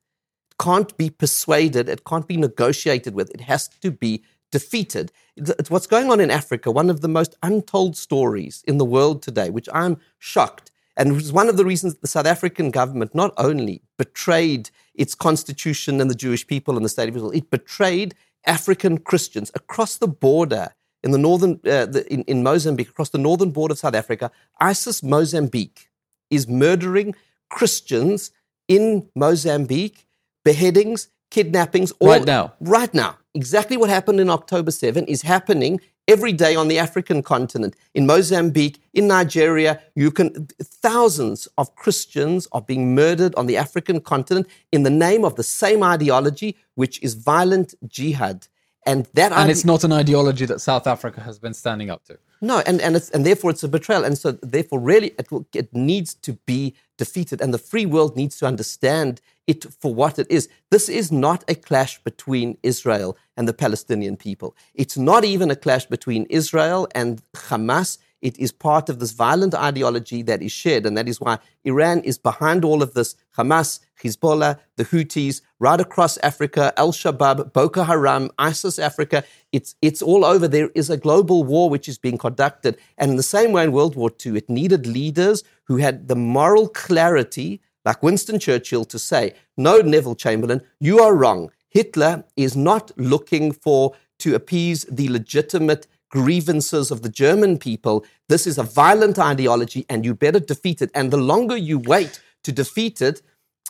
It 0.51 0.57
can't 0.59 0.97
be 0.97 1.11
persuaded, 1.11 1.87
it 1.91 2.07
can't 2.07 2.27
be 2.27 2.39
negotiated 2.39 3.13
with, 3.13 3.29
it 3.35 3.43
has 3.43 3.69
to 3.69 3.91
be 3.91 4.23
defeated. 4.51 5.13
It's 5.37 5.71
what's 5.71 5.87
going 5.87 6.11
on 6.11 6.21
in 6.21 6.31
Africa, 6.31 6.71
one 6.71 6.91
of 6.91 7.01
the 7.01 7.09
most 7.09 7.37
untold 7.43 7.97
stories 7.97 8.65
in 8.67 8.79
the 8.79 8.85
world 8.85 9.23
today, 9.23 9.51
which 9.51 9.69
I'm 9.73 9.99
shocked. 10.19 10.71
And 10.97 11.11
it 11.11 11.15
was 11.15 11.33
one 11.33 11.49
of 11.49 11.57
the 11.57 11.65
reasons 11.65 11.95
the 11.95 12.09
South 12.09 12.27
African 12.27 12.71
government 12.71 13.15
not 13.15 13.33
only 13.37 13.83
betrayed 13.97 14.71
its 14.95 15.15
constitution 15.15 16.01
and 16.01 16.11
the 16.11 16.15
Jewish 16.15 16.47
people 16.47 16.77
and 16.77 16.85
the 16.85 16.89
state 16.89 17.09
of 17.09 17.15
Israel, 17.15 17.31
it 17.31 17.51
betrayed 17.51 18.15
African 18.47 18.99
Christians 18.99 19.53
across 19.55 19.97
the 19.97 20.09
border 20.09 20.75
in 21.05 21.13
the 21.13 21.19
northern, 21.19 21.61
uh, 21.65 21.87
the, 21.87 22.05
in, 22.13 22.23
in 22.23 22.43
Mozambique, 22.43 22.89
across 22.89 23.11
the 23.11 23.19
northern 23.19 23.53
border 23.53 23.73
of 23.73 23.79
South 23.79 23.95
Africa. 23.95 24.33
ISIS 24.61 25.03
Mozambique 25.03 25.89
is 26.31 26.49
murdering 26.49 27.15
Christians 27.49 28.33
in 28.67 29.09
Mozambique, 29.15 30.07
beheadings, 30.45 31.09
kidnappings. 31.31 31.93
All, 31.93 32.09
right 32.09 32.25
now. 32.25 32.55
Right 32.61 32.93
now. 32.93 33.18
Exactly 33.35 33.77
what 33.77 33.91
happened 33.91 34.21
in 34.21 34.31
October 34.31 34.71
7 34.71 35.05
is 35.07 35.23
happening 35.23 35.81
every 36.09 36.33
day 36.33 36.57
on 36.57 36.69
the 36.69 36.79
African 36.79 37.23
continent, 37.23 37.77
in 37.95 38.07
Mozambique, 38.07 38.81
in 38.95 39.07
Nigeria. 39.07 39.81
You 39.95 40.11
can 40.11 40.49
thousands 40.63 41.47
of 41.59 41.75
Christians 41.77 42.49
are 42.53 42.63
being 42.63 42.95
murdered 42.95 43.35
on 43.35 43.47
the 43.47 43.57
African 43.57 44.01
continent 44.01 44.49
in 44.73 44.83
the 44.83 44.91
name 44.91 45.25
of 45.25 45.37
the 45.37 45.43
same 45.43 45.83
ideology, 45.83 46.57
which 46.75 47.01
is 47.03 47.15
violent 47.15 47.75
jihad. 47.87 48.49
And 48.87 49.07
that 49.13 49.33
and 49.33 49.43
ide- 49.43 49.51
it's 49.51 49.67
not 49.67 49.85
an 49.85 49.93
ideology 49.93 50.47
that 50.47 50.61
South 50.61 50.87
Africa 50.87 51.21
has 51.21 51.39
been 51.39 51.53
standing 51.53 51.91
up 51.91 52.05
to. 52.05 52.19
No, 52.41 52.63
and, 52.67 52.81
and, 52.81 52.97
it's, 52.97 53.11
and 53.11 53.27
therefore 53.27 53.51
it's 53.51 53.63
a 53.63 53.69
betrayal. 53.69 54.05
And 54.05 54.17
so, 54.17 54.33
therefore, 54.33 54.81
really, 54.81 55.09
it, 55.19 55.31
will, 55.31 55.47
it 55.53 55.75
needs 55.75 56.15
to 56.15 56.33
be 56.47 56.75
defeated. 56.99 57.41
And 57.41 57.55
the 57.55 57.59
free 57.59 57.87
world 57.87 58.15
needs 58.17 58.37
to 58.39 58.47
understand 58.47 59.23
it 59.47 59.65
for 59.81 59.95
what 59.95 60.19
it 60.19 60.27
is. 60.29 60.49
This 60.71 60.91
is 60.91 61.11
not 61.11 61.43
a 61.49 61.55
clash 61.55 62.03
between 62.05 62.59
Israel 62.63 63.17
and 63.37 63.49
the 63.49 63.55
Palestinian 63.55 64.17
people. 64.17 64.55
It's 64.75 64.99
not 64.99 65.25
even 65.25 65.51
a 65.51 65.57
clash 65.57 65.87
between 65.87 66.27
Israel 66.29 66.87
and 66.95 67.23
Hamas. 67.35 67.97
It 68.21 68.39
is 68.39 68.51
part 68.51 68.89
of 68.89 68.99
this 68.99 69.13
violent 69.13 69.55
ideology 69.55 70.23
that 70.23 70.43
is 70.43 70.51
shared. 70.51 70.87
And 70.87 70.97
that 70.97 71.09
is 71.09 71.21
why 71.21 71.39
Iran 71.65 72.01
is 72.01 72.19
behind 72.19 72.65
all 72.65 72.83
of 72.83 72.95
this. 72.95 73.15
Hamas, 73.37 73.81
Hezbollah, 74.03 74.59
the 74.77 74.85
Houthis, 74.85 75.41
right 75.61 75.81
across 75.81 76.19
Africa, 76.19 76.73
Al 76.77 76.93
Shabaab, 76.93 77.53
Boko 77.53 77.85
Haram, 77.85 78.31
ISIS 78.39 78.79
Africa. 78.79 79.23
It's, 79.53 79.77
it's 79.83 80.03
all 80.03 80.25
over. 80.25 80.49
There 80.49 80.71
is 80.75 80.91
a 80.91 80.97
global 80.97 81.45
war 81.45 81.71
which 81.71 81.89
is 81.89 81.99
being 81.99 82.19
conducted. 82.19 82.77
And 82.97 83.13
in 83.13 83.17
the 83.17 83.23
same 83.23 83.53
way 83.53 83.65
in 83.65 83.73
World 83.73 83.95
War 83.95 84.11
II, 84.25 84.37
it 84.37 84.51
needed 84.51 84.87
leaders 84.87 85.45
who 85.65 85.77
had 85.77 86.09
the 86.09 86.17
moral 86.17 86.69
clarity, 86.69 87.61
like 87.85 88.03
Winston 88.03 88.41
Churchill, 88.41 88.85
to 88.87 88.99
say, 88.99 89.35
No, 89.57 89.79
Neville 89.79 90.17
Chamberlain, 90.17 90.63
you 90.81 91.01
are 91.01 91.15
wrong. 91.15 91.51
Hitler 91.71 92.25
is 92.37 92.57
not 92.57 92.91
looking 92.97 93.53
for 93.53 93.95
to 94.19 94.35
appease 94.35 94.85
the 94.91 95.09
legitimate 95.09 95.87
grievances 96.11 96.91
of 96.91 97.03
the 97.03 97.09
German 97.09 97.59
people. 97.59 98.05
This 98.29 98.47
is 98.47 98.59
a 98.59 98.63
violent 98.63 99.19
ideology 99.19 99.85
and 99.89 100.05
you 100.05 100.15
better 100.15 100.41
defeat 100.41 100.83
it. 100.83 100.91
And 100.95 101.11
the 101.11 101.17
longer 101.17 101.57
you 101.57 101.79
wait 101.79 102.21
to 102.45 102.53
defeat 102.53 103.01
it, 103.01 103.23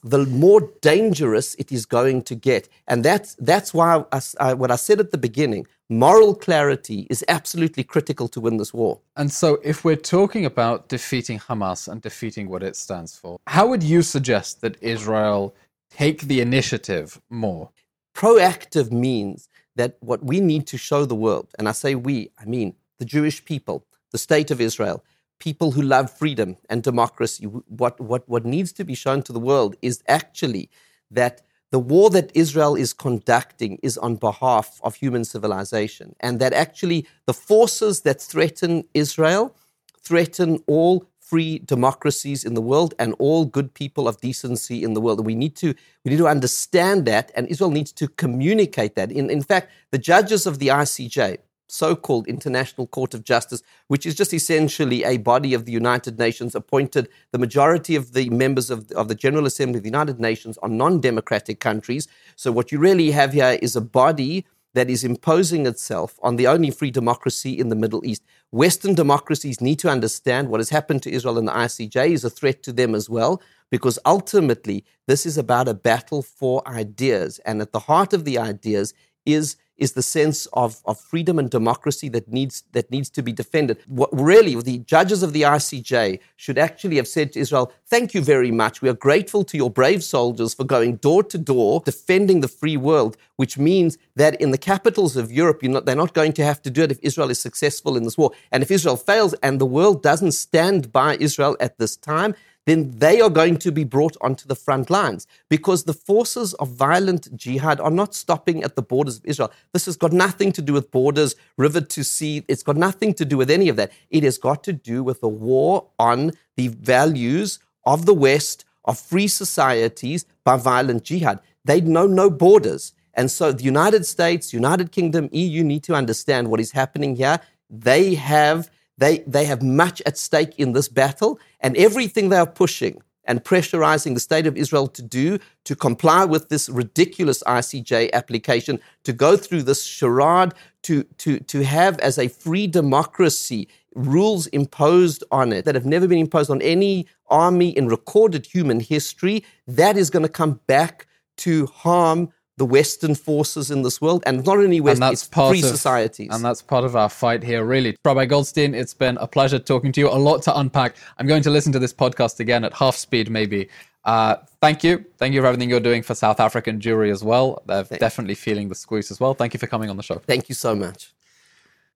the 0.05 0.25
more 0.27 0.71
dangerous 0.81 1.55
it 1.57 1.73
is 1.73 1.85
going 1.85 2.23
to 2.23 2.35
get. 2.35 2.69
And 2.87 3.05
that's, 3.05 3.35
that's 3.37 3.75
why 3.75 4.05
I, 4.13 4.21
I, 4.39 4.55
what 4.55 4.71
I 4.71 4.77
said 4.77 5.01
at 5.01 5.11
the 5.11 5.19
beginning 5.19 5.67
moral 5.91 6.35
clarity 6.35 7.07
is 7.11 7.25
absolutely 7.29 7.83
critical 7.83 8.29
to 8.29 8.41
win 8.41 8.59
this 8.59 8.75
war. 8.75 9.01
And 9.17 9.33
so, 9.33 9.59
if 9.65 9.85
we're 9.85 9.97
talking 9.97 10.45
about 10.45 10.89
defeating 10.89 11.39
Hamas 11.39 11.89
and 11.89 12.01
defeating 12.01 12.49
what 12.49 12.63
it 12.63 12.77
stands 12.77 13.17
for, 13.17 13.41
how 13.47 13.67
would 13.69 13.83
you 13.83 14.03
suggest 14.03 14.61
that 14.61 14.77
Israel 14.83 15.55
take 15.91 16.23
the 16.23 16.41
initiative 16.41 17.21
more? 17.31 17.71
Proactive 18.15 18.91
means 18.93 19.49
that 19.79 19.97
what 20.01 20.23
we 20.25 20.41
need 20.41 20.67
to 20.67 20.77
show 20.77 21.05
the 21.05 21.15
world, 21.15 21.49
and 21.59 21.69
I 21.69 21.73
say 21.73 21.95
we, 21.95 22.31
I 22.39 22.45
mean 22.45 22.75
the 22.99 23.05
Jewish 23.05 23.45
people, 23.45 23.87
the 24.11 24.19
state 24.19 24.51
of 24.51 24.61
Israel, 24.61 25.03
people 25.39 25.71
who 25.71 25.83
love 25.83 26.11
freedom 26.11 26.57
and 26.69 26.83
democracy, 26.83 27.45
what, 27.45 27.99
what, 28.01 28.29
what 28.29 28.45
needs 28.45 28.73
to 28.73 28.85
be 28.85 28.95
shown 28.95 29.23
to 29.23 29.33
the 29.33 29.39
world 29.39 29.77
is 29.81 30.03
actually 30.09 30.69
that 31.11 31.43
the 31.71 31.79
war 31.79 32.11
that 32.11 32.33
Israel 32.35 32.75
is 32.75 32.93
conducting 32.93 33.79
is 33.83 33.97
on 33.99 34.17
behalf 34.17 34.81
of 34.83 34.97
human 34.97 35.25
civilization, 35.25 36.17
and 36.21 36.41
that 36.41 36.53
actually 36.53 37.07
the 37.27 37.35
forces 37.35 38.01
that 38.03 38.21
threaten 38.21 38.85
Israel 38.95 39.55
threaten 40.01 40.59
all 40.67 41.05
free 41.29 41.59
democracies 41.61 42.45
in 42.45 42.55
the 42.55 42.61
world 42.61 42.95
and 42.99 43.15
all 43.19 43.45
good 43.45 43.73
people 43.75 44.09
of 44.09 44.21
decency 44.21 44.83
in 44.83 44.95
the 44.95 45.01
world. 45.01 45.19
And 45.19 45.27
we 45.27 45.35
need 45.35 45.57
to 45.57 45.75
we 46.05 46.11
need 46.11 46.19
to 46.19 46.29
understand 46.29 47.05
that, 47.07 47.31
and 47.35 47.47
Israel 47.49 47.71
needs 47.71 47.93
to 47.93 48.09
communicate 48.09 48.95
that. 48.97 49.13
In 49.13 49.31
in 49.31 49.43
fact, 49.43 49.71
the 49.91 49.99
judges 49.99 50.47
of 50.47 50.59
the 50.59 50.69
ICJ, 50.69 51.39
so-called 51.69 52.27
International 52.27 52.87
Court 52.87 53.13
of 53.15 53.25
Justice, 53.25 53.63
which 53.89 54.07
is 54.07 54.15
just 54.15 54.33
essentially 54.33 55.05
a 55.05 55.19
body 55.19 55.53
of 55.53 55.67
the 55.67 55.73
United 55.73 56.19
Nations, 56.19 56.55
appointed 56.55 57.09
the 57.33 57.39
majority 57.39 57.95
of 57.95 58.13
the 58.15 58.31
members 58.31 58.71
of, 58.71 58.91
of 58.93 59.09
the 59.09 59.15
General 59.15 59.47
Assembly 59.47 59.77
of 59.77 59.83
the 59.83 59.91
United 59.91 60.19
Nations 60.19 60.57
are 60.59 60.69
non-democratic 60.69 61.61
countries. 61.61 62.09
So 62.37 62.51
what 62.51 62.73
you 62.73 62.79
really 62.79 63.11
have 63.11 63.35
here 63.35 63.59
is 63.61 63.77
a 63.77 63.83
body 63.83 64.47
that 64.79 64.89
is 64.89 65.03
imposing 65.03 65.67
itself 65.67 66.19
on 66.23 66.37
the 66.37 66.47
only 66.47 66.71
free 66.71 66.93
democracy 66.93 67.59
in 67.59 67.69
the 67.69 67.75
Middle 67.75 68.05
East. 68.07 68.23
Western 68.53 68.95
democracies 68.95 69.61
need 69.61 69.81
to 69.81 69.91
understand 69.91 70.49
what 70.49 70.61
has 70.61 70.71
happened 70.71 71.03
to 71.03 71.11
Israel 71.11 71.37
and 71.37 71.49
the 71.49 71.53
ICJ 71.53 72.11
is 72.11 72.25
a 72.25 72.31
threat 72.31 72.63
to 72.63 72.73
them 72.73 72.95
as 72.95 73.11
well, 73.11 73.43
because 73.71 73.99
ultimately 74.07 74.85
this 75.09 75.27
is 75.27 75.37
about 75.37 75.67
a 75.67 75.75
battle 75.75 76.23
for 76.23 76.67
ideas. 76.69 77.41
And 77.41 77.61
at 77.61 77.73
the 77.73 77.81
heart 77.81 78.13
of 78.13 78.25
the 78.25 78.39
ideas 78.39 78.95
is 79.27 79.57
is 79.79 79.93
the 79.93 80.03
sense 80.03 80.47
of, 80.53 80.83
of 80.85 81.01
freedom 81.01 81.39
and 81.39 81.51
democracy 81.51 82.09
that 82.11 82.29
needs 82.29 82.65
that 82.73 82.91
needs 82.91 83.09
to 83.11 83.23
be 83.23 83.33
defended. 83.33 83.79
What 83.87 84.11
really 84.13 84.55
the 84.61 84.79
judges 84.79 85.23
of 85.23 85.33
the 85.33 85.43
ICJ 85.43 86.21
should 86.37 86.59
actually 86.59 86.97
have 86.97 87.09
said 87.09 87.33
to 87.33 87.41
Israel, 87.41 87.73
"Thank 87.87 88.13
you 88.15 88.21
very 88.21 88.51
much. 88.51 88.83
We 88.83 88.89
are 88.89 88.95
grateful 89.09 89.45
to 89.45 89.57
your 89.57 89.71
brave 89.71 90.03
soldiers 90.05 90.55
for 90.55 90.65
going 90.65 90.97
door 90.97 91.23
to 91.25 91.39
door 91.39 91.83
defending 91.85 92.41
the 92.41 92.49
free 92.49 92.77
world." 92.77 93.17
Which 93.37 93.57
means 93.57 93.99
that 94.17 94.41
in 94.41 94.51
the 94.51 94.59
capitals 94.59 95.17
of 95.17 95.31
Europe, 95.31 95.63
not, 95.63 95.87
they're 95.87 95.95
not 95.95 96.13
going 96.13 96.33
to 96.35 96.45
have 96.45 96.61
to 96.63 96.71
do 96.71 96.83
it 96.83 96.91
if 96.91 96.99
Israel 97.03 97.31
is 97.31 97.41
successful 97.41 97.97
in 97.97 98.03
this 98.03 98.19
war. 98.19 98.33
And 98.51 98.65
if 98.65 98.71
Israel 98.73 98.97
fails 98.97 99.33
and 99.45 99.61
the 99.61 99.67
world 99.67 100.03
doesn't 100.03 100.33
stand 100.33 100.93
by 100.93 101.17
Israel 101.21 101.57
at 101.61 101.79
this 101.79 101.97
time, 101.97 102.35
then 102.69 102.99
they 102.99 103.21
are 103.21 103.31
going 103.31 103.57
to 103.59 103.73
be 103.73 103.85
brought 103.85 104.17
onto 104.21 104.47
the 104.47 104.55
front 104.55 104.91
lines 104.91 105.27
because 105.49 105.85
the 105.85 105.93
forces 105.93 106.55
of 106.55 106.69
violent 106.69 107.35
jihad 107.37 107.81
are 107.81 107.91
not 107.91 108.15
stopping 108.15 108.63
at 108.63 108.77
the 108.77 108.83
borders 108.83 109.19
of 109.19 109.25
Israel. 109.25 109.53
This 109.73 109.87
has 109.87 109.97
got 109.97 110.13
nothing 110.13 110.53
to 110.53 110.63
do 110.63 110.73
with 110.73 110.91
borders, 110.91 111.37
river 111.57 111.81
to 111.81 112.05
sea. 112.05 112.45
It's 112.49 112.63
got 112.63 112.77
nothing 112.77 113.15
to 113.15 113.25
do 113.25 113.37
with 113.37 113.51
any 113.51 113.69
of 113.69 113.77
that. 113.77 113.93
It 114.11 114.25
has 114.25 114.39
got 114.39 114.65
to 114.65 114.73
do 114.73 115.03
with 115.03 115.23
a 115.23 115.29
war 115.29 115.87
on 115.99 116.33
the 116.57 116.69
values 116.69 117.59
of 117.85 118.07
the 118.07 118.15
West, 118.15 118.65
of 118.85 118.99
free 118.99 119.29
societies 119.29 120.25
by 120.45 120.57
violent 120.57 121.05
jihad. 121.05 121.41
They 121.65 121.81
know 121.81 122.07
no 122.07 122.31
borders. 122.31 122.93
And 123.15 123.31
so 123.31 123.53
the 123.53 123.65
United 123.65 124.07
States, 124.07 124.53
United 124.53 124.93
Kingdom, 124.93 125.29
EU 125.33 125.65
need 125.65 125.83
to 125.85 125.95
understand 125.95 126.49
what 126.49 126.61
is 126.61 126.73
happening 126.73 127.17
here. 127.17 127.41
They 127.69 128.15
have 128.15 128.71
they, 128.99 129.19
they 129.27 129.45
have 129.45 129.63
much 129.63 130.03
at 130.05 130.19
stake 130.19 130.59
in 130.59 130.73
this 130.73 130.89
battle, 130.89 131.39
and 131.61 131.77
everything 131.77 132.29
they 132.29 132.37
are 132.37 132.47
pushing 132.47 133.01
and 133.25 133.45
pressurizing 133.45 134.15
the 134.15 134.21
state 134.21 134.47
of 134.47 134.57
Israel 134.57 134.89
to 134.89 135.03
do 135.03 135.39
to 135.65 135.77
comply 135.77 136.25
with 136.25 136.49
this 136.49 136.69
ridiculous 136.69 137.43
ICJ 137.45 138.11
application, 138.13 138.81
to 139.05 139.13
go 139.13 139.37
through 139.37 139.63
this 139.63 139.85
charade, 139.85 140.55
to, 140.83 141.05
to, 141.19 141.39
to 141.41 141.63
have 141.63 141.99
as 142.01 142.19
a 142.19 142.29
free 142.29 142.67
democracy 142.67 143.69
rules 143.95 144.47
imposed 144.49 145.23
on 145.31 145.53
it 145.53 145.65
that 145.65 145.75
have 145.75 145.87
never 145.87 146.09
been 146.09 146.19
imposed 146.19 146.51
on 146.51 146.63
any 146.63 147.07
army 147.29 147.69
in 147.71 147.87
recorded 147.87 148.47
human 148.47 148.81
history, 148.81 149.45
that 149.67 149.97
is 149.97 150.11
going 150.11 150.23
to 150.23 150.29
come 150.29 150.61
back 150.67 151.07
to 151.37 151.67
harm 151.67 152.33
the 152.59 152.67
Western 152.67 153.15
forces 153.15 153.71
in 153.71 153.83
this 153.83 154.01
world, 154.01 154.23
and 154.27 154.45
not 154.45 154.59
only 154.59 154.81
West, 154.81 155.01
it's 155.03 155.27
free 155.27 155.61
of, 155.61 155.65
societies. 155.65 156.29
And 156.33 156.45
that's 156.45 156.61
part 156.61 156.85
of 156.85 156.97
our 156.97 157.09
fight 157.09 157.43
here, 157.43 157.65
really. 157.65 157.97
Rabbi 158.05 158.27
Goldstein, 158.27 158.75
it's 158.75 158.95
been 158.95 159.17
a 159.19 159.27
pleasure 159.27 159.59
talking 159.59 159.93
to 159.93 160.01
you. 160.01 160.09
A 160.09 160.11
lot 160.11 160.43
to 160.43 160.59
unpack. 160.59 160.97
I'm 161.19 161.27
going 161.27 161.43
to 161.45 161.51
listen 161.51 161.73
to 161.73 161.79
this 161.79 161.95
podcast 161.95 162.41
again 162.41 162.65
at 162.65 162.75
half 162.75 162.97
speed, 162.97 163.31
maybe. 163.31 163.69
Uh, 164.05 164.37
thank 164.61 164.83
you. 164.83 165.05
Thank 165.19 165.35
you 165.35 165.41
for 165.41 165.47
everything 165.47 165.71
you're 165.71 165.81
doing 165.81 166.03
for 166.03 166.15
South 166.15 166.41
African 166.41 166.81
Jewry 166.81 167.11
as 167.13 167.23
well. 167.23 167.63
They're 167.67 167.85
Thanks. 167.85 168.01
definitely 168.01 168.35
feeling 168.35 168.69
the 168.69 168.75
squeeze 168.75 169.11
as 169.11 169.21
well. 169.21 169.35
Thank 169.35 169.55
you 169.55 169.61
for 169.61 169.67
coming 169.67 169.91
on 169.91 169.97
the 169.97 170.03
show. 170.03 170.17
Thank 170.19 170.49
you 170.49 170.55
so 170.55 170.75
much. 170.75 171.13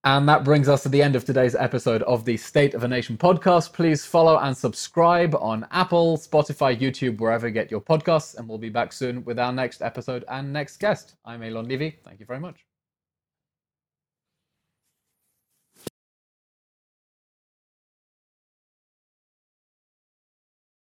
And 0.05 0.29
that 0.29 0.43
brings 0.43 0.69
us 0.69 0.83
to 0.83 0.89
the 0.89 1.01
end 1.01 1.15
of 1.15 1.25
today's 1.25 1.55
episode 1.55 2.03
of 2.03 2.25
the 2.25 2.37
State 2.37 2.75
of 2.75 2.83
a 2.83 2.89
Nation 2.89 3.17
podcast. 3.17 3.73
Please 3.73 4.05
follow 4.05 4.37
and 4.39 4.57
subscribe 4.57 5.37
on 5.37 5.67
Apple, 5.71 6.19
Spotify, 6.19 6.77
YouTube, 6.77 7.21
wherever 7.21 7.47
you 7.47 7.55
get 7.55 7.71
your 7.71 7.81
podcasts. 7.81 8.37
And 8.37 8.49
we'll 8.49 8.59
be 8.59 8.69
back 8.69 8.93
soon 8.93 9.25
with 9.25 9.39
our 9.39 9.53
next 9.53 9.81
episode 9.81 10.25
and 10.29 10.53
next 10.53 10.79
guest. 10.79 11.15
I'm 11.25 11.41
Eylon 11.41 11.69
Levy. 11.69 11.99
Thank 12.05 12.19
you 12.19 12.27
very 12.27 12.41
much. 12.41 12.72